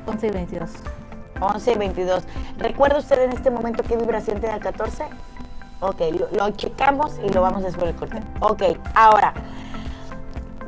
11 0.07 0.27
eh, 0.27 0.29
y 0.29 0.31
22. 0.31 0.71
11 1.41 1.73
y 1.73 1.77
22. 1.77 2.25
¿Recuerda 2.59 2.99
usted 2.99 3.23
en 3.23 3.33
este 3.33 3.51
momento 3.51 3.83
qué 3.83 3.97
vibración 3.97 4.41
tiene 4.41 4.55
el 4.55 4.63
14? 4.63 5.05
Ok, 5.81 6.01
lo, 6.33 6.51
checamos 6.51 7.13
y 7.25 7.29
lo 7.31 7.43
vamos 7.43 7.63
a 7.63 7.67
después 7.67 7.87
del 7.87 7.97
corte. 7.97 8.23
Ok, 8.41 8.63
ahora, 8.95 9.35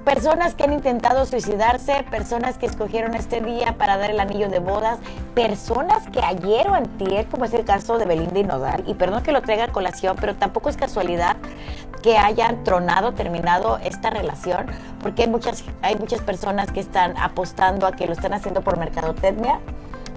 personas 0.04 0.54
que 0.54 0.64
han 0.64 0.72
intentado 0.72 1.24
suicidarse, 1.24 2.04
personas 2.10 2.58
que 2.58 2.66
escogieron 2.66 3.14
este 3.14 3.40
día 3.40 3.76
para 3.78 3.96
dar 3.96 4.10
el 4.10 4.20
anillo 4.20 4.48
de 4.48 4.58
bodas, 4.58 4.98
personas 5.34 6.06
que 6.10 6.20
ayer 6.20 6.68
o 6.68 6.74
antier, 6.74 7.26
como 7.26 7.46
es 7.46 7.54
el 7.54 7.64
caso 7.64 7.98
de 7.98 8.04
Belinda 8.04 8.38
y 8.38 8.44
Nodal, 8.44 8.84
y 8.86 8.94
perdón 8.94 9.22
que 9.22 9.32
lo 9.32 9.40
traiga 9.40 9.64
a 9.64 9.68
colación, 9.72 10.16
pero 10.20 10.34
tampoco 10.34 10.68
es 10.68 10.76
casualidad 10.76 11.36
que 12.02 12.18
hayan 12.18 12.64
tronado, 12.64 13.12
terminado 13.12 13.78
esta 13.82 14.10
relación, 14.10 14.66
porque 15.02 15.22
hay 15.22 15.28
muchas, 15.28 15.64
hay 15.82 15.96
muchas 15.96 16.20
personas 16.20 16.70
que 16.70 16.80
están 16.80 17.16
apostando 17.16 17.86
a 17.86 17.92
que 17.92 18.06
lo 18.06 18.12
están 18.12 18.34
haciendo 18.34 18.62
por 18.62 18.78
mercadotecnia. 18.78 19.60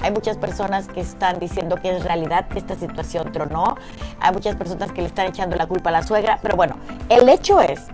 Hay 0.01 0.11
muchas 0.11 0.37
personas 0.37 0.87
que 0.87 1.01
están 1.01 1.39
diciendo 1.39 1.75
que 1.77 1.95
es 1.95 2.03
realidad 2.03 2.45
esta 2.55 2.75
situación 2.75 3.31
tronó. 3.31 3.75
Hay 4.19 4.33
muchas 4.33 4.55
personas 4.55 4.91
que 4.91 5.01
le 5.01 5.07
están 5.07 5.27
echando 5.27 5.55
la 5.55 5.67
culpa 5.67 5.89
a 5.89 5.93
la 5.93 6.03
suegra. 6.03 6.39
Pero 6.41 6.55
bueno, 6.55 6.75
el 7.09 7.29
hecho 7.29 7.61
es 7.61 7.87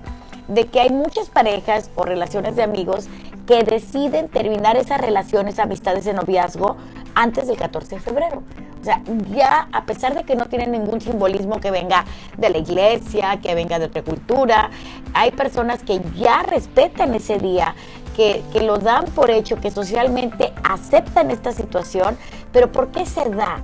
de 0.47 0.67
que 0.67 0.79
hay 0.79 0.89
muchas 0.89 1.29
parejas 1.29 1.91
o 1.95 2.03
relaciones 2.03 2.55
de 2.55 2.63
amigos 2.63 3.07
que 3.45 3.63
deciden 3.63 4.27
terminar 4.29 4.77
esas 4.77 4.99
relaciones, 4.99 5.59
amistades 5.59 6.05
de 6.05 6.13
noviazgo 6.13 6.77
antes 7.15 7.47
del 7.47 7.57
14 7.57 7.95
de 7.95 8.01
febrero. 8.01 8.43
O 8.79 8.83
sea, 8.83 9.01
ya 9.33 9.67
a 9.71 9.85
pesar 9.85 10.13
de 10.15 10.23
que 10.23 10.35
no 10.35 10.45
tienen 10.45 10.71
ningún 10.71 11.01
simbolismo 11.01 11.59
que 11.59 11.71
venga 11.71 12.05
de 12.37 12.49
la 12.49 12.59
iglesia, 12.59 13.39
que 13.41 13.55
venga 13.55 13.79
de 13.79 13.85
otra 13.85 14.03
cultura, 14.03 14.69
hay 15.13 15.31
personas 15.31 15.81
que 15.83 16.01
ya 16.15 16.43
respetan 16.43 17.15
ese 17.15 17.37
día, 17.37 17.73
que, 18.17 18.43
que 18.51 18.61
lo 18.61 18.79
dan 18.79 19.05
por 19.05 19.29
hecho, 19.29 19.61
que 19.61 19.69
socialmente 19.69 20.51
aceptan 20.63 21.29
esta 21.29 21.51
situación, 21.51 22.17
pero 22.51 22.71
¿por 22.71 22.87
qué 22.87 23.05
se 23.05 23.29
da 23.29 23.59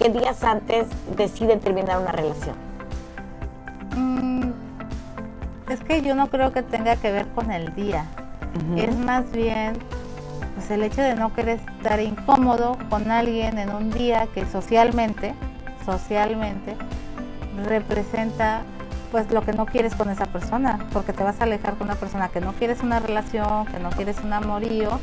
que 0.00 0.08
días 0.08 0.42
antes 0.42 0.88
deciden 1.16 1.60
terminar 1.60 2.00
una 2.00 2.10
relación? 2.10 2.56
Mm, 3.96 4.50
es 5.70 5.80
que 5.84 6.02
yo 6.02 6.16
no 6.16 6.28
creo 6.30 6.52
que 6.52 6.62
tenga 6.62 6.96
que 6.96 7.12
ver 7.12 7.28
con 7.28 7.52
el 7.52 7.72
día. 7.76 8.06
Es 8.76 8.94
más 8.98 9.30
bien 9.32 9.78
pues 10.54 10.70
el 10.70 10.82
hecho 10.82 11.00
de 11.00 11.14
no 11.14 11.32
querer 11.32 11.60
estar 11.78 12.00
incómodo 12.00 12.76
con 12.90 13.10
alguien 13.10 13.58
en 13.58 13.70
un 13.70 13.90
día 13.90 14.26
que 14.34 14.44
socialmente, 14.44 15.32
socialmente, 15.86 16.76
representa 17.64 18.62
pues 19.12 19.30
lo 19.30 19.42
que 19.42 19.52
no 19.52 19.66
quieres 19.66 19.94
con 19.94 20.08
esa 20.08 20.24
persona, 20.24 20.78
porque 20.92 21.12
te 21.12 21.22
vas 21.22 21.38
a 21.40 21.44
alejar 21.44 21.74
con 21.74 21.86
una 21.86 21.96
persona 21.96 22.30
que 22.30 22.40
no 22.40 22.54
quieres 22.54 22.82
una 22.82 22.98
relación, 22.98 23.66
que 23.66 23.78
no 23.78 23.90
quieres 23.90 24.16
un 24.24 24.32
amorío, 24.32 24.98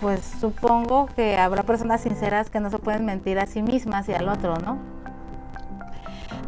pues 0.00 0.20
supongo 0.40 1.06
que 1.06 1.36
habrá 1.36 1.64
personas 1.64 2.00
sinceras 2.00 2.48
que 2.48 2.60
no 2.60 2.70
se 2.70 2.78
pueden 2.78 3.04
mentir 3.04 3.40
a 3.40 3.46
sí 3.46 3.60
mismas 3.60 4.08
y 4.08 4.14
al 4.14 4.28
otro, 4.28 4.56
¿no? 4.58 4.78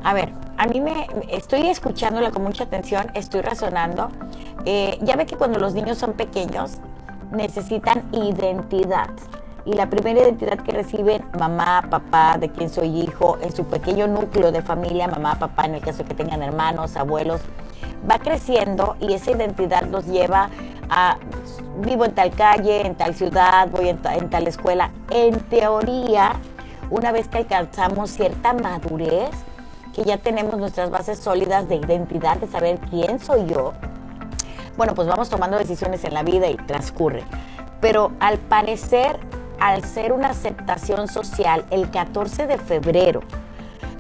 A 0.05 0.15
ver, 0.15 0.33
a 0.57 0.67
mí 0.67 0.81
me 0.81 1.09
estoy 1.29 1.67
escuchándola 1.67 2.31
con 2.31 2.45
mucha 2.45 2.65
atención, 2.65 3.11
estoy 3.15 3.41
razonando. 3.41 4.11
Eh, 4.65 4.99
ya 5.03 5.17
ve 5.17 5.27
que 5.27 5.37
cuando 5.37 5.59
los 5.59 5.75
niños 5.75 5.99
son 5.99 6.13
pequeños, 6.13 6.79
necesitan 7.33 8.05
identidad. 8.13 9.11
Y 9.67 9.73
la 9.73 9.89
primera 9.89 10.21
identidad 10.21 10.59
que 10.59 10.73
reciben 10.73 11.25
mamá, 11.39 11.87
papá, 11.89 12.37
de 12.39 12.51
quien 12.51 12.69
soy 12.69 13.01
hijo, 13.01 13.39
en 13.41 13.55
su 13.55 13.65
pequeño 13.65 14.07
núcleo 14.07 14.53
de 14.53 14.61
familia, 14.61 15.09
mamá, 15.09 15.39
papá, 15.39 15.65
en 15.65 15.77
el 15.77 15.81
caso 15.81 16.05
que 16.05 16.13
tengan 16.13 16.43
hermanos, 16.43 16.97
abuelos, 16.97 17.41
va 18.09 18.19
creciendo 18.19 18.97
y 19.01 19.15
esa 19.15 19.31
identidad 19.31 19.85
los 19.85 20.07
lleva 20.07 20.51
a 20.91 21.17
vivo 21.79 22.05
en 22.05 22.15
tal 22.15 22.31
calle, 22.31 22.87
en 22.87 22.95
tal 22.95 23.15
ciudad, 23.15 23.69
voy 23.71 23.89
en, 23.89 24.01
en 24.05 24.29
tal 24.29 24.47
escuela. 24.47 24.91
En 25.11 25.41
teoría, 25.41 26.33
una 26.91 27.11
vez 27.13 27.29
que 27.29 27.39
alcanzamos 27.39 28.11
cierta 28.11 28.53
madurez, 28.53 29.31
que 29.95 30.05
ya 30.05 30.19
tenemos 30.19 30.59
nuestras 30.59 30.91
bases 30.91 31.19
sólidas 31.19 31.69
de 31.69 31.77
identidad, 31.77 32.37
de 32.37 32.49
saber 32.49 32.79
quién 32.91 33.19
soy 33.19 33.47
yo, 33.47 33.73
bueno, 34.77 34.95
pues 34.95 35.07
vamos 35.07 35.31
tomando 35.31 35.57
decisiones 35.57 36.05
en 36.05 36.15
la 36.15 36.23
vida 36.23 36.49
y 36.49 36.57
transcurre. 36.57 37.23
Pero 37.81 38.13
al 38.19 38.39
parecer, 38.39 39.21
al 39.65 39.83
ser 39.83 40.13
una 40.13 40.29
aceptación 40.29 41.09
social, 41.09 41.65
el 41.71 41.91
14 41.91 42.47
de 42.47 42.59
febrero, 42.59 43.23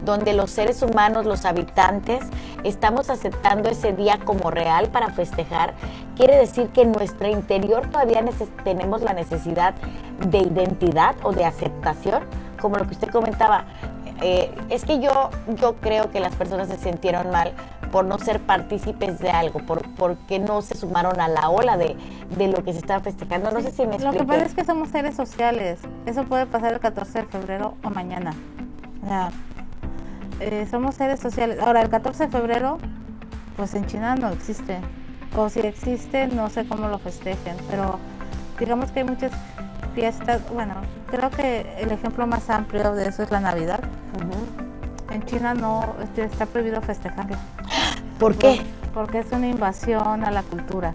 donde 0.05 0.35
los 0.35 0.51
seres 0.51 0.83
humanos, 0.83 1.25
los 1.25 1.47
habitantes, 1.47 2.23
estamos 2.65 3.09
aceptando 3.09 3.71
ese 3.71 3.95
día 3.95 4.19
como 4.27 4.51
real 4.51 4.89
para 4.89 5.09
festejar, 5.09 5.73
quiere 6.17 6.37
decir 6.37 6.69
que 6.69 6.83
en 6.83 6.93
nuestro 6.93 7.29
interior 7.29 7.89
todavía 7.89 8.23
tenemos 8.63 9.01
la 9.01 9.15
necesidad 9.15 9.75
de 10.29 10.41
identidad 10.41 11.17
o 11.23 11.33
de 11.33 11.47
aceptación, 11.47 12.25
como 12.61 12.77
lo 12.77 12.87
que 12.87 12.93
usted 12.93 13.09
comentaba. 13.09 13.65
Eh, 14.23 14.55
es 14.71 14.85
que 14.85 15.01
yo, 15.01 15.31
yo 15.61 15.77
creo 15.77 16.11
que 16.11 16.21
las 16.21 16.35
personas 16.37 16.69
se 16.69 16.77
sintieron 16.79 17.31
mal 17.31 17.53
por 17.91 18.05
no 18.05 18.19
ser 18.19 18.41
partícipes 18.41 19.19
de 19.19 19.31
algo, 19.31 19.61
por 19.61 19.89
porque 19.91 20.39
no 20.39 20.63
se 20.63 20.77
sumaron 20.77 21.21
a 21.21 21.29
la 21.29 21.49
ola 21.49 21.77
de, 21.77 21.97
lo 22.39 22.65
que 22.65 22.73
se 22.73 22.81
estaba 22.81 23.01
festejando. 23.01 23.51
No 23.51 23.61
sé 23.61 23.71
si 23.71 23.87
me 23.87 23.95
explico. 23.95 24.13
Lo 24.13 24.19
que 24.19 24.25
pasa 24.25 24.45
es 24.47 24.55
que 24.55 24.65
somos 24.65 24.89
seres 24.89 25.15
sociales. 25.15 25.79
Eso 26.07 26.25
puede 26.25 26.47
pasar 26.47 26.73
el 26.73 26.81
14 26.81 27.21
de 27.21 27.25
febrero 27.27 27.75
o 27.85 27.91
mañana. 27.91 28.35
O 29.05 29.07
sea, 29.07 29.31
eh, 30.41 30.67
somos 30.71 30.97
seres 30.97 31.21
sociales. 31.21 31.61
Ahora, 31.61 31.83
el 31.83 31.89
14 31.89 32.27
de 32.27 32.33
febrero, 32.33 32.79
pues 33.57 33.75
en 33.75 33.87
China 33.87 34.17
no 34.17 34.31
existe. 34.31 34.81
O 35.37 35.49
si 35.49 35.61
existe, 35.61 36.27
no 36.27 36.51
sé 36.51 36.67
cómo 36.67 36.89
lo 36.89 36.99
festejen. 36.99 37.57
Pero 37.71 37.99
digamos 38.59 38.91
que 38.91 39.01
hay 39.01 39.07
muchas 39.07 39.31
fiestas. 39.95 40.43
Bueno, 40.53 40.75
creo 41.11 41.31
que 41.31 41.77
el 41.79 41.91
ejemplo 41.93 42.27
más 42.27 42.51
amplio 42.51 42.93
de 42.95 43.09
eso 43.09 43.23
es 43.23 43.31
la 43.31 43.41
Navidad. 43.41 43.81
En 45.11 45.25
China 45.27 45.55
no 45.55 45.95
este, 46.03 46.25
está 46.25 46.47
prohibido 46.47 46.81
festejarlo. 46.81 47.37
¿Por 48.19 48.37
qué? 48.37 48.61
Porque 48.93 49.21
es 49.21 49.31
una 49.33 49.49
invasión 49.49 50.25
a 50.25 50.31
la 50.31 50.43
cultura. 50.43 50.93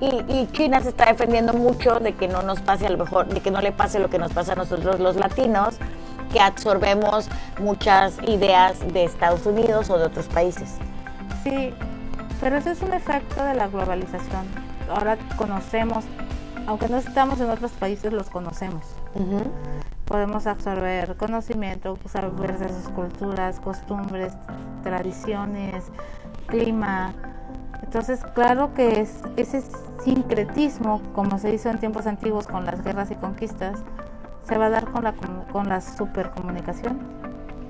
Y, 0.00 0.46
China 0.52 0.80
se 0.80 0.90
está 0.90 1.06
defendiendo 1.06 1.52
mucho 1.52 1.98
de 1.98 2.14
que 2.14 2.28
no 2.28 2.42
nos 2.42 2.60
pase 2.60 2.86
a 2.86 2.90
lo 2.90 2.98
mejor, 2.98 3.26
de 3.26 3.40
que 3.40 3.50
no 3.50 3.60
le 3.60 3.72
pase 3.72 3.98
lo 3.98 4.08
que 4.10 4.18
nos 4.18 4.32
pasa 4.32 4.52
a 4.52 4.56
nosotros 4.56 5.00
los 5.00 5.16
latinos, 5.16 5.76
que 6.32 6.40
absorbemos 6.40 7.28
muchas 7.60 8.16
ideas 8.26 8.78
de 8.92 9.04
Estados 9.04 9.44
Unidos 9.46 9.90
o 9.90 9.98
de 9.98 10.04
otros 10.04 10.26
países. 10.26 10.76
Sí, 11.42 11.72
pero 12.40 12.56
eso 12.56 12.70
es 12.70 12.82
un 12.82 12.92
efecto 12.92 13.42
de 13.44 13.54
la 13.54 13.68
globalización. 13.68 14.46
Ahora 14.90 15.16
conocemos, 15.36 16.04
aunque 16.66 16.88
no 16.88 16.96
estamos 16.96 17.40
en 17.40 17.50
otros 17.50 17.72
países, 17.72 18.12
los 18.12 18.28
conocemos. 18.30 18.82
Podemos 20.04 20.46
absorber 20.46 21.16
conocimiento, 21.16 21.98
saber 22.06 22.58
de 22.58 22.68
sus 22.68 22.88
culturas, 22.90 23.60
costumbres, 23.60 24.32
tradiciones, 24.82 25.84
clima. 26.46 27.14
Entonces, 27.82 28.20
claro 28.34 28.74
que 28.74 29.00
es, 29.00 29.20
ese 29.36 29.62
sincretismo, 30.04 31.00
como 31.14 31.38
se 31.38 31.54
hizo 31.54 31.70
en 31.70 31.78
tiempos 31.78 32.06
antiguos 32.06 32.46
con 32.46 32.64
las 32.64 32.82
guerras 32.82 33.10
y 33.10 33.14
conquistas, 33.14 33.80
se 34.44 34.58
va 34.58 34.66
a 34.66 34.70
dar 34.70 34.90
con 34.90 35.04
la, 35.04 35.14
con 35.52 35.68
la 35.68 35.80
supercomunicación. 35.80 36.98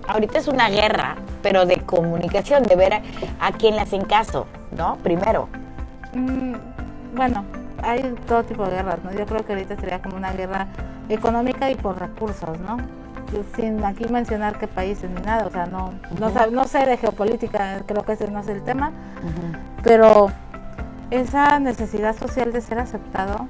Ahorita 0.08 0.38
es 0.38 0.48
una 0.48 0.68
guerra, 0.68 1.16
pero 1.42 1.64
de 1.64 1.80
comunicación, 1.82 2.64
de 2.64 2.76
ver 2.76 3.02
a, 3.40 3.52
quién 3.52 3.76
le 3.76 3.82
hacen 3.82 4.04
caso, 4.04 4.46
¿no? 4.76 4.96
Primero. 4.96 5.48
Mm, 6.14 6.54
bueno, 7.14 7.44
hay 7.82 8.14
todo 8.26 8.44
tipo 8.44 8.64
de 8.64 8.70
guerras, 8.70 8.98
¿no? 9.04 9.12
Yo 9.12 9.26
creo 9.26 9.44
que 9.44 9.52
ahorita 9.52 9.76
sería 9.76 10.00
como 10.00 10.16
una 10.16 10.32
guerra 10.32 10.68
económica 11.08 11.70
y 11.70 11.74
por 11.74 11.98
recursos, 11.98 12.58
¿no? 12.60 12.78
sin 13.56 13.82
aquí 13.84 14.06
mencionar 14.08 14.58
qué 14.58 14.68
países 14.68 15.10
ni 15.10 15.20
nada, 15.22 15.46
o 15.46 15.50
sea, 15.50 15.66
no, 15.66 15.94
no, 16.50 16.64
sé 16.64 16.84
de 16.84 16.96
geopolítica, 16.96 17.80
creo 17.86 18.04
que 18.04 18.12
ese 18.12 18.30
no 18.30 18.40
es 18.40 18.48
el 18.48 18.62
tema, 18.62 18.92
pero 19.82 20.28
esa 21.10 21.58
necesidad 21.58 22.16
social 22.16 22.52
de 22.52 22.60
ser 22.60 22.78
aceptado 22.78 23.48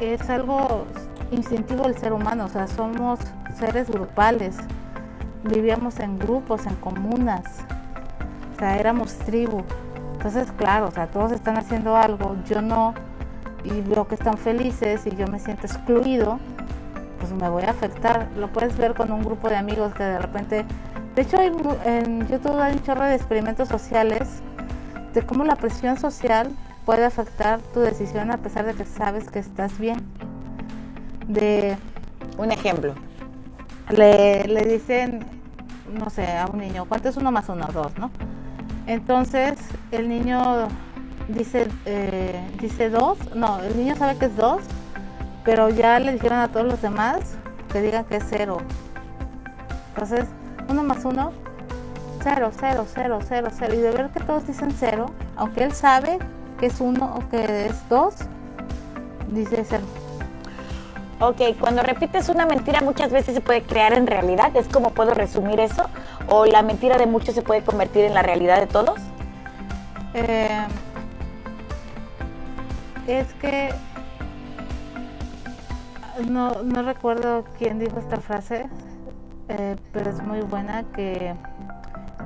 es 0.00 0.28
algo 0.28 0.86
instintivo 1.30 1.84
del 1.84 1.96
ser 1.96 2.12
humano, 2.12 2.46
o 2.46 2.48
sea, 2.48 2.66
somos 2.66 3.20
seres 3.56 3.90
grupales, 3.90 4.56
vivíamos 5.44 6.00
en 6.00 6.18
grupos, 6.18 6.66
en 6.66 6.74
comunas, 6.76 7.44
o 8.54 8.58
sea, 8.58 8.78
éramos 8.78 9.14
tribu. 9.18 9.62
Entonces, 10.14 10.50
claro, 10.56 10.88
o 10.88 10.90
sea, 10.90 11.06
todos 11.08 11.32
están 11.32 11.58
haciendo 11.58 11.96
algo, 11.96 12.36
yo 12.46 12.62
no, 12.62 12.94
y 13.64 13.80
veo 13.80 14.06
que 14.06 14.14
están 14.14 14.36
felices 14.38 15.06
y 15.06 15.16
yo 15.16 15.26
me 15.26 15.38
siento 15.38 15.66
excluido, 15.66 16.38
pues 17.18 17.32
me 17.32 17.48
voy 17.48 17.64
a 17.64 17.70
afectar. 17.70 18.28
Lo 18.36 18.48
puedes 18.52 18.76
ver 18.76 18.94
con 18.94 19.10
un 19.10 19.22
grupo 19.22 19.48
de 19.48 19.56
amigos 19.56 19.94
que 19.94 20.02
de 20.02 20.18
repente, 20.18 20.64
de 21.14 21.22
hecho 21.22 21.38
hay, 21.38 21.52
en 21.84 22.26
YouTube 22.28 22.58
hay 22.58 22.74
un 22.74 22.82
chorro 22.82 23.04
de 23.04 23.14
experimentos 23.14 23.68
sociales 23.68 24.42
de 25.12 25.22
cómo 25.22 25.44
la 25.44 25.56
presión 25.56 25.98
social 25.98 26.50
puede 26.84 27.04
afectar 27.04 27.60
tu 27.72 27.80
decisión 27.80 28.30
a 28.30 28.36
pesar 28.36 28.66
de 28.66 28.74
que 28.74 28.84
sabes 28.84 29.30
que 29.30 29.38
estás 29.38 29.78
bien. 29.78 29.98
De 31.26 31.76
un 32.36 32.52
ejemplo. 32.52 32.94
Le, 33.90 34.44
le 34.44 34.64
dicen, 34.64 35.24
no 35.98 36.10
sé, 36.10 36.26
a 36.36 36.46
un 36.46 36.58
niño, 36.58 36.84
¿cuánto 36.86 37.08
es 37.08 37.16
uno 37.16 37.30
más 37.30 37.48
uno? 37.48 37.66
Dos, 37.72 37.96
¿no? 37.98 38.10
Entonces 38.86 39.58
el 39.90 40.08
niño 40.08 40.68
dice, 41.28 41.68
eh, 41.86 42.40
dice 42.60 42.90
dos, 42.90 43.18
no, 43.34 43.60
el 43.60 43.76
niño 43.76 43.96
sabe 43.96 44.16
que 44.16 44.26
es 44.26 44.36
dos, 44.36 44.62
pero 45.44 45.68
ya 45.70 45.98
le 45.98 46.12
dijeron 46.12 46.38
a 46.38 46.48
todos 46.48 46.66
los 46.66 46.82
demás 46.82 47.36
que 47.72 47.82
digan 47.82 48.04
que 48.04 48.16
es 48.16 48.24
cero. 48.28 48.58
Entonces, 49.90 50.26
uno 50.68 50.82
más 50.82 51.04
uno, 51.04 51.32
cero, 52.22 52.50
cero, 52.58 52.86
cero, 52.92 53.18
cero, 53.26 53.48
cero. 53.56 53.74
Y 53.74 53.78
de 53.78 53.90
ver 53.90 54.10
que 54.10 54.20
todos 54.20 54.46
dicen 54.46 54.72
cero, 54.76 55.06
aunque 55.36 55.64
él 55.64 55.72
sabe 55.72 56.18
que 56.58 56.66
es 56.66 56.80
uno 56.80 57.14
o 57.16 57.28
que 57.28 57.66
es 57.66 57.88
dos, 57.88 58.14
dice 59.30 59.64
cero. 59.68 59.84
Ok, 61.20 61.40
cuando 61.60 61.82
repites 61.82 62.28
una 62.28 62.44
mentira 62.44 62.80
muchas 62.80 63.12
veces 63.12 63.34
se 63.34 63.40
puede 63.40 63.62
crear 63.62 63.92
en 63.92 64.06
realidad, 64.06 64.54
¿es 64.56 64.68
como 64.68 64.90
puedo 64.90 65.14
resumir 65.14 65.60
eso? 65.60 65.88
¿O 66.28 66.44
la 66.44 66.62
mentira 66.62 66.98
de 66.98 67.06
muchos 67.06 67.34
se 67.34 67.42
puede 67.42 67.62
convertir 67.62 68.04
en 68.04 68.14
la 68.14 68.22
realidad 68.22 68.58
de 68.58 68.66
todos? 68.66 68.98
Eh, 70.14 70.48
es 73.06 73.32
que 73.34 73.70
no, 76.28 76.62
no 76.62 76.82
recuerdo 76.82 77.44
quién 77.58 77.78
dijo 77.78 77.98
esta 77.98 78.18
frase, 78.18 78.66
eh, 79.48 79.76
pero 79.92 80.10
es 80.10 80.22
muy 80.22 80.40
buena 80.40 80.84
que 80.94 81.34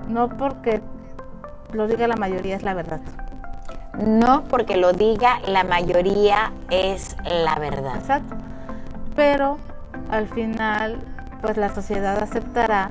no 0.08 0.28
porque 0.28 0.80
lo 1.72 1.86
diga 1.86 2.06
la 2.06 2.16
mayoría 2.16 2.56
es 2.56 2.62
la 2.62 2.74
verdad. 2.74 3.00
No 3.98 4.44
porque 4.44 4.76
lo 4.76 4.92
diga 4.92 5.40
la 5.46 5.64
mayoría 5.64 6.52
es 6.70 7.16
la 7.24 7.56
verdad. 7.58 7.96
Exacto. 7.96 8.36
Pero 9.16 9.58
al 10.10 10.28
final, 10.28 10.98
pues 11.42 11.56
la 11.56 11.74
sociedad 11.74 12.22
aceptará 12.22 12.90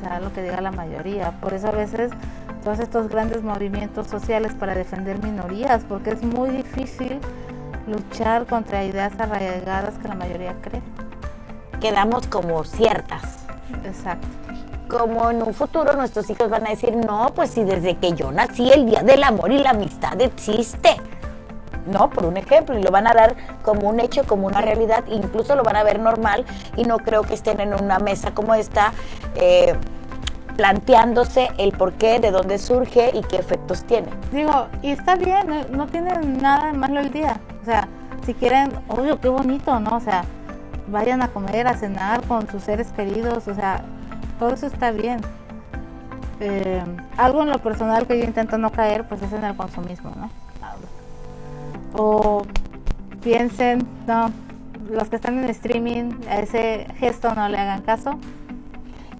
sea 0.00 0.20
lo 0.20 0.32
que 0.32 0.42
diga 0.42 0.60
la 0.60 0.72
mayoría. 0.72 1.32
Por 1.40 1.52
eso 1.52 1.68
a 1.68 1.72
veces 1.72 2.10
todos 2.58 2.78
estos 2.80 3.08
grandes 3.08 3.42
movimientos 3.42 4.06
sociales 4.08 4.52
para 4.54 4.74
defender 4.74 5.22
minorías, 5.22 5.82
porque 5.88 6.10
es 6.10 6.22
muy 6.22 6.50
difícil 6.50 7.20
luchar 7.86 8.46
contra 8.46 8.84
ideas 8.84 9.12
arraigadas 9.18 9.98
que 9.98 10.08
la 10.08 10.14
mayoría 10.14 10.54
cree. 10.60 10.82
Quedamos 11.80 12.26
como 12.26 12.64
ciertas. 12.64 13.46
Exacto. 13.84 14.26
Como 14.88 15.30
en 15.30 15.42
un 15.42 15.54
futuro 15.54 15.92
nuestros 15.92 16.28
hijos 16.30 16.48
van 16.48 16.66
a 16.66 16.70
decir, 16.70 16.96
no, 16.96 17.32
pues 17.34 17.50
si 17.50 17.62
desde 17.62 17.96
que 17.96 18.12
yo 18.12 18.32
nací 18.32 18.70
el 18.70 18.86
Día 18.86 19.02
del 19.02 19.22
Amor 19.22 19.52
y 19.52 19.58
la 19.58 19.70
Amistad 19.70 20.20
existe. 20.20 20.96
No, 21.86 22.10
por 22.10 22.26
un 22.26 22.36
ejemplo, 22.36 22.78
y 22.78 22.82
lo 22.82 22.90
van 22.90 23.06
a 23.06 23.14
dar 23.14 23.36
como 23.62 23.88
un 23.88 24.00
hecho, 24.00 24.24
como 24.24 24.46
una 24.46 24.60
realidad, 24.60 25.04
incluso 25.08 25.56
lo 25.56 25.62
van 25.62 25.76
a 25.76 25.82
ver 25.82 25.98
normal 25.98 26.44
y 26.76 26.84
no 26.84 26.98
creo 26.98 27.22
que 27.22 27.34
estén 27.34 27.60
en 27.60 27.72
una 27.72 27.98
mesa 27.98 28.34
como 28.34 28.54
esta. 28.54 28.92
Eh, 29.36 29.74
planteándose 30.58 31.50
el 31.56 31.70
por 31.70 31.92
qué, 31.92 32.18
de 32.18 32.32
dónde 32.32 32.58
surge 32.58 33.12
y 33.14 33.22
qué 33.22 33.36
efectos 33.36 33.84
tiene. 33.84 34.08
Digo, 34.32 34.66
y 34.82 34.90
está 34.90 35.14
bien, 35.14 35.46
no, 35.70 35.86
tiene 35.86 36.18
nada 36.18 36.66
de 36.66 36.72
malo 36.72 36.98
el 36.98 37.12
día. 37.12 37.40
O 37.62 37.64
sea, 37.64 37.86
si 38.26 38.34
quieren, 38.34 38.72
obvio, 38.88 39.20
qué 39.20 39.28
bonito, 39.28 39.78
¿no? 39.78 39.96
O 39.96 40.00
sea, 40.00 40.24
vayan 40.88 41.22
a 41.22 41.28
comer, 41.28 41.68
a 41.68 41.76
cenar 41.76 42.22
con 42.22 42.48
sus 42.50 42.64
seres 42.64 42.88
queridos, 42.88 43.46
o 43.46 43.54
sea, 43.54 43.84
todo 44.40 44.52
eso 44.52 44.66
está 44.66 44.90
bien. 44.90 45.20
Eh, 46.40 46.82
algo 47.16 47.42
en 47.42 47.50
lo 47.50 47.60
personal 47.60 48.08
que 48.08 48.18
yo 48.18 48.24
intento 48.24 48.58
no 48.58 48.72
caer, 48.72 49.06
pues 49.06 49.22
es 49.22 49.32
en 49.32 49.44
el 49.44 49.54
consumismo, 49.54 50.10
¿no? 50.16 50.28
O 51.96 52.42
piensen, 53.22 53.86
no, 54.08 54.32
los 54.90 55.08
que 55.08 55.16
están 55.16 55.38
en 55.38 55.50
streaming, 55.50 56.14
a 56.28 56.40
ese 56.40 56.88
gesto 56.96 57.32
no 57.36 57.48
le 57.48 57.58
hagan 57.58 57.82
caso. 57.82 58.18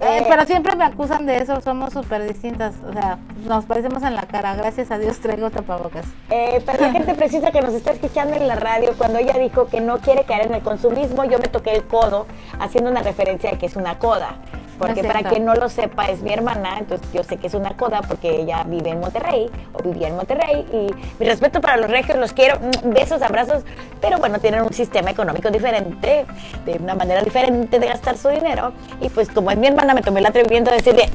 Eh, 0.01 0.25
pero 0.29 0.45
siempre 0.47 0.77
me 0.77 0.85
acusan 0.85 1.27
de 1.27 1.39
eso, 1.39 1.61
somos 1.61 1.93
súper 1.93 2.27
distintas, 2.27 2.75
o 2.89 2.93
sea, 2.93 3.19
nos 3.47 3.65
parecemos 3.65 4.03
en 4.05 4.15
la 4.15 4.23
cara, 4.23 4.55
gracias 4.55 4.93
a 4.93 4.99
Dios 4.99 5.19
traigo 5.19 5.51
tapabocas. 5.51 6.07
Eh, 6.31 6.63
pero 6.65 6.81
la 6.83 6.93
gente 6.93 7.15
precisa 7.15 7.51
que 7.51 7.61
nos 7.61 7.75
está 7.75 7.91
escuchando 7.91 8.37
en 8.37 8.47
la 8.47 8.55
radio, 8.55 8.95
cuando 8.97 9.19
ella 9.19 9.35
dijo 9.35 9.67
que 9.67 9.81
no 9.81 9.99
quiere 9.99 10.25
caer 10.25 10.47
en 10.47 10.55
el 10.55 10.63
consumismo, 10.63 11.25
yo 11.25 11.39
me 11.41 11.49
toqué 11.49 11.73
el 11.73 11.85
codo 11.85 12.27
haciendo 12.61 12.91
una 12.91 13.03
referencia 13.03 13.51
de 13.51 13.59
que 13.59 13.67
es 13.67 13.75
una 13.75 13.99
coda 13.99 14.37
porque 14.79 15.03
para 15.03 15.23
quien 15.25 15.45
no 15.45 15.55
lo 15.55 15.69
sepa 15.69 16.07
es 16.07 16.23
mi 16.23 16.33
hermana, 16.33 16.77
entonces 16.79 17.07
yo 17.13 17.23
sé 17.25 17.37
que 17.37 17.49
es 17.49 17.55
una 17.55 17.77
coda 17.77 18.01
porque 18.03 18.43
ella 18.43 18.63
vive 18.65 18.91
en 18.91 19.01
Monterrey 19.01 19.51
o 19.73 19.83
vivía 19.83 20.09
en 20.09 20.17
Monterrey 20.17 20.65
y 20.73 20.95
mi 21.19 21.29
respeto 21.29 21.61
para 21.61 21.77
los 21.77 21.91
regios, 21.91 22.17
los 22.19 22.33
quiero, 22.33 22.59
mm, 22.61 22.93
besos, 22.93 23.21
abrazos, 23.23 23.65
pero 24.01 24.19
bueno, 24.19 24.39
tienen 24.39 24.63
un 24.63 24.73
sistema 24.73 25.11
económico 25.11 25.51
diferente, 25.51 26.27
de 26.65 26.73
una 26.75 26.95
manera 26.95 27.23
diferente 27.23 27.79
de 27.79 27.87
gastar 27.87 28.17
su 28.17 28.29
dinero 28.29 28.73
y 29.01 29.09
pues 29.09 29.29
como 29.29 29.51
es 29.51 29.59
mi 29.59 29.67
hermana 29.67 29.88
me 29.95 30.03
tomé 30.03 30.21
el 30.21 30.27
atrevimiento 30.27 30.71
de 30.71 30.79
decirle 30.79 31.11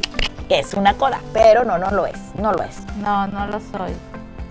que 0.47 0.59
es 0.59 0.73
una 0.73 0.93
coda, 0.93 1.19
pero 1.33 1.63
no, 1.63 1.77
no 1.77 1.91
lo 1.91 2.05
es, 2.05 2.19
no 2.36 2.53
lo 2.53 2.63
es. 2.63 2.77
No, 2.97 3.27
no 3.27 3.47
lo 3.47 3.59
soy, 3.59 3.93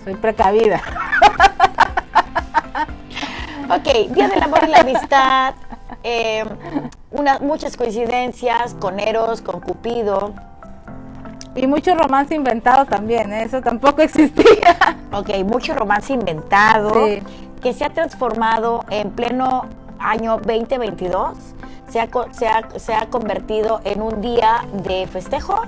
soy 0.03 0.15
precavida. 0.15 0.81
ok, 3.69 4.09
Día 4.09 4.27
del 4.27 4.43
Amor 4.43 4.63
y 4.63 4.71
la 4.71 4.79
Amistad. 4.79 5.53
Eh, 6.03 6.43
muchas 7.41 7.77
coincidencias 7.77 8.73
con 8.75 8.99
Eros, 8.99 9.41
con 9.41 9.61
Cupido. 9.61 10.33
Y 11.55 11.67
mucho 11.67 11.93
romance 11.93 12.33
inventado 12.33 12.85
también, 12.85 13.31
¿eh? 13.31 13.43
eso 13.43 13.61
tampoco 13.61 14.01
existía. 14.01 14.97
Ok, 15.11 15.29
mucho 15.45 15.75
romance 15.75 16.11
inventado 16.11 16.91
que 17.61 17.73
se 17.73 17.85
ha 17.85 17.91
transformado 17.91 18.83
en 18.89 19.11
pleno 19.11 19.67
año 19.99 20.37
2022, 20.37 21.37
se 21.93 22.01
ha, 22.01 22.09
se, 22.31 22.47
ha, 22.47 22.67
se 22.79 22.93
ha 22.95 23.05
convertido 23.05 23.79
en 23.83 24.01
un 24.01 24.19
día 24.19 24.65
de 24.83 25.05
festejo, 25.05 25.61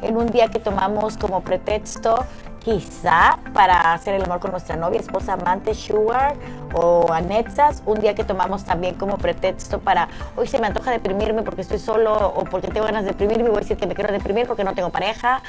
en 0.00 0.16
un 0.16 0.26
día 0.28 0.48
que 0.48 0.58
tomamos 0.58 1.18
como 1.18 1.42
pretexto 1.42 2.24
quizá 2.64 3.38
para 3.52 3.92
hacer 3.92 4.14
el 4.14 4.24
amor 4.24 4.40
con 4.40 4.52
nuestra 4.52 4.74
novia, 4.74 4.98
esposa, 4.98 5.34
amante, 5.34 5.74
sugar 5.74 6.34
o 6.72 7.12
anexas, 7.12 7.82
un 7.84 8.00
día 8.00 8.14
que 8.14 8.24
tomamos 8.24 8.64
también 8.64 8.94
como 8.94 9.18
pretexto 9.18 9.78
para, 9.78 10.08
hoy 10.34 10.46
se 10.46 10.58
me 10.58 10.66
antoja 10.66 10.90
deprimirme 10.90 11.42
porque 11.42 11.60
estoy 11.60 11.78
solo 11.78 12.14
o 12.14 12.44
porque 12.44 12.68
tengo 12.68 12.86
ganas 12.86 13.04
de 13.04 13.10
deprimirme, 13.10 13.50
voy 13.50 13.58
a 13.58 13.60
decir 13.60 13.76
que 13.76 13.86
me 13.86 13.94
quiero 13.94 14.10
deprimir 14.10 14.46
porque 14.46 14.64
no 14.64 14.72
tengo 14.72 14.88
pareja. 14.88 15.42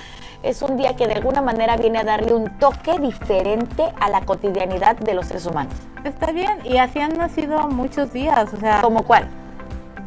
Es 0.43 0.61
un 0.61 0.75
día 0.75 0.95
que 0.97 1.07
de 1.07 1.13
alguna 1.13 1.41
manera 1.41 1.77
viene 1.77 1.99
a 1.99 2.03
darle 2.03 2.33
un 2.33 2.59
toque 2.59 2.99
diferente 2.99 3.93
a 4.01 4.09
la 4.09 4.21
cotidianidad 4.25 4.97
de 4.97 5.13
los 5.13 5.27
seres 5.27 5.45
humanos. 5.45 5.73
Está 6.03 6.33
bien, 6.33 6.59
y 6.65 6.77
así 6.77 6.99
han 6.99 7.17
nacido 7.17 7.69
muchos 7.69 8.11
días, 8.11 8.53
o 8.53 8.57
sea... 8.57 8.81
¿Como 8.81 9.03
cuál? 9.03 9.29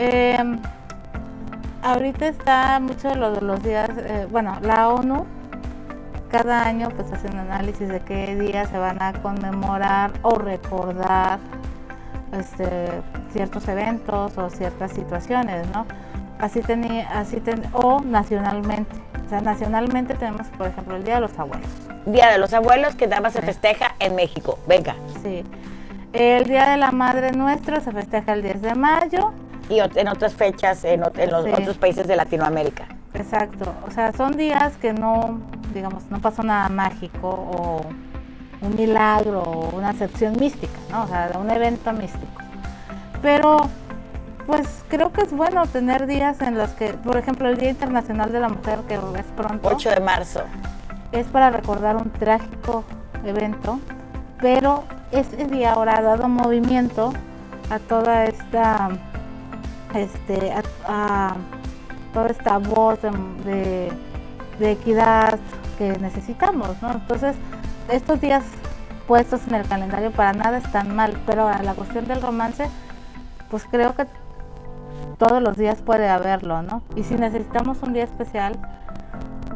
Em, 0.03 0.59
ahorita 1.83 2.27
está 2.29 2.81
mucho 2.81 3.11
de 3.11 3.17
los 3.43 3.63
días, 3.63 3.91
eh, 3.99 4.27
bueno, 4.31 4.57
la 4.63 4.89
ONU 4.89 5.27
cada 6.31 6.65
año 6.65 6.89
pues 6.89 7.13
hace 7.13 7.29
un 7.29 7.37
análisis 7.37 7.87
de 7.87 8.01
qué 8.01 8.35
días 8.35 8.71
se 8.71 8.79
van 8.79 9.03
a 9.03 9.13
conmemorar 9.21 10.11
o 10.23 10.37
recordar 10.37 11.39
este, 12.33 12.67
ciertos 13.35 13.69
eventos 13.69 14.39
o 14.39 14.49
ciertas 14.49 14.93
situaciones, 14.93 15.69
¿no? 15.75 15.85
Así 16.39 16.63
tenía, 16.63 17.07
así 17.11 17.43
o 17.75 18.01
nacionalmente. 18.01 18.97
O 19.27 19.29
sea, 19.29 19.43
nacionalmente 19.43 20.15
tenemos, 20.15 20.47
por 20.57 20.69
ejemplo, 20.69 20.97
el 20.97 21.05
Día 21.05 21.17
de 21.17 21.21
los 21.21 21.39
Abuelos. 21.39 21.69
Día 22.07 22.31
de 22.31 22.39
los 22.39 22.55
Abuelos 22.55 22.95
que 22.95 23.07
nada 23.07 23.21
más 23.21 23.35
se 23.35 23.43
festeja 23.43 23.95
en 23.99 24.15
México. 24.15 24.59
Venga. 24.67 24.97
Sí. 25.23 25.45
El 26.15 26.45
Día 26.45 26.71
de 26.71 26.79
la 26.79 26.91
Madre 26.91 27.33
Nuestra 27.33 27.81
se 27.81 27.93
festeja 27.93 28.33
el 28.33 28.41
10 28.41 28.63
de 28.63 28.75
mayo. 28.75 29.35
Y 29.71 29.79
en 29.79 30.09
otras 30.09 30.35
fechas 30.35 30.85
en, 30.85 31.03
en 31.17 31.31
los 31.31 31.47
otros 31.47 31.79
países 31.79 32.07
de 32.07 32.17
Latinoamérica. 32.17 32.89
Exacto. 33.15 33.73
O 33.87 33.91
sea, 33.91 34.13
son 34.13 34.37
días 34.37 34.77
que 34.77 34.93
no 34.93 35.41
digamos, 35.73 36.05
no 36.11 36.21
pasó 36.21 36.43
nada 36.43 36.69
mágico 36.69 37.29
o 37.29 37.81
un 38.61 38.77
milagro 38.77 39.43
o 39.43 39.77
una 39.77 39.91
excepción 39.91 40.37
mística, 40.39 40.79
¿no? 40.91 41.05
O 41.05 41.07
sea, 41.07 41.31
un 41.39 41.51
evento 41.51 41.93
místico. 41.93 42.27
Pero, 43.23 43.59
pues 44.47 44.85
creo 44.89 45.13
que 45.13 45.23
es 45.23 45.33
bueno 45.33 45.67
tener 45.67 46.07
días 46.07 46.41
en 46.41 46.59
los 46.59 46.71
que, 46.71 46.93
por 46.95 47.17
ejemplo, 47.17 47.49
el 47.49 47.57
Día 47.57 47.71
Internacional 47.71 48.33
de 48.33 48.41
la 48.41 48.49
Mujer, 48.49 48.81
que 48.89 48.95
es 48.95 49.27
pronto. 49.37 49.69
8 49.69 49.91
de 49.91 50.01
marzo. 50.01 50.43
Es 51.13 51.27
para 51.27 51.51
recordar 51.51 51.97
un 51.97 52.11
trágico 52.11 52.85
evento, 53.25 53.81
pero 54.41 54.85
ese 55.11 55.45
día 55.47 55.73
ahora 55.73 55.99
ha 55.99 56.03
dado 56.03 56.29
movimiento 56.29 57.13
a 57.71 57.79
toda 57.79 58.25
esta 58.25 58.91
este 59.95 60.53
a, 60.87 61.35
toda 62.13 62.29
esta 62.29 62.59
voz 62.59 62.99
de, 63.45 63.93
equidad 64.61 65.39
que 65.79 65.97
necesitamos, 65.99 66.83
¿no? 66.83 66.93
Entonces, 66.93 67.35
estos 67.89 68.21
días 68.21 68.45
puestos 69.07 69.47
en 69.49 69.55
el 69.55 69.67
calendario 69.67 70.11
para 70.11 70.33
nada 70.33 70.59
están 70.59 70.95
mal, 70.95 71.19
pero 71.27 71.49
a 71.49 71.63
la 71.63 71.75
cuestión 71.75 72.07
del 72.07 72.21
romance, 72.21 72.69
pues 73.51 73.65
creo 73.71 73.95
que 73.95 74.07
todos 75.19 75.43
los 75.43 75.57
días 75.57 75.81
puede 75.83 76.09
haberlo, 76.09 76.63
¿no? 76.63 76.83
Y 76.95 77.05
si 77.05 77.15
necesitamos 77.15 77.83
un 77.83 77.95
día 77.95 78.05
especial, 78.05 78.59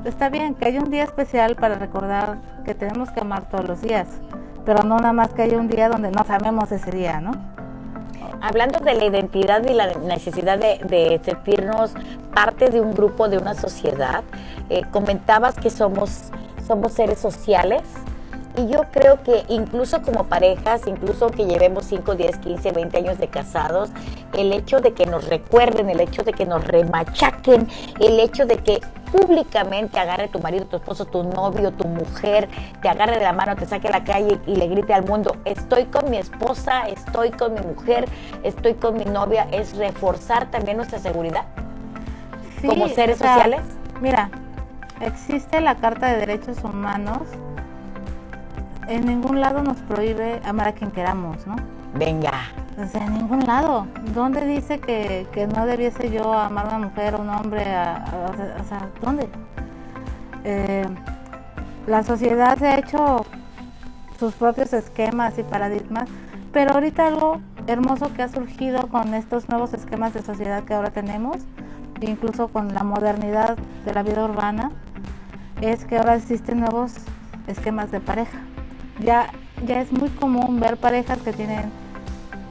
está 0.04 0.28
bien 0.28 0.54
que 0.54 0.66
haya 0.66 0.80
un 0.80 0.90
día 0.90 1.04
especial 1.04 1.56
para 1.56 1.74
recordar 1.74 2.38
que 2.64 2.74
tenemos 2.74 3.10
que 3.10 3.20
amar 3.20 3.48
todos 3.48 3.68
los 3.68 3.82
días, 3.82 4.08
pero 4.64 4.82
no 4.82 4.96
nada 4.96 5.12
más 5.12 5.30
que 5.30 5.42
haya 5.42 5.58
un 5.58 5.68
día 5.68 5.88
donde 5.88 6.10
nos 6.10 6.28
amemos 6.30 6.72
ese 6.72 6.90
día, 6.90 7.20
¿no? 7.20 7.32
Hablando 8.40 8.78
de 8.80 8.94
la 8.94 9.04
identidad 9.04 9.64
y 9.64 9.74
la 9.74 9.94
necesidad 9.94 10.58
de, 10.58 11.20
sentirnos 11.24 11.92
parte 12.34 12.70
de 12.70 12.80
un 12.80 12.94
grupo, 12.94 13.28
de 13.28 13.38
una 13.38 13.54
sociedad, 13.54 14.22
eh, 14.70 14.82
comentabas 14.90 15.54
que 15.54 15.70
somos, 15.70 16.30
somos 16.66 16.92
seres 16.92 17.18
sociales, 17.18 17.82
y 18.56 18.68
yo 18.68 18.84
creo 18.92 19.22
que 19.22 19.44
incluso 19.48 20.02
como 20.02 20.24
parejas, 20.24 20.86
incluso 20.86 21.28
que 21.28 21.44
llevemos 21.44 21.86
5, 21.86 22.14
10, 22.14 22.38
15, 22.38 22.72
20 22.72 22.98
años 22.98 23.18
de 23.18 23.28
casados, 23.28 23.90
el 24.36 24.52
hecho 24.52 24.80
de 24.80 24.92
que 24.92 25.06
nos 25.06 25.28
recuerden, 25.28 25.90
el 25.90 26.00
hecho 26.00 26.22
de 26.22 26.32
que 26.32 26.46
nos 26.46 26.64
remachaquen, 26.64 27.68
el 28.00 28.20
hecho 28.20 28.46
de 28.46 28.58
que 28.58 28.80
públicamente 29.10 29.98
agarre 29.98 30.28
tu 30.28 30.38
marido, 30.38 30.66
tu 30.66 30.76
esposo, 30.76 31.04
tu 31.04 31.22
novio, 31.24 31.72
tu 31.72 31.86
mujer, 31.88 32.48
te 32.80 32.88
agarre 32.88 33.18
de 33.18 33.24
la 33.24 33.32
mano, 33.32 33.56
te 33.56 33.66
saque 33.66 33.88
a 33.88 33.92
la 33.92 34.04
calle 34.04 34.38
y 34.46 34.56
le 34.56 34.68
grite 34.68 34.92
al 34.94 35.04
mundo, 35.04 35.36
estoy 35.44 35.86
con 35.86 36.10
mi 36.10 36.16
esposa, 36.16 36.82
estoy 36.88 37.30
con 37.30 37.54
mi 37.54 37.60
mujer, 37.60 38.06
estoy 38.42 38.74
con 38.74 38.96
mi 38.96 39.04
novia, 39.04 39.48
es 39.50 39.76
reforzar 39.76 40.50
también 40.50 40.76
nuestra 40.76 40.98
seguridad 40.98 41.44
como 42.66 42.88
seres 42.88 43.18
sociales. 43.18 43.60
Mira, 44.00 44.30
existe 45.00 45.60
la 45.60 45.74
Carta 45.76 46.06
de 46.06 46.18
Derechos 46.18 46.62
Humanos 46.64 47.22
en 48.88 49.06
ningún 49.06 49.40
lado 49.40 49.62
nos 49.62 49.78
prohíbe 49.78 50.40
amar 50.44 50.68
a 50.68 50.72
quien 50.72 50.90
queramos, 50.90 51.46
¿no? 51.46 51.56
Venga. 51.94 52.32
O 52.78 52.86
sea, 52.86 53.04
en 53.06 53.14
ningún 53.14 53.40
lado. 53.46 53.86
¿Dónde 54.14 54.46
dice 54.46 54.80
que, 54.80 55.48
no 55.54 55.66
debiese 55.66 56.10
yo 56.10 56.32
amar 56.34 56.66
a 56.66 56.76
una 56.76 56.88
mujer 56.88 57.14
o 57.14 57.20
un 57.20 57.28
hombre? 57.28 57.62
o 57.62 58.64
sea, 58.68 58.88
¿dónde? 59.00 59.28
Eh, 60.44 60.84
la 61.86 62.02
sociedad 62.02 62.58
se 62.58 62.66
ha 62.66 62.78
hecho 62.78 63.24
sus 64.18 64.34
propios 64.34 64.72
esquemas 64.72 65.38
y 65.38 65.42
paradigmas, 65.42 66.08
pero 66.52 66.72
ahorita 66.72 67.06
algo 67.06 67.40
hermoso 67.66 68.12
que 68.14 68.22
ha 68.22 68.28
surgido 68.28 68.88
con 68.88 69.14
estos 69.14 69.48
nuevos 69.48 69.72
esquemas 69.72 70.12
de 70.14 70.22
sociedad 70.22 70.64
que 70.64 70.74
ahora 70.74 70.90
tenemos, 70.90 71.38
incluso 72.00 72.48
con 72.48 72.74
la 72.74 72.82
modernidad 72.84 73.56
de 73.84 73.94
la 73.94 74.02
vida 74.02 74.24
urbana, 74.24 74.70
es 75.60 75.84
que 75.84 75.96
ahora 75.96 76.16
existen 76.16 76.60
nuevos 76.60 76.94
esquemas 77.46 77.90
de 77.90 78.00
pareja 78.00 78.38
ya, 79.00 79.30
ya 79.66 79.80
es 79.80 79.92
muy 79.92 80.08
común 80.10 80.60
ver 80.60 80.76
parejas 80.76 81.18
que 81.18 81.32
tienen 81.32 81.70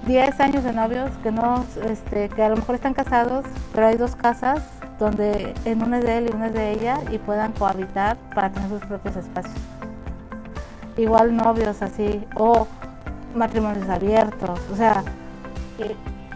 10 0.06 0.40
años 0.40 0.64
de 0.64 0.74
novios, 0.74 1.10
que, 1.22 1.32
no, 1.32 1.66
este, 1.88 2.30
que 2.30 2.44
a 2.44 2.50
lo 2.50 2.58
mejor 2.58 2.76
están 2.76 2.94
casados, 2.94 3.46
pero 3.74 3.88
hay 3.88 3.96
dos 3.96 4.16
casas 4.16 4.62
donde 5.00 5.54
en 5.66 5.82
una 5.82 6.00
es 6.00 6.06
de 6.06 6.18
él 6.18 6.30
y 6.30 6.36
una 6.36 6.48
es 6.48 6.54
de 6.54 6.72
ella 6.72 7.00
y 7.12 7.18
puedan 7.18 7.54
cohabitar 7.54 8.18
para 8.36 8.52
tener 8.52 8.70
sus 8.70 8.82
propios 8.82 9.16
espacios. 9.16 9.56
Igual 10.98 11.36
novios 11.36 11.82
así, 11.82 12.24
o 12.36 12.68
matrimonios 13.34 13.90
abiertos, 13.90 14.60
o 14.72 14.76
sea, 14.76 15.04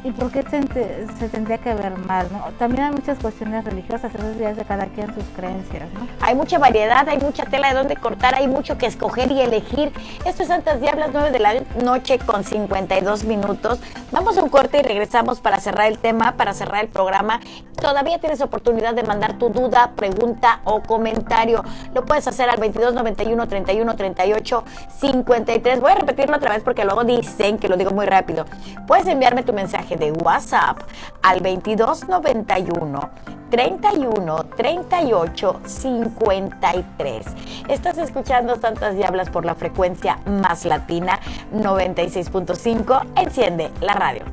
¿Y 0.08 0.12
por 0.12 0.32
qué 0.32 0.42
se, 0.44 1.28
tendría 1.28 1.58
que 1.58 1.74
ver 1.74 1.98
mal? 1.98 2.30
¿no? 2.32 2.40
También 2.58 2.86
hay 2.86 2.92
muchas 2.94 3.20
cuestiones 3.20 3.66
religiosas, 3.66 4.16
esas 4.16 4.38
días 4.38 4.56
de 4.56 4.64
cada 4.64 4.86
quien 4.86 5.14
sus 5.14 5.26
creencias. 5.36 5.92
¿no? 5.94 6.08
Hay 6.22 6.34
mucha 6.34 6.58
variedad, 6.60 7.10
hay 7.10 7.18
mucha 7.18 7.44
tela 7.44 7.68
de 7.68 7.76
dónde 7.76 7.98
cortar, 7.98 8.34
hay 8.34 8.48
mucho 8.48 8.78
que 8.78 8.86
escoger 8.86 9.30
y 9.34 9.42
elegir. 9.42 9.92
Esto 10.24 10.44
es 10.44 10.48
Santas 10.48 10.80
Diablas, 10.80 11.10
9 11.12 11.32
de 11.32 11.40
la 11.40 11.56
noche 11.84 12.20
con 12.20 12.46
52 12.46 13.26
minutos. 13.26 13.82
Vamos 14.14 14.38
a 14.38 14.44
un 14.44 14.48
corte 14.48 14.80
y 14.80 14.82
regresamos 14.82 15.42
para 15.42 15.60
cerrar 15.60 15.88
el 15.88 16.00
tema, 16.00 16.38
para 16.38 16.54
cerrar 16.54 16.86
el 16.86 16.90
programa. 16.90 17.42
Todavía 17.76 18.18
tienes 18.18 18.40
oportunidad 18.40 18.94
de 18.94 19.04
mandar 19.04 19.38
tu 19.38 19.50
duda, 19.50 19.92
pregunta 19.96 20.62
o 20.64 20.82
comentario. 20.82 21.66
Lo 21.94 22.06
puedes 22.06 22.26
hacer 22.28 22.50
al 22.50 22.62
22 22.62 22.94
91 22.94 23.48
31 23.48 23.96
38 23.96 24.64
53. 25.00 25.82
Voy 25.82 25.92
a 25.92 25.96
repetirlo 25.96 26.38
otra 26.38 26.54
vez 26.54 26.64
porque 26.64 26.86
luego 26.86 27.04
dicen 27.04 27.58
que 27.58 27.68
lo 27.68 27.76
digo 27.76 27.92
muy 27.92 28.06
rápido. 28.06 28.46
Puedes 28.88 29.06
enviarme 29.08 29.44
tu 29.44 29.52
mensaje 29.52 29.97
de 29.98 30.12
WhatsApp 30.12 30.80
al 31.22 31.42
2291 31.42 33.10
31 33.50 34.44
38 34.56 35.62
53. 35.66 37.26
Estás 37.70 37.98
escuchando 37.98 38.56
Santas 38.58 38.96
Diablas 38.96 39.30
por 39.30 39.46
la 39.46 39.56
frecuencia 39.56 40.20
más 40.26 40.66
latina 40.66 41.20
96.5. 41.54 43.06
Enciende 43.16 43.72
la 43.82 43.94
radio. 43.94 44.24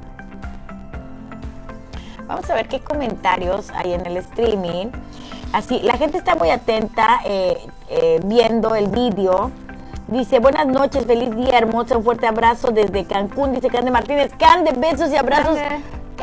Vamos 2.26 2.48
a 2.48 2.54
ver 2.54 2.68
qué 2.68 2.80
comentarios 2.80 3.70
hay 3.70 3.92
en 3.92 4.06
el 4.06 4.16
streaming. 4.16 4.86
Así, 5.52 5.80
la 5.80 5.96
gente 5.96 6.18
está 6.18 6.34
muy 6.34 6.50
atenta 6.50 7.20
eh, 7.24 7.58
eh, 7.88 8.20
viendo 8.24 8.74
el 8.74 8.88
vídeo 8.88 9.52
Dice, 10.08 10.38
buenas 10.38 10.66
noches, 10.66 11.06
feliz 11.06 11.34
día, 11.34 11.56
hermosa, 11.56 11.96
un 11.96 12.04
fuerte 12.04 12.26
abrazo 12.26 12.70
desde 12.70 13.06
Cancún, 13.06 13.54
dice 13.54 13.68
Cande 13.68 13.90
Martínez. 13.90 14.32
Cande, 14.38 14.72
besos 14.72 15.10
y 15.10 15.16
abrazos. 15.16 15.58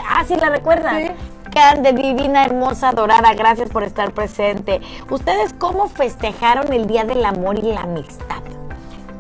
Ah, 0.08 0.24
sí, 0.28 0.36
la 0.36 0.50
recuerdan. 0.50 0.98
Sí. 0.98 1.12
Cande, 1.52 1.92
divina, 1.92 2.46
hermosa, 2.46 2.92
dorada, 2.92 3.34
gracias 3.34 3.70
por 3.70 3.84
estar 3.84 4.12
presente. 4.12 4.82
¿Ustedes 5.10 5.54
cómo 5.54 5.88
festejaron 5.88 6.72
el 6.72 6.86
Día 6.86 7.06
del 7.06 7.26
Amor 7.26 7.58
y 7.58 7.74
la 7.74 7.82
Amistad? 7.82 8.44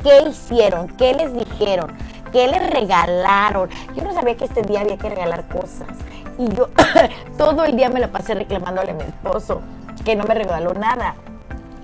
¿Qué 0.03 0.29
hicieron? 0.29 0.89
¿Qué 0.89 1.15
les 1.15 1.33
dijeron? 1.33 1.91
¿Qué 2.31 2.47
les 2.47 2.69
regalaron? 2.69 3.67
Yo 3.95 4.03
no 4.03 4.13
sabía 4.13 4.37
que 4.37 4.45
este 4.45 4.61
día 4.61 4.81
había 4.81 4.97
que 4.97 5.09
regalar 5.09 5.47
cosas. 5.47 5.89
Y 6.37 6.47
yo 6.49 6.69
todo 7.37 7.65
el 7.65 7.75
día 7.75 7.89
me 7.89 7.99
la 7.99 8.11
pasé 8.11 8.35
reclamándole 8.35 8.91
a 8.91 8.93
mi 8.93 9.03
esposo 9.03 9.61
que 10.05 10.15
no 10.15 10.23
me 10.25 10.35
regaló 10.35 10.73
nada. 10.75 11.15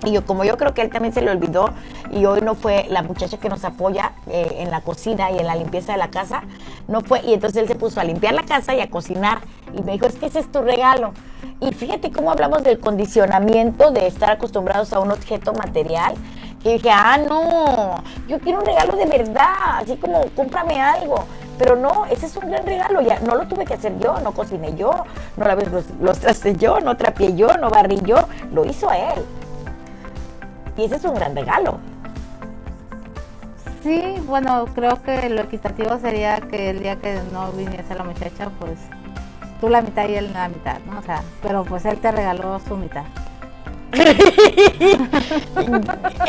Y 0.06 0.12
yo, 0.12 0.26
como 0.26 0.44
yo 0.44 0.58
creo 0.58 0.74
que 0.74 0.82
él 0.82 0.90
también 0.90 1.14
se 1.14 1.22
le 1.22 1.32
olvidó 1.32 1.72
y 2.12 2.26
hoy 2.26 2.42
no 2.42 2.54
fue 2.54 2.86
la 2.90 3.02
muchacha 3.02 3.38
que 3.38 3.50
nos 3.50 3.64
apoya 3.66 4.14
eh, 4.28 4.58
en 4.60 4.70
la 4.70 4.82
cocina 4.82 5.32
y 5.32 5.40
en 5.40 5.48
la 5.48 5.56
limpieza 5.56 5.94
de 5.94 5.98
la 5.98 6.10
casa, 6.10 6.44
no 6.88 7.02
fue, 7.02 7.22
y 7.26 7.34
entonces 7.34 7.64
él 7.64 7.68
se 7.68 7.76
puso 7.76 8.00
a 8.00 8.04
limpiar 8.04 8.34
la 8.34 8.44
casa 8.44 8.76
y 8.76 8.80
a 8.80 8.90
cocinar. 8.90 9.40
Y 9.76 9.82
me 9.82 9.94
dijo, 9.94 10.06
es 10.06 10.16
que 10.16 10.28
ese 10.28 10.40
es 10.40 10.52
tu 10.52 10.62
regalo. 10.62 11.14
Y 11.60 11.74
fíjate 11.74 12.12
cómo 12.12 12.32
hablamos 12.32 12.64
del 12.64 12.80
condicionamiento 12.80 13.90
de 13.90 14.08
estar 14.08 14.30
acostumbrados 14.32 14.94
a 14.94 15.00
un 15.00 15.12
objeto 15.12 15.54
material. 15.54 16.14
Que 16.62 16.74
dije, 16.74 16.90
ah, 16.92 17.18
no, 17.18 18.04
yo 18.28 18.40
quiero 18.40 18.60
un 18.60 18.66
regalo 18.66 18.96
de 18.96 19.06
verdad, 19.06 19.80
así 19.80 19.96
como 19.98 20.26
cómprame 20.36 20.80
algo. 20.80 21.24
Pero 21.58 21.76
no, 21.76 22.06
ese 22.06 22.28
es 22.28 22.38
un 22.38 22.52
gran 22.52 22.66
regalo, 22.66 23.02
ya 23.02 23.20
no 23.22 23.36
lo 23.36 23.48
tuve 23.48 23.66
que 23.66 23.74
hacer 23.74 23.98
yo, 23.98 24.20
no 24.20 24.32
cociné 24.32 24.76
yo, 24.76 24.92
no 25.38 25.46
lavé 25.46 25.66
los, 25.66 25.86
los 26.00 26.20
trastes 26.20 26.56
yo, 26.58 26.80
no 26.80 26.96
trapié 26.96 27.36
yo, 27.36 27.58
no 27.58 27.72
barrí 27.72 28.00
yo, 28.04 28.18
lo 28.54 28.64
hizo 28.64 28.92
él. 28.92 29.26
Y 30.78 30.84
ese 30.84 30.96
es 30.98 31.04
un 31.06 31.16
gran 31.16 31.36
regalo. 31.36 31.80
Sí, 33.84 34.16
bueno, 34.26 34.66
creo 34.76 35.02
que 35.02 35.30
lo 35.30 35.42
equitativo 35.42 35.98
sería 36.00 36.40
que 36.42 36.70
el 36.72 36.82
día 36.82 36.98
que 36.98 37.20
no 37.32 37.52
viniese 37.52 37.96
la 37.96 38.04
muchacha, 38.04 38.50
pues 38.60 38.78
tú 39.60 39.70
la 39.70 39.82
mitad 39.82 40.08
y 40.08 40.16
él 40.16 40.32
la 40.34 40.50
mitad, 40.50 40.80
¿no? 40.92 41.00
O 41.00 41.02
sea, 41.02 41.24
pero 41.42 41.64
pues 41.64 41.86
él 41.86 41.98
te 41.98 42.12
regaló 42.12 42.60
su 42.68 42.76
mitad. 42.76 43.06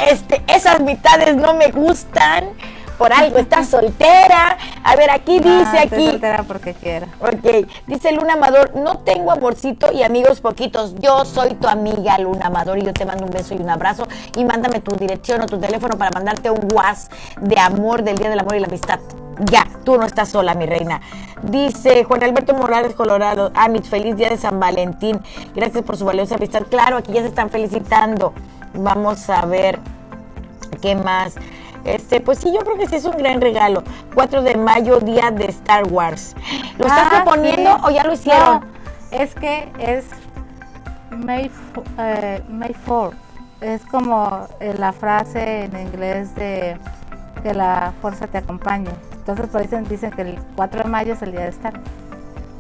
este, 0.09 0.43
esas 0.47 0.81
mitades 0.81 1.37
no 1.37 1.55
me 1.55 1.71
gustan 1.71 2.51
por 2.99 3.13
algo 3.13 3.39
estás 3.39 3.69
soltera. 3.69 4.59
A 4.83 4.97
ver, 4.97 5.11
aquí 5.11 5.41
ah, 5.45 5.59
dice, 5.61 5.79
aquí. 5.79 6.11
soltera 6.11 6.43
porque 6.43 6.75
quiera. 6.75 7.07
Ok, 7.21 7.67
dice 7.87 8.13
Luna 8.13 8.35
Amador, 8.35 8.77
no 8.77 8.99
tengo 8.99 9.33
amorcito 9.33 9.93
y 9.93 10.03
amigos 10.03 10.41
poquitos. 10.41 10.97
Yo 10.97 11.25
soy 11.25 11.55
tu 11.55 11.69
amiga 11.69 12.19
Luna 12.19 12.47
Amador 12.47 12.79
y 12.79 12.83
yo 12.83 12.93
te 12.93 13.07
mando 13.07 13.25
un 13.25 13.31
beso 13.31 13.55
y 13.55 13.59
un 13.59 13.71
abrazo. 13.71 14.07
Y 14.37 14.45
mándame 14.45 14.81
tu 14.81 14.95
dirección 14.97 15.41
o 15.43 15.47
tu 15.47 15.59
teléfono 15.59 15.97
para 15.97 16.11
mandarte 16.11 16.51
un 16.51 16.69
WhatsApp 16.73 17.13
de 17.41 17.59
amor 17.59 18.03
del 18.03 18.17
Día 18.17 18.29
del 18.31 18.41
Amor 18.41 18.57
y 18.57 18.61
la 18.61 18.67
Amistad. 18.67 18.99
Ya, 19.51 19.69
tú 19.85 19.97
no 19.97 20.05
estás 20.05 20.31
sola, 20.31 20.55
mi 20.55 20.67
reina. 20.67 21.01
Dice 21.43 22.03
Juan 22.03 22.25
Alberto 22.25 22.55
Morales, 22.55 22.95
Colorado. 22.95 23.53
Amit, 23.55 23.85
feliz 23.85 24.17
día 24.17 24.31
de 24.31 24.37
San 24.37 24.59
Valentín. 24.59 25.21
Gracias 25.55 25.85
por 25.85 25.97
su 25.97 26.05
valiosa 26.05 26.35
amistad. 26.35 26.63
Claro, 26.69 26.97
aquí 26.97 27.13
ya 27.13 27.23
se 27.23 27.29
están 27.29 27.49
felicitando. 27.49 28.33
Vamos 28.75 29.31
a 29.31 29.47
ver 29.47 29.79
qué 30.83 30.97
más. 30.97 31.37
Este, 31.85 32.21
pues 32.21 32.39
sí, 32.39 32.53
yo 32.53 32.61
creo 32.61 32.77
que 32.77 32.87
sí 32.87 32.97
es 32.97 33.05
un 33.05 33.17
gran 33.17 33.41
regalo. 33.41 33.83
4 34.15 34.43
de 34.43 34.57
mayo, 34.57 35.01
día 35.01 35.31
de 35.31 35.47
Star 35.47 35.87
Wars. 35.91 36.35
¿Lo 36.79 36.87
estás 36.87 37.09
ah, 37.11 37.23
proponiendo 37.25 37.79
o 37.85 37.91
ya 37.91 38.05
lo 38.05 38.13
hicieron? 38.13 38.65
es 39.11 39.35
que 39.35 39.69
es 39.79 40.05
May, 41.11 41.51
eh, 41.99 42.43
May 42.49 42.75
4. 42.87 43.17
Es 43.61 43.85
como 43.87 44.47
eh, 44.61 44.75
la 44.79 44.93
frase 44.93 45.65
en 45.65 45.81
inglés 45.81 46.35
de 46.35 46.77
que 47.43 47.55
la 47.55 47.93
fuerza 48.01 48.27
te 48.27 48.39
acompañe. 48.39 48.91
Entonces 49.13 49.47
por 49.47 49.63
eso 49.63 49.79
dicen 49.89 50.11
que 50.11 50.23
el 50.23 50.39
4 50.57 50.85
de 50.85 50.89
mayo 50.89 51.13
es 51.15 51.23
el 51.23 51.33
día 51.33 51.43
de 51.43 51.49
Star 51.49 51.75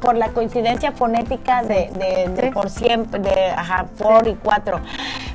por 0.01 0.17
la 0.17 0.29
coincidencia 0.29 0.93
fonética 0.93 1.63
de, 1.63 2.51
por 2.53 2.71
siempre, 2.71 3.21
de 3.21 3.51
ajá, 3.51 3.87
por 3.99 4.27
y 4.29 4.35
cuatro. 4.35 4.81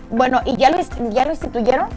Bueno, 0.09 0.41
¿y 0.45 0.55
ya 0.57 0.69
lo, 0.69 0.77
ya 1.09 1.25
lo 1.25 1.31
instituyeron? 1.31 1.87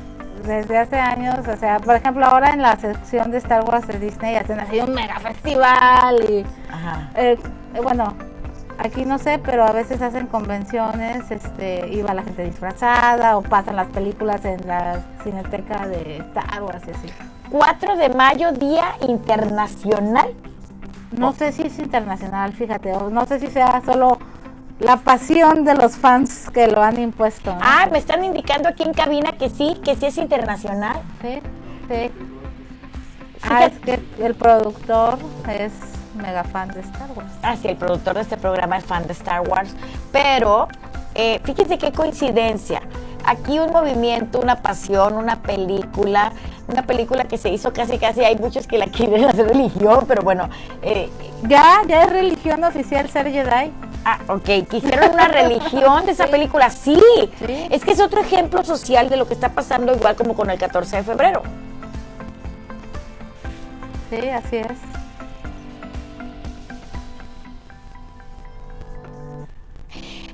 Desde 0.46 0.78
hace 0.78 0.96
años, 0.96 1.46
o 1.46 1.56
sea, 1.56 1.78
por 1.78 1.96
ejemplo, 1.96 2.24
ahora 2.24 2.50
en 2.50 2.62
la 2.62 2.76
sección 2.76 3.30
de 3.30 3.38
Star 3.38 3.64
Wars 3.64 3.86
de 3.86 3.98
Disney 3.98 4.36
hacen 4.36 4.60
así 4.60 4.78
un 4.78 4.94
mega 4.94 5.18
festival 5.18 6.24
y, 6.28 6.46
ajá. 6.70 7.10
Eh, 7.16 7.38
bueno, 7.82 8.14
aquí 8.78 9.04
no 9.04 9.18
sé, 9.18 9.38
pero 9.38 9.64
a 9.64 9.72
veces 9.72 10.00
hacen 10.02 10.26
convenciones, 10.28 11.30
este, 11.30 11.88
iba 11.92 12.14
la 12.14 12.22
gente 12.22 12.44
disfrazada 12.44 13.36
o 13.36 13.42
pasan 13.42 13.76
las 13.76 13.88
películas 13.88 14.44
en 14.44 14.66
la 14.66 15.00
cineteca 15.24 15.86
de 15.86 16.18
Star 16.18 16.62
Wars 16.62 16.82
y 16.86 16.90
así. 16.92 17.08
4 17.50 17.96
de 17.96 18.08
mayo, 18.10 18.52
Día 18.52 18.94
Internacional 19.08 20.34
no 21.12 21.32
sé 21.32 21.52
si 21.52 21.62
es 21.62 21.78
internacional, 21.78 22.52
fíjate, 22.52 22.92
o 22.92 23.10
no 23.10 23.26
sé 23.26 23.38
si 23.38 23.46
sea 23.46 23.80
solo 23.84 24.18
la 24.78 24.98
pasión 24.98 25.64
de 25.64 25.74
los 25.74 25.96
fans 25.96 26.50
que 26.52 26.66
lo 26.68 26.82
han 26.82 27.00
impuesto. 27.00 27.56
Ah, 27.60 27.88
me 27.90 27.98
están 27.98 28.24
indicando 28.24 28.68
aquí 28.68 28.82
en 28.82 28.92
cabina 28.92 29.32
que 29.32 29.48
sí, 29.48 29.76
que 29.82 29.96
sí 29.96 30.06
es 30.06 30.18
internacional. 30.18 31.00
Sí, 31.22 31.40
sí. 31.88 32.10
Ah, 33.42 33.66
es 33.66 33.78
que 33.78 34.00
el 34.22 34.34
productor 34.34 35.18
es 35.48 35.72
mega 36.16 36.44
fan 36.44 36.68
de 36.68 36.80
Star 36.80 37.10
Wars. 37.14 37.32
Ah, 37.42 37.56
sí, 37.60 37.68
el 37.68 37.76
productor 37.76 38.14
de 38.14 38.22
este 38.22 38.36
programa 38.36 38.78
es 38.78 38.84
fan 38.84 39.06
de 39.06 39.12
Star 39.12 39.42
Wars, 39.48 39.74
pero 40.12 40.68
eh, 41.14 41.40
fíjense 41.44 41.78
qué 41.78 41.92
coincidencia. 41.92 42.82
Aquí 43.24 43.58
un 43.58 43.70
movimiento, 43.70 44.40
una 44.40 44.62
pasión, 44.62 45.14
una 45.14 45.42
película, 45.42 46.32
una 46.68 46.82
película 46.82 47.24
que 47.24 47.38
se 47.38 47.48
hizo 47.50 47.72
casi 47.72 47.98
casi, 47.98 48.24
hay 48.24 48.36
muchos 48.36 48.66
que 48.66 48.78
la 48.78 48.86
quieren 48.86 49.24
hacer 49.24 49.48
religión, 49.48 50.04
pero 50.06 50.22
bueno. 50.22 50.48
Eh, 50.82 51.08
ya, 51.48 51.80
ya 51.88 52.04
es 52.04 52.10
religión 52.10 52.62
oficial 52.64 53.08
ser 53.08 53.30
Jedi. 53.30 53.72
Ah, 54.08 54.20
ok, 54.28 54.68
quisieron 54.70 55.14
una 55.14 55.26
religión 55.26 56.06
de 56.06 56.12
esa 56.12 56.28
película, 56.28 56.70
sí. 56.70 56.96
sí. 57.44 57.66
Es 57.72 57.84
que 57.84 57.90
es 57.90 57.98
otro 57.98 58.20
ejemplo 58.20 58.62
social 58.62 59.08
de 59.08 59.16
lo 59.16 59.26
que 59.26 59.34
está 59.34 59.48
pasando 59.48 59.92
igual 59.92 60.14
como 60.14 60.36
con 60.36 60.48
el 60.48 60.60
14 60.60 60.98
de 60.98 61.02
febrero. 61.02 61.42
Sí, 64.08 64.28
así 64.28 64.58
es. 64.58 64.78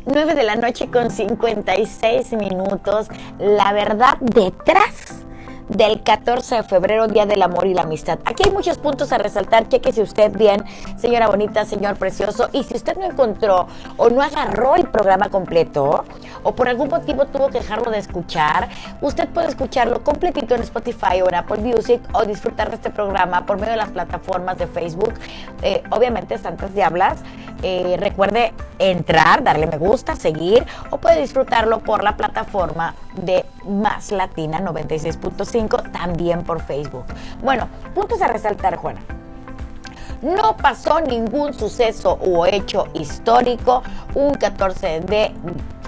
9 0.05 0.35
de 0.35 0.43
la 0.43 0.57
noche 0.57 0.89
con 0.89 1.11
56 1.11 2.33
minutos. 2.35 3.09
La 3.39 3.73
verdad 3.73 4.19
detrás 4.21 5.25
del 5.69 6.03
14 6.03 6.57
de 6.57 6.63
febrero, 6.63 7.07
Día 7.09 7.27
del 7.27 7.43
Amor 7.43 7.67
y 7.67 7.75
la 7.75 7.83
Amistad. 7.83 8.19
Aquí 8.25 8.43
hay 8.47 8.53
muchos 8.53 8.79
puntos 8.79 9.13
a 9.13 9.19
resaltar, 9.19 9.69
chequese 9.69 10.03
usted 10.03 10.33
bien, 10.33 10.65
señora 10.97 11.29
bonita, 11.29 11.65
señor 11.65 11.97
precioso, 11.97 12.49
y 12.53 12.65
si 12.65 12.75
usted 12.75 12.97
no 12.97 13.05
encontró 13.05 13.67
o 13.97 14.11
no 14.11 14.23
agarró 14.23 14.77
el 14.77 14.87
programa 14.89 15.29
completo, 15.29 16.05
o 16.43 16.55
por 16.55 16.69
algún 16.69 16.89
motivo 16.89 17.27
tuvo 17.27 17.49
que 17.49 17.59
dejarlo 17.59 17.91
de 17.91 17.99
escuchar, 17.99 18.69
usted 19.01 19.29
puede 19.29 19.49
escucharlo 19.49 20.03
completito 20.03 20.55
en 20.55 20.63
Spotify 20.63 21.23
o 21.23 21.29
en 21.29 21.37
Apple 21.37 21.59
Music 21.59 22.01
o 22.13 22.25
disfrutar 22.25 22.71
de 22.71 22.77
este 22.77 22.91
programa 22.91 23.47
por 23.47 23.59
medio 23.59 23.73
de 23.73 23.79
las 23.79 23.91
plataformas 23.91 24.59
de 24.59 24.67
Facebook, 24.67 25.15
eh, 25.63 25.83
obviamente 25.91 26.39
Santas 26.39 26.75
Diablas. 26.75 27.19
Eh, 27.63 27.97
recuerde 27.99 28.53
entrar, 28.79 29.43
darle 29.45 29.67
me 29.67 29.79
gusta, 29.79 30.17
seguir 30.17 30.65
o 30.91 30.99
puede 30.99 31.21
disfrutarlo 31.21 31.81
por 31.81 32.03
la 32.03 32.17
plataforma 32.17 32.95
de 33.15 33.45
Más 33.65 34.11
Latina 34.11 34.61
96.5, 34.61 35.93
también 35.93 36.43
por 36.43 36.61
Facebook. 36.63 37.05
Bueno, 37.43 37.69
puntos 37.95 38.21
a 38.23 38.29
resaltar, 38.29 38.77
Juana. 38.77 39.01
No 40.23 40.57
pasó 40.57 41.01
ningún 41.01 41.53
suceso 41.53 42.13
o 42.21 42.47
hecho 42.47 42.87
histórico 42.95 43.83
un 44.15 44.35
14 44.35 45.01
de 45.01 45.33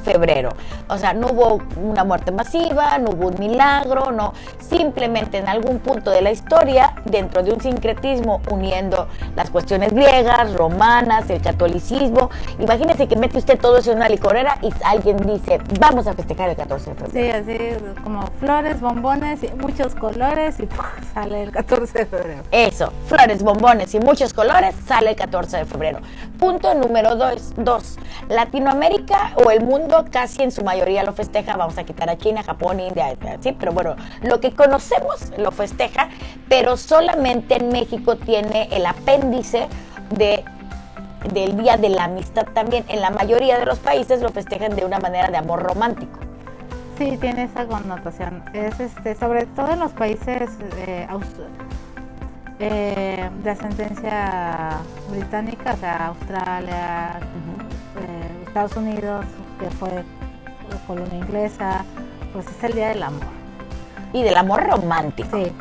febrero. 0.05 0.51
O 0.89 0.99
sea, 0.99 1.13
no 1.15 1.29
hubo 1.29 1.63
una 1.83 2.05
muerte 2.05 2.31
masiva, 2.31 2.99
no 2.99 3.11
hubo 3.11 3.29
un 3.29 3.39
milagro, 3.39 4.13
no. 4.13 4.35
Simplemente 4.61 5.39
en 5.39 5.49
algún 5.49 5.79
punto 5.79 6.11
de 6.11 6.21
la 6.21 6.31
historia, 6.31 6.95
dentro 7.05 7.43
de 7.43 7.53
un 7.53 7.61
sincretismo 7.61 8.41
uniendo 8.51 9.09
las 9.37 9.51
cuestiones 9.51 9.93
griegas, 9.93 10.53
romanas, 10.55 11.29
el 11.31 11.41
catolicismo. 11.41 12.31
Imagínese 12.59 13.09
que 13.09 13.17
mete 13.17 13.39
usted 13.39 13.59
todo 13.59 13.79
eso 13.79 13.91
en 13.91 13.99
una 13.99 14.09
licorera 14.09 14.59
y 14.63 14.71
alguien 14.85 15.17
dice, 15.17 15.59
vamos 15.81 16.07
a 16.07 16.15
festejar 16.15 16.51
el 16.51 16.57
14 16.57 16.91
de 16.91 16.97
febrero. 16.97 17.13
Sí, 17.13 17.31
así 17.31 17.95
como 18.03 18.27
flores, 18.41 18.81
bombones 18.81 19.43
y 19.43 19.51
muchos 19.57 19.95
colores 19.95 20.61
y 20.61 20.69
sale 21.13 21.45
el 21.45 21.51
14 21.51 21.99
de 22.01 22.07
febrero. 22.07 22.43
Eso, 22.51 22.93
flores, 23.07 23.43
bombones 23.43 23.95
y 23.95 24.01
muchos 24.01 24.35
colores, 24.35 24.75
sale 24.87 25.11
el 25.11 25.17
14 25.17 25.59
de 25.59 25.65
febrero. 25.65 25.99
Punto 26.39 26.75
número 26.75 27.17
dos, 27.17 27.53
dos. 27.57 27.97
Latinoamérica 28.29 29.33
o 29.45 29.51
el 29.51 29.65
mundo 29.65 29.94
casi 30.11 30.43
en 30.43 30.51
su 30.51 30.65
mayoría 30.65 31.05
lo 31.05 31.13
festeja, 31.13 31.57
vamos 31.57 31.79
a 31.79 31.85
quitar 31.85 32.11
a 32.11 32.19
China, 32.19 32.43
Japón, 32.43 32.81
India, 32.81 33.15
sí, 33.41 33.53
pero 33.53 33.73
bueno, 33.73 33.95
lo 34.23 34.41
que 34.41 34.53
conocemos 34.53 35.31
lo 35.37 35.53
festeja, 35.53 36.09
pero 36.49 36.77
solamente 36.77 37.57
en 37.57 37.69
México 37.69 38.17
tiene 38.17 38.69
el 38.73 38.87
apéndice 38.87 39.69
de 40.11 40.45
del 41.33 41.57
Día 41.57 41.77
de 41.77 41.89
la 41.89 42.05
Amistad 42.05 42.47
también. 42.53 42.85
En 42.89 43.01
la 43.01 43.11
mayoría 43.11 43.59
de 43.59 43.65
los 43.65 43.79
países 43.79 44.21
lo 44.21 44.29
festejan 44.29 44.77
de 44.77 44.85
una 44.85 44.99
manera 44.99 45.29
de 45.29 45.39
amor 45.39 45.63
romántico. 45.63 46.19
Sí, 46.99 47.17
tiene 47.21 47.45
esa 47.45 47.67
connotación. 47.67 48.45
Es 48.53 48.79
este, 48.79 49.15
sobre 49.15 49.47
todo 49.47 49.73
en 49.73 49.81
los 49.81 49.93
países 49.93 50.51
eh, 50.87 51.09
eh, 52.61 53.31
de 53.43 53.51
ascendencia 53.51 54.79
británica, 55.11 55.73
o 55.73 55.77
sea, 55.77 56.07
Australia, 56.09 57.19
eh, 58.01 58.45
Estados 58.47 58.77
Unidos, 58.77 59.25
que 59.65 59.71
fue 59.71 60.05
colonia 60.87 61.19
inglesa, 61.19 61.85
pues 62.33 62.47
es 62.47 62.65
el 62.65 62.73
Día 62.75 62.89
del 62.89 63.03
Amor. 63.03 63.23
Y 64.13 64.23
del 64.23 64.37
amor 64.37 64.67
romántico. 64.67 65.37
Sí. 65.37 65.53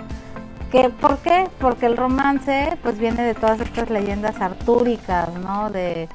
¿Que, 0.72 0.90
¿Por 0.90 1.18
qué? 1.20 1.48
Porque 1.60 1.86
el 1.86 1.96
romance 1.96 2.78
pues 2.82 2.98
viene 2.98 3.24
de 3.24 3.34
todas 3.34 3.60
estas 3.62 3.90
leyendas 3.90 4.42
artúricas, 4.42 5.34
¿no? 5.36 5.70
De, 5.70 6.10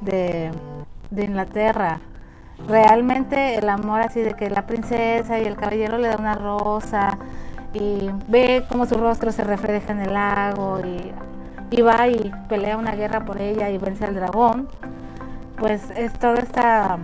de, 0.00 0.52
Inglaterra. 1.10 2.00
Realmente 2.68 3.56
el 3.56 3.68
amor 3.68 4.00
así 4.00 4.20
de 4.20 4.34
que 4.34 4.48
la 4.48 4.66
princesa 4.66 5.38
y 5.38 5.44
el 5.44 5.56
caballero 5.56 5.98
le 5.98 6.08
da 6.08 6.16
una 6.16 6.34
rosa 6.34 7.18
y 7.74 8.10
ve 8.28 8.64
cómo 8.68 8.86
su 8.86 8.94
rostro 8.94 9.32
se 9.32 9.44
refleja 9.44 9.92
en 9.92 10.00
el 10.00 10.14
lago 10.14 10.80
y, 10.80 11.12
y 11.76 11.82
va 11.82 12.08
y 12.08 12.32
pelea 12.48 12.76
una 12.76 12.94
guerra 12.94 13.24
por 13.24 13.40
ella 13.40 13.68
y 13.70 13.78
vence 13.78 14.04
al 14.04 14.14
dragón 14.14 14.68
pues 15.58 15.90
es 15.96 16.12
toda 16.14 16.36
esta 16.36 16.98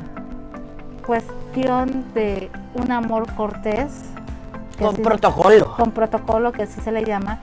cuestión 1.04 2.04
de 2.14 2.50
un 2.74 2.90
amor 2.90 3.32
cortés. 3.34 4.10
Con 4.78 4.96
protocolo. 4.96 5.74
Con 5.76 5.90
protocolo, 5.92 6.52
que 6.52 6.62
así 6.62 6.80
se 6.80 6.92
le 6.92 7.04
llama, 7.04 7.38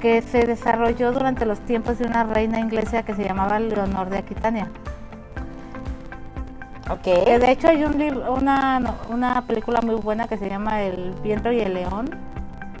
que 0.00 0.22
se 0.22 0.46
desarrolló 0.46 1.12
durante 1.12 1.44
los 1.44 1.60
tiempos 1.60 1.98
de 1.98 2.06
una 2.06 2.24
reina 2.24 2.60
inglesa 2.60 3.02
que 3.02 3.14
se 3.14 3.24
llamaba 3.24 3.58
Leonor 3.58 4.08
de 4.08 4.18
Aquitania. 4.18 4.68
Okay. 6.88 7.24
Que 7.24 7.38
de 7.38 7.52
hecho 7.52 7.68
hay 7.68 7.84
un 7.84 8.00
una, 8.28 8.96
una 9.10 9.42
película 9.42 9.80
muy 9.80 9.94
buena 9.94 10.26
que 10.26 10.36
se 10.38 10.48
llama 10.48 10.82
El 10.82 11.14
viento 11.22 11.52
y 11.52 11.60
el 11.60 11.74
león. 11.74 12.10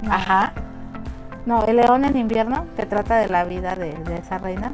Ajá. 0.08 0.52
No, 1.46 1.64
El 1.64 1.76
león 1.76 2.04
en 2.04 2.16
invierno, 2.16 2.66
que 2.76 2.86
trata 2.86 3.18
de 3.18 3.28
la 3.28 3.44
vida 3.44 3.76
de 3.76 4.16
esa 4.16 4.38
reina 4.38 4.72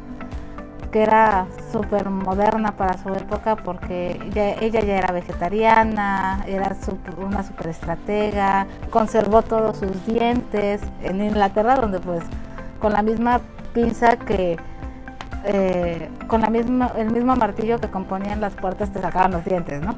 que 0.96 1.02
era 1.02 1.46
súper 1.72 2.08
moderna 2.08 2.72
para 2.72 2.96
su 2.96 3.10
época 3.10 3.54
porque 3.54 4.18
ella 4.62 4.80
ya 4.80 4.96
era 4.96 5.12
vegetariana, 5.12 6.42
era 6.46 6.74
una 7.18 7.42
súper 7.42 7.66
estratega, 7.66 8.66
conservó 8.88 9.42
todos 9.42 9.76
sus 9.76 10.06
dientes 10.06 10.80
en 11.02 11.22
Inglaterra 11.22 11.76
donde 11.76 12.00
pues 12.00 12.22
con 12.80 12.94
la 12.94 13.02
misma 13.02 13.42
pinza 13.74 14.16
que 14.16 14.56
eh, 15.44 16.08
con 16.28 16.40
la 16.40 16.48
misma, 16.48 16.90
el 16.96 17.10
mismo 17.10 17.36
martillo 17.36 17.78
que 17.78 17.90
componían 17.90 18.40
las 18.40 18.54
puertas 18.54 18.90
te 18.90 18.98
sacaban 19.02 19.32
los 19.32 19.44
dientes, 19.44 19.82
¿no? 19.82 19.94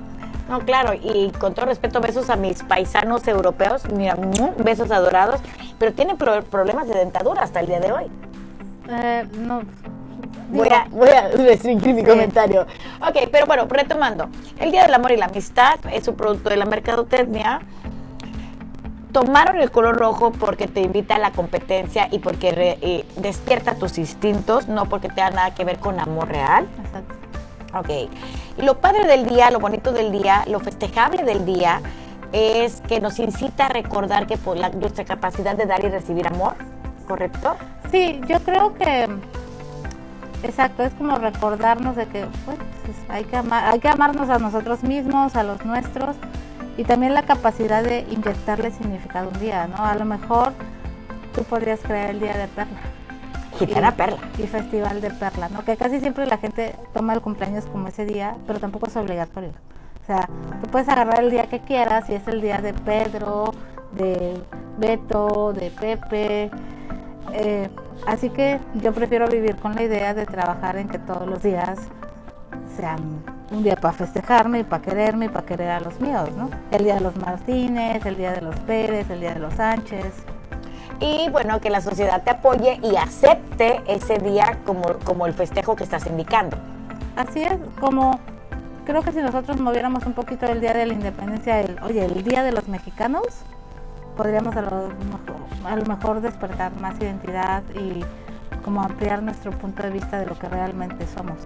No, 0.49 0.59
claro, 0.63 0.95
y 0.95 1.31
con 1.39 1.55
todo 1.55 1.67
respeto, 1.67 2.01
besos 2.01 2.29
a 2.29 2.35
mis 2.35 2.65
paisanos 2.65 3.29
europeos, 3.29 3.85
mira, 3.93 4.17
besos 4.65 4.91
adorados, 4.91 5.41
pero 5.79 5.93
tienen 5.93 6.17
problemas 6.17 6.89
de 6.89 6.95
dentadura 6.95 7.43
hasta 7.43 7.61
el 7.61 7.67
día 7.67 7.79
de 7.79 7.93
hoy. 7.93 8.07
Eh, 8.89 9.29
no, 9.39 9.63
Voy 10.49 10.69
a, 10.69 10.87
voy 10.91 11.09
a 11.11 11.29
restringir 11.29 11.95
mi 11.95 12.03
comentario. 12.03 12.67
Ok, 13.01 13.29
pero 13.31 13.47
bueno, 13.47 13.67
retomando. 13.69 14.29
El 14.59 14.71
Día 14.71 14.83
del 14.83 14.95
Amor 14.95 15.13
y 15.13 15.17
la 15.17 15.27
Amistad 15.27 15.79
es 15.93 16.09
un 16.09 16.17
producto 16.17 16.51
de 16.51 16.57
la 16.57 16.65
mercadotecnia. 16.65 17.61
Tomaron 19.13 19.61
el 19.61 19.71
color 19.71 19.97
rojo 19.97 20.33
porque 20.33 20.67
te 20.67 20.83
invita 20.83 21.17
a 21.17 21.19
la 21.19 21.33
competencia 21.33 22.09
y 22.11 22.19
porque 22.19 23.05
despierta 23.17 23.75
tus 23.75 23.99
instintos, 23.99 24.69
no 24.69 24.87
porque 24.87 25.09
tenga 25.09 25.31
nada 25.31 25.55
que 25.55 25.65
ver 25.65 25.79
con 25.79 25.99
amor 25.99 26.29
real. 26.29 26.67
Exacto. 26.85 27.15
Ok. 27.75 28.11
Lo 28.59 28.81
padre 28.81 29.07
del 29.07 29.27
día, 29.27 29.51
lo 29.51 29.61
bonito 29.61 29.93
del 29.93 30.13
día, 30.13 30.45
lo 30.47 30.61
festejable 30.61 31.25
del 31.25 31.45
día 31.45 31.81
es 32.33 32.83
que 32.83 33.01
nos 33.01 33.19
incita 33.19 33.67
a 33.67 33.69
recordar 33.69 34.27
que 34.27 34.37
por 34.37 34.57
la, 34.57 34.69
nuestra 34.71 35.05
capacidad 35.05 35.57
de 35.57 35.67
dar 35.67 35.85
y 35.85 35.89
recibir 35.89 36.27
amor 36.27 36.55
correcto? 37.09 37.57
Sí, 37.91 38.21
yo 38.29 38.39
creo 38.41 38.75
que, 38.75 39.09
exacto, 40.43 40.83
es 40.83 40.93
como 40.95 41.17
recordarnos 41.17 41.97
de 41.97 42.07
que 42.07 42.27
pues, 42.45 42.59
hay, 43.09 43.25
que 43.25 43.37
hay 43.37 43.81
que 43.81 43.89
amarnos 43.89 44.31
a 44.31 44.39
nosotros 44.39 44.83
mismos, 44.83 45.37
a 45.37 45.43
los 45.43 45.65
nuestros, 45.65 46.17
y 46.77 46.85
también 46.85 47.15
la 47.15 47.23
capacidad 47.23 47.83
de 47.83 48.07
inyectarle 48.11 48.71
significado 48.71 49.31
un 49.31 49.41
día, 49.41 49.67
¿no? 49.67 49.85
A 49.85 49.95
lo 49.97 50.05
mejor 50.05 50.53
tú 51.35 51.43
podrías 51.43 51.81
crear 51.81 52.11
el 52.11 52.21
Día 52.21 52.37
de 52.37 52.47
Perla. 52.49 52.81
Gitana 53.59 53.93
Perla. 53.93 54.19
Y 54.39 54.43
Festival 54.47 55.01
de 55.01 55.11
Perla, 55.11 55.49
¿no? 55.49 55.65
Que 55.65 55.77
casi 55.77 56.01
siempre 56.01 56.27
la 56.27 56.39
gente 56.39 56.77
toma 56.95 57.15
el 57.15 57.21
cumpleaños 57.21 57.67
como 57.67 57.89
ese 57.89 58.07
día, 58.07 58.37
pero 58.47 58.61
tampoco 58.61 58.87
es 58.87 58.97
obligatorio. 58.97 59.51
O 60.03 60.07
sea, 60.07 60.29
tú 60.63 60.71
puedes 60.71 60.89
agarrar 60.89 61.21
el 61.23 61.31
día 61.31 61.49
que 61.49 61.61
quieras 61.61 62.09
y 62.09 62.15
es 62.15 62.27
el 62.29 62.41
día 62.41 62.59
de 62.59 62.73
Pedro, 62.73 63.53
de 63.93 64.41
Beto, 64.79 65.53
de 65.53 65.71
Pepe. 65.71 66.51
Eh, 67.33 67.69
así 68.07 68.31
que 68.31 68.61
yo 68.75 68.93
prefiero 68.93 69.29
vivir 69.29 69.57
con 69.57 69.75
la 69.75 69.83
idea 69.83 70.15
de 70.15 70.27
trabajar 70.27 70.77
en 70.77 70.89
que 70.89 70.99
todos 70.99 71.27
los 71.27 71.43
días 71.43 71.79
sean 72.77 73.23
un 73.51 73.63
día 73.63 73.77
para 73.77 73.95
festejarme 73.95 74.61
y 74.61 74.65
para 74.65 74.83
quererme 74.83 75.27
y 75.27 75.29
para 75.29 75.47
querer 75.47 75.71
a 75.71 75.81
los 75.81 76.01
míos, 76.01 76.31
¿no? 76.37 76.51
El 76.71 76.85
día 76.85 76.95
de 76.95 77.01
los 77.01 77.17
Martínez, 77.17 78.05
el 78.07 78.17
día 78.17 78.33
de 78.33 78.43
los 78.43 78.57
Pérez, 78.61 79.09
el 79.11 79.21
día 79.21 79.35
de 79.35 79.41
los 79.41 79.55
Sánchez. 79.55 80.13
Y 81.01 81.29
bueno, 81.31 81.61
que 81.61 81.71
la 81.71 81.81
sociedad 81.81 82.23
te 82.23 82.31
apoye 82.31 82.81
y 82.83 82.97
acepte 82.97 83.81
ese 83.87 84.19
día 84.19 84.59
como, 84.67 84.99
como 85.05 85.27
el 85.27 85.33
festejo 85.33 85.77
que 85.77 85.85
estás 85.85 86.07
indicando. 86.07 86.57
Así 87.17 87.43
es, 87.43 87.57
como 87.81 88.19
creo 88.85 89.03
que 89.03 89.13
si 89.13 89.19
nosotros 89.19 89.61
moviéramos 89.61 90.07
un 90.07 90.13
poquito 90.13 90.47
el 90.47 90.61
día 90.61 90.73
de 90.73 90.87
la 90.87 90.95
independencia, 90.95 91.61
el, 91.61 91.79
oye, 91.83 92.05
el 92.05 92.25
día 92.25 92.43
de 92.43 92.53
los 92.53 92.69
mexicanos, 92.69 93.27
podríamos 94.19 94.55
a 94.57 94.63
lo, 94.63 94.91
a 95.65 95.77
lo 95.77 95.87
mejor 95.87 96.21
despertar 96.21 96.73
más 96.81 97.01
identidad 97.01 97.63
y 97.75 98.05
como 98.63 98.83
ampliar 98.83 99.23
nuestro 99.23 99.53
punto 99.53 99.85
de 99.85 99.91
vista 99.91 100.19
de 100.19 100.27
lo 100.27 100.39
que 100.39 100.49
realmente 100.49 101.07
somos 101.07 101.39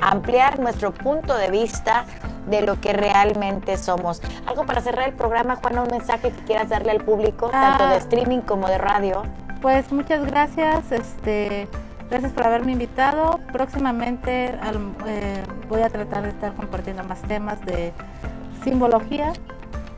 ampliar 0.00 0.58
nuestro 0.58 0.92
punto 0.92 1.36
de 1.36 1.50
vista 1.50 2.04
de 2.48 2.62
lo 2.62 2.80
que 2.80 2.92
realmente 2.92 3.76
somos. 3.76 4.20
Algo 4.46 4.64
para 4.66 4.80
cerrar 4.80 5.08
el 5.08 5.14
programa, 5.14 5.56
Juana, 5.56 5.82
un 5.82 5.90
mensaje 5.90 6.30
que 6.30 6.44
quieras 6.44 6.68
darle 6.68 6.90
al 6.90 7.04
público, 7.04 7.48
tanto 7.50 7.86
de 7.86 7.94
ah. 7.94 7.98
streaming 7.98 8.40
como 8.40 8.66
de 8.68 8.78
radio. 8.78 9.22
Pues 9.60 9.92
muchas 9.92 10.24
gracias, 10.24 10.90
este, 10.90 11.68
gracias 12.08 12.32
por 12.32 12.46
haberme 12.46 12.72
invitado. 12.72 13.40
Próximamente 13.52 14.58
eh, 15.06 15.42
voy 15.68 15.82
a 15.82 15.90
tratar 15.90 16.22
de 16.22 16.30
estar 16.30 16.54
compartiendo 16.54 17.04
más 17.04 17.20
temas 17.22 17.60
de 17.66 17.92
simbología, 18.64 19.32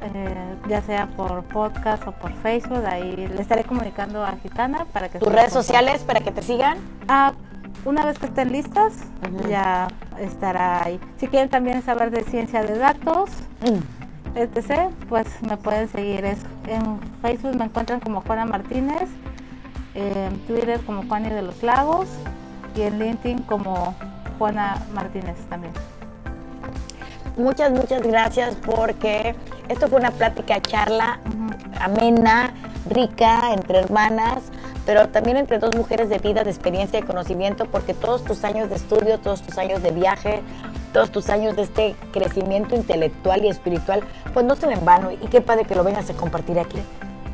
eh, 0.03 0.57
ya 0.69 0.83
sea 0.83 1.07
por 1.07 1.45
podcast 1.45 2.07
o 2.07 2.13
por 2.13 2.33
Facebook. 2.35 2.85
Ahí 2.87 3.29
le 3.29 3.41
estaré 3.41 3.65
comunicando 3.65 4.25
a 4.25 4.33
Gitana 4.43 4.85
para 4.87 5.09
que... 5.09 5.19
¿Tus 5.19 5.33
redes 5.33 5.53
sociales 5.53 6.03
para 6.03 6.21
que 6.21 6.31
te 6.33 6.43
sigan? 6.43 6.79
Ah, 7.09 7.33
una 7.85 8.05
vez 8.05 8.19
que 8.19 8.27
estén 8.27 8.53
listas, 8.53 8.95
ya 9.49 9.89
estará 10.19 10.85
ahí. 10.85 11.01
Si 11.19 11.27
quieren 11.29 11.49
también 11.49 11.83
saber 11.83 12.11
de 12.11 12.23
ciencia 12.25 12.63
de 12.63 12.79
datos, 12.79 13.31
mm. 13.61 14.37
etc., 14.39 14.91
pues 15.09 15.27
me 15.43 15.57
pueden 15.57 15.89
seguir 15.89 16.25
eso. 16.25 16.47
En 16.67 17.01
Facebook 17.21 17.57
me 17.57 17.65
encuentran 17.65 18.01
como 18.01 18.21
Juana 18.21 18.45
Martínez, 18.45 19.09
en 19.95 20.39
Twitter 20.47 20.81
como 20.87 21.03
Juani 21.07 21.31
de 21.31 21.43
los 21.43 21.63
Lagos 21.63 22.09
y 22.77 22.83
en 22.83 22.99
LinkedIn 22.99 23.43
como 23.43 23.95
Juana 24.39 24.77
Martínez 24.95 25.37
también. 25.49 25.73
Muchas, 27.37 27.73
muchas 27.73 28.03
gracias 28.03 28.55
porque 28.65 29.35
esto 29.69 29.89
fue 29.89 29.99
una 29.99 30.11
plática, 30.11 30.61
charla 30.61 31.19
amena, 31.81 32.53
rica, 32.89 33.53
entre 33.55 33.81
hermanas 33.81 34.43
pero 34.85 35.09
también 35.09 35.37
entre 35.37 35.59
dos 35.59 35.75
mujeres 35.77 36.09
de 36.09 36.19
vida, 36.19 36.43
de 36.45 36.51
experiencia 36.51 36.99
y 36.99 37.03
conocimiento, 37.03 37.67
porque 37.67 37.95
todos 37.95 38.25
tus 38.25 38.45
años 38.45 38.69
de 38.69 38.77
estudio, 38.77 39.19
todos 39.19 39.43
tus 39.43 39.57
años 39.59 39.83
de 39.83 39.93
viaje, 39.93 40.43
todos 40.93 41.11
tus 41.11 41.31
años 41.31 41.57
de 41.57 41.63
este 41.63 41.97
crecimiento 42.13 42.75
intelectual 42.75 43.45
y 43.45 43.49
espiritual, 43.49 44.03
pues 44.35 44.45
no 44.45 44.57
son 44.57 44.73
en 44.73 44.85
vano. 44.85 45.13
Y 45.13 45.29
qué 45.29 45.41
padre 45.41 45.65
que 45.65 45.75
lo 45.75 45.85
vengas 45.85 46.11
a 46.11 46.15
compartir 46.15 46.59
aquí. 46.59 46.79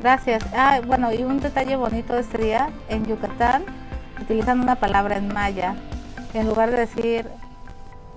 Gracias. 0.01 0.45
Ah, 0.55 0.81
bueno, 0.87 1.13
y 1.13 1.25
un 1.25 1.41
detalle 1.41 1.77
bonito 1.77 2.13
de 2.13 2.21
este 2.21 2.39
día, 2.39 2.71
en 2.89 3.07
Yucatán, 3.07 3.65
utilizando 4.21 4.63
una 4.63 4.77
palabra 4.77 5.17
en 5.17 5.29
maya, 5.29 5.75
en 6.35 6.47
lugar 6.47 6.71
de 6.71 6.77
decir 6.77 7.27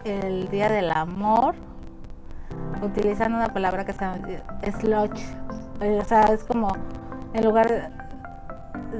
el 0.03 0.49
día 0.49 0.69
del 0.69 0.91
amor, 0.91 1.55
utilizando 2.81 3.37
una 3.37 3.49
palabra 3.49 3.85
que 3.85 3.93
se 3.93 3.99
llama 3.99 4.19
sloch. 4.79 5.19
O 5.79 6.05
sea, 6.05 6.23
es 6.25 6.43
como, 6.43 6.75
en 7.33 7.43
lugar 7.43 7.91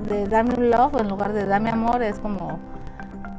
de 0.09 0.27
dame 0.27 0.53
un 0.55 0.69
love 0.69 0.95
en 0.99 1.09
lugar 1.09 1.33
de 1.33 1.45
dame 1.45 1.69
amor 1.69 2.01
es 2.01 2.17
como 2.19 2.59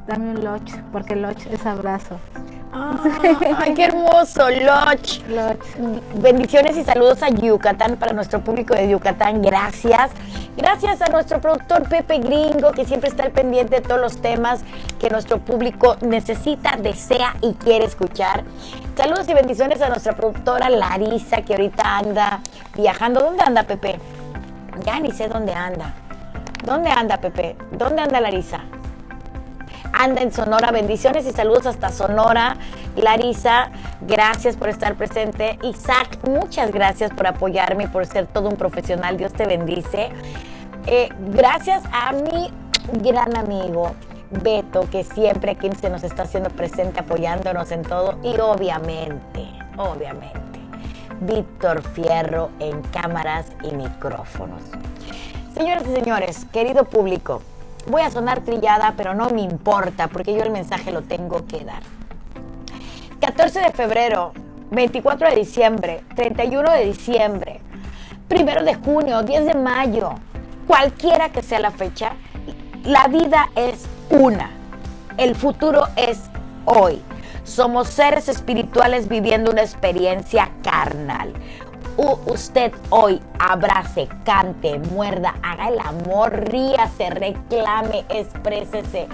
dame 0.07 0.31
un 0.31 0.45
loch, 0.45 0.71
porque 0.93 1.17
loch 1.17 1.47
es 1.47 1.65
abrazo. 1.67 2.19
¡Ay, 2.73 3.75
qué 3.75 3.85
hermoso! 3.85 4.49
Loch. 4.49 5.21
Bendiciones 6.15 6.77
y 6.77 6.85
saludos 6.85 7.23
a 7.23 7.29
Yucatán 7.29 7.97
para 7.97 8.13
nuestro 8.15 8.41
público 8.41 8.75
de 8.75 8.89
Yucatán. 8.89 9.43
Gracias. 9.43 10.11
Gracias 10.57 11.03
a 11.03 11.07
nuestro 11.07 11.41
productor 11.41 11.89
Pepe 11.89 12.19
Gringo, 12.19 12.73
que 12.73 12.85
siempre 12.85 13.11
está 13.11 13.25
al 13.25 13.33
pendiente 13.33 13.77
de 13.77 13.81
todos 13.83 14.01
los 14.01 14.23
temas 14.23 14.61
que 14.99 15.11
nuestro 15.11 15.39
público 15.39 15.97
necesita, 16.01 16.77
desea 16.77 17.35
y 17.43 17.55
quiere 17.55 17.85
escuchar. 17.85 18.45
Saludos 18.97 19.29
y 19.29 19.35
bendiciones 19.35 19.81
a 19.83 19.89
nuestra 19.89 20.15
productora 20.15 20.71
Larisa, 20.71 21.43
que 21.43 21.55
ahorita 21.55 21.99
anda 21.99 22.41
viajando. 22.75 23.21
¿Dónde 23.21 23.43
anda, 23.43 23.63
Pepe? 23.65 23.99
Ya 24.85 24.99
ni 24.99 25.11
sé 25.11 25.29
dónde 25.29 25.53
anda. 25.53 25.95
¿Dónde 26.65 26.91
anda 26.91 27.19
Pepe? 27.19 27.57
¿Dónde 27.73 28.03
anda 28.03 28.21
Larisa? 28.21 28.61
Anda 30.03 30.21
en 30.21 30.33
Sonora. 30.33 30.73
Bendiciones 30.73 31.25
y 31.27 31.31
saludos 31.31 31.65
hasta 31.65 31.91
Sonora. 31.91 32.57
Larisa, 32.97 33.71
gracias 34.01 34.57
por 34.57 34.69
estar 34.69 34.97
presente. 34.97 35.61
Isaac, 35.63 36.19
muchas 36.29 36.73
gracias 36.73 37.13
por 37.13 37.29
apoyarme 37.29 37.87
por 37.87 38.05
ser 38.07 38.27
todo 38.27 38.49
un 38.49 38.57
profesional. 38.57 39.17
Dios 39.17 39.33
te 39.33 39.47
bendice. 39.47 40.11
Eh, 40.87 41.09
gracias 41.29 41.85
a 41.93 42.11
mi 42.15 42.53
gran 42.95 43.37
amigo 43.37 43.95
Beto, 44.43 44.91
que 44.91 45.05
siempre 45.05 45.53
aquí 45.53 45.71
se 45.81 45.89
nos 45.89 46.03
está 46.03 46.25
haciendo 46.25 46.51
presente, 46.51 46.99
apoyándonos 46.99 47.71
en 47.71 47.83
todo. 47.83 48.19
Y 48.25 48.41
obviamente, 48.41 49.47
obviamente, 49.77 50.59
Víctor 51.21 51.81
Fierro 51.81 52.51
en 52.59 52.83
cámaras 52.91 53.47
y 53.63 53.73
micrófonos. 53.73 54.63
Señoras 55.55 55.85
y 55.87 55.95
señores, 55.95 56.45
querido 56.51 56.87
público, 56.87 57.41
voy 57.87 58.03
a 58.03 58.11
sonar 58.11 58.41
trillada, 58.41 58.95
pero 58.97 59.15
no 59.15 59.31
me 59.31 59.43
importa 59.43 60.09
porque 60.09 60.35
yo 60.35 60.43
el 60.43 60.51
mensaje 60.51 60.93
lo 60.93 61.03
tengo 61.03 61.47
que 61.47 61.65
dar. 61.65 61.83
14 63.21 63.61
de 63.61 63.71
febrero, 63.71 64.33
24 64.71 65.31
de 65.31 65.37
diciembre, 65.37 66.03
31 66.17 66.73
de 66.73 66.85
diciembre, 66.87 67.61
1 68.31 68.65
de 68.65 68.75
junio, 68.75 69.23
10 69.23 69.47
de 69.47 69.55
mayo, 69.55 70.15
cualquiera 70.67 71.31
que 71.31 71.43
sea 71.43 71.61
la 71.61 71.71
fecha, 71.71 72.13
la 72.85 73.07
vida 73.09 73.51
es 73.55 73.87
una. 74.11 74.51
El 75.19 75.37
futuro 75.37 75.85
es 75.97 76.23
hoy. 76.65 77.01
Somos 77.45 77.89
seres 77.89 78.29
espirituales 78.29 79.09
viviendo 79.09 79.51
una 79.51 79.63
experiencia 79.63 80.51
carnal 80.63 81.33
usted 81.97 82.73
hoy 82.91 83.21
abrace, 83.39 84.09
cante, 84.25 84.79
muerda, 84.79 85.35
haga 85.43 85.69
el 85.69 85.79
amor, 85.81 86.33
ríase, 86.51 87.11
reclame, 87.11 88.05
exprésese, 88.09 89.07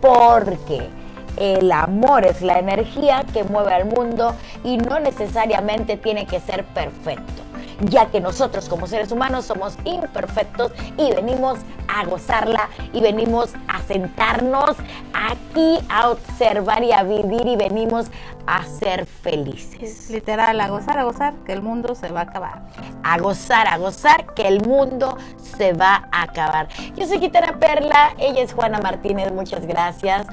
porque 0.00 0.88
el 1.36 1.70
amor 1.72 2.24
es 2.24 2.42
la 2.42 2.58
energía 2.58 3.24
que 3.32 3.44
mueve 3.44 3.74
al 3.74 3.86
mundo 3.86 4.34
y 4.64 4.78
no 4.78 4.98
necesariamente 5.00 5.96
tiene 5.96 6.26
que 6.26 6.40
ser 6.40 6.64
perfecto 6.64 7.42
ya 7.80 8.06
que 8.06 8.20
nosotros 8.20 8.68
como 8.68 8.86
seres 8.86 9.12
humanos 9.12 9.44
somos 9.44 9.76
imperfectos 9.84 10.72
y 10.96 11.14
venimos 11.14 11.58
a 11.88 12.04
gozarla 12.04 12.68
y 12.92 13.00
venimos 13.00 13.52
a 13.68 13.80
sentarnos 13.82 14.76
aquí 15.12 15.78
a 15.88 16.10
observar 16.10 16.82
y 16.82 16.92
a 16.92 17.02
vivir 17.02 17.46
y 17.46 17.56
venimos 17.56 18.06
a 18.46 18.64
ser 18.64 19.06
felices. 19.06 20.08
literal, 20.10 20.60
a 20.60 20.68
gozar, 20.68 20.98
a 20.98 21.04
gozar, 21.04 21.34
que 21.44 21.52
el 21.52 21.62
mundo 21.62 21.94
se 21.94 22.08
va 22.10 22.20
a 22.20 22.22
acabar. 22.24 22.62
A 23.02 23.18
gozar, 23.18 23.66
a 23.66 23.76
gozar, 23.76 24.26
que 24.34 24.46
el 24.46 24.64
mundo 24.64 25.16
se 25.56 25.72
va 25.72 26.08
a 26.12 26.22
acabar. 26.22 26.68
Yo 26.96 27.06
soy 27.06 27.18
Gitana 27.18 27.58
Perla, 27.58 28.14
ella 28.18 28.42
es 28.42 28.52
Juana 28.52 28.78
Martínez, 28.78 29.32
muchas 29.32 29.66
gracias. 29.66 30.26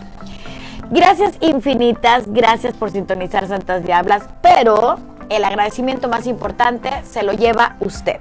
Gracias 0.92 1.34
infinitas, 1.42 2.26
gracias 2.28 2.76
por 2.76 2.92
sintonizar 2.92 3.48
Santas 3.48 3.84
Diablas, 3.84 4.26
pero 4.42 4.98
el 5.34 5.46
agradecimiento 5.46 6.08
más 6.08 6.28
importante 6.28 6.92
se 7.04 7.24
lo 7.24 7.34
lleva 7.34 7.78
usted. 7.80 8.20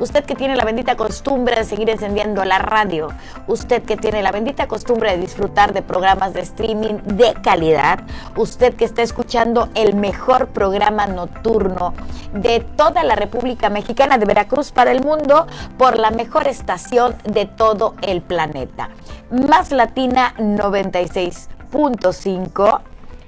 Usted 0.00 0.24
que 0.24 0.34
tiene 0.36 0.56
la 0.56 0.64
bendita 0.64 0.96
costumbre 0.96 1.56
de 1.56 1.64
seguir 1.64 1.90
encendiendo 1.90 2.44
la 2.44 2.60
radio. 2.60 3.08
Usted 3.48 3.82
que 3.82 3.96
tiene 3.96 4.22
la 4.22 4.30
bendita 4.30 4.68
costumbre 4.68 5.10
de 5.10 5.18
disfrutar 5.18 5.72
de 5.72 5.82
programas 5.82 6.32
de 6.34 6.42
streaming 6.42 6.98
de 7.04 7.34
calidad. 7.42 8.04
Usted 8.36 8.74
que 8.74 8.84
está 8.84 9.02
escuchando 9.02 9.70
el 9.74 9.96
mejor 9.96 10.46
programa 10.48 11.08
nocturno 11.08 11.94
de 12.32 12.60
toda 12.60 13.02
la 13.02 13.16
República 13.16 13.70
Mexicana 13.70 14.18
de 14.18 14.26
Veracruz 14.26 14.70
para 14.70 14.92
el 14.92 15.02
mundo 15.02 15.48
por 15.76 15.98
la 15.98 16.12
mejor 16.12 16.46
estación 16.46 17.16
de 17.24 17.46
todo 17.46 17.96
el 18.02 18.22
planeta. 18.22 18.90
Más 19.30 19.72
Latina 19.72 20.32
96.5. 20.38 22.80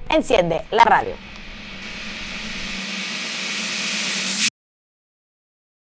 Enciende 0.09 0.63
la 0.71 0.85
radio. 0.85 1.30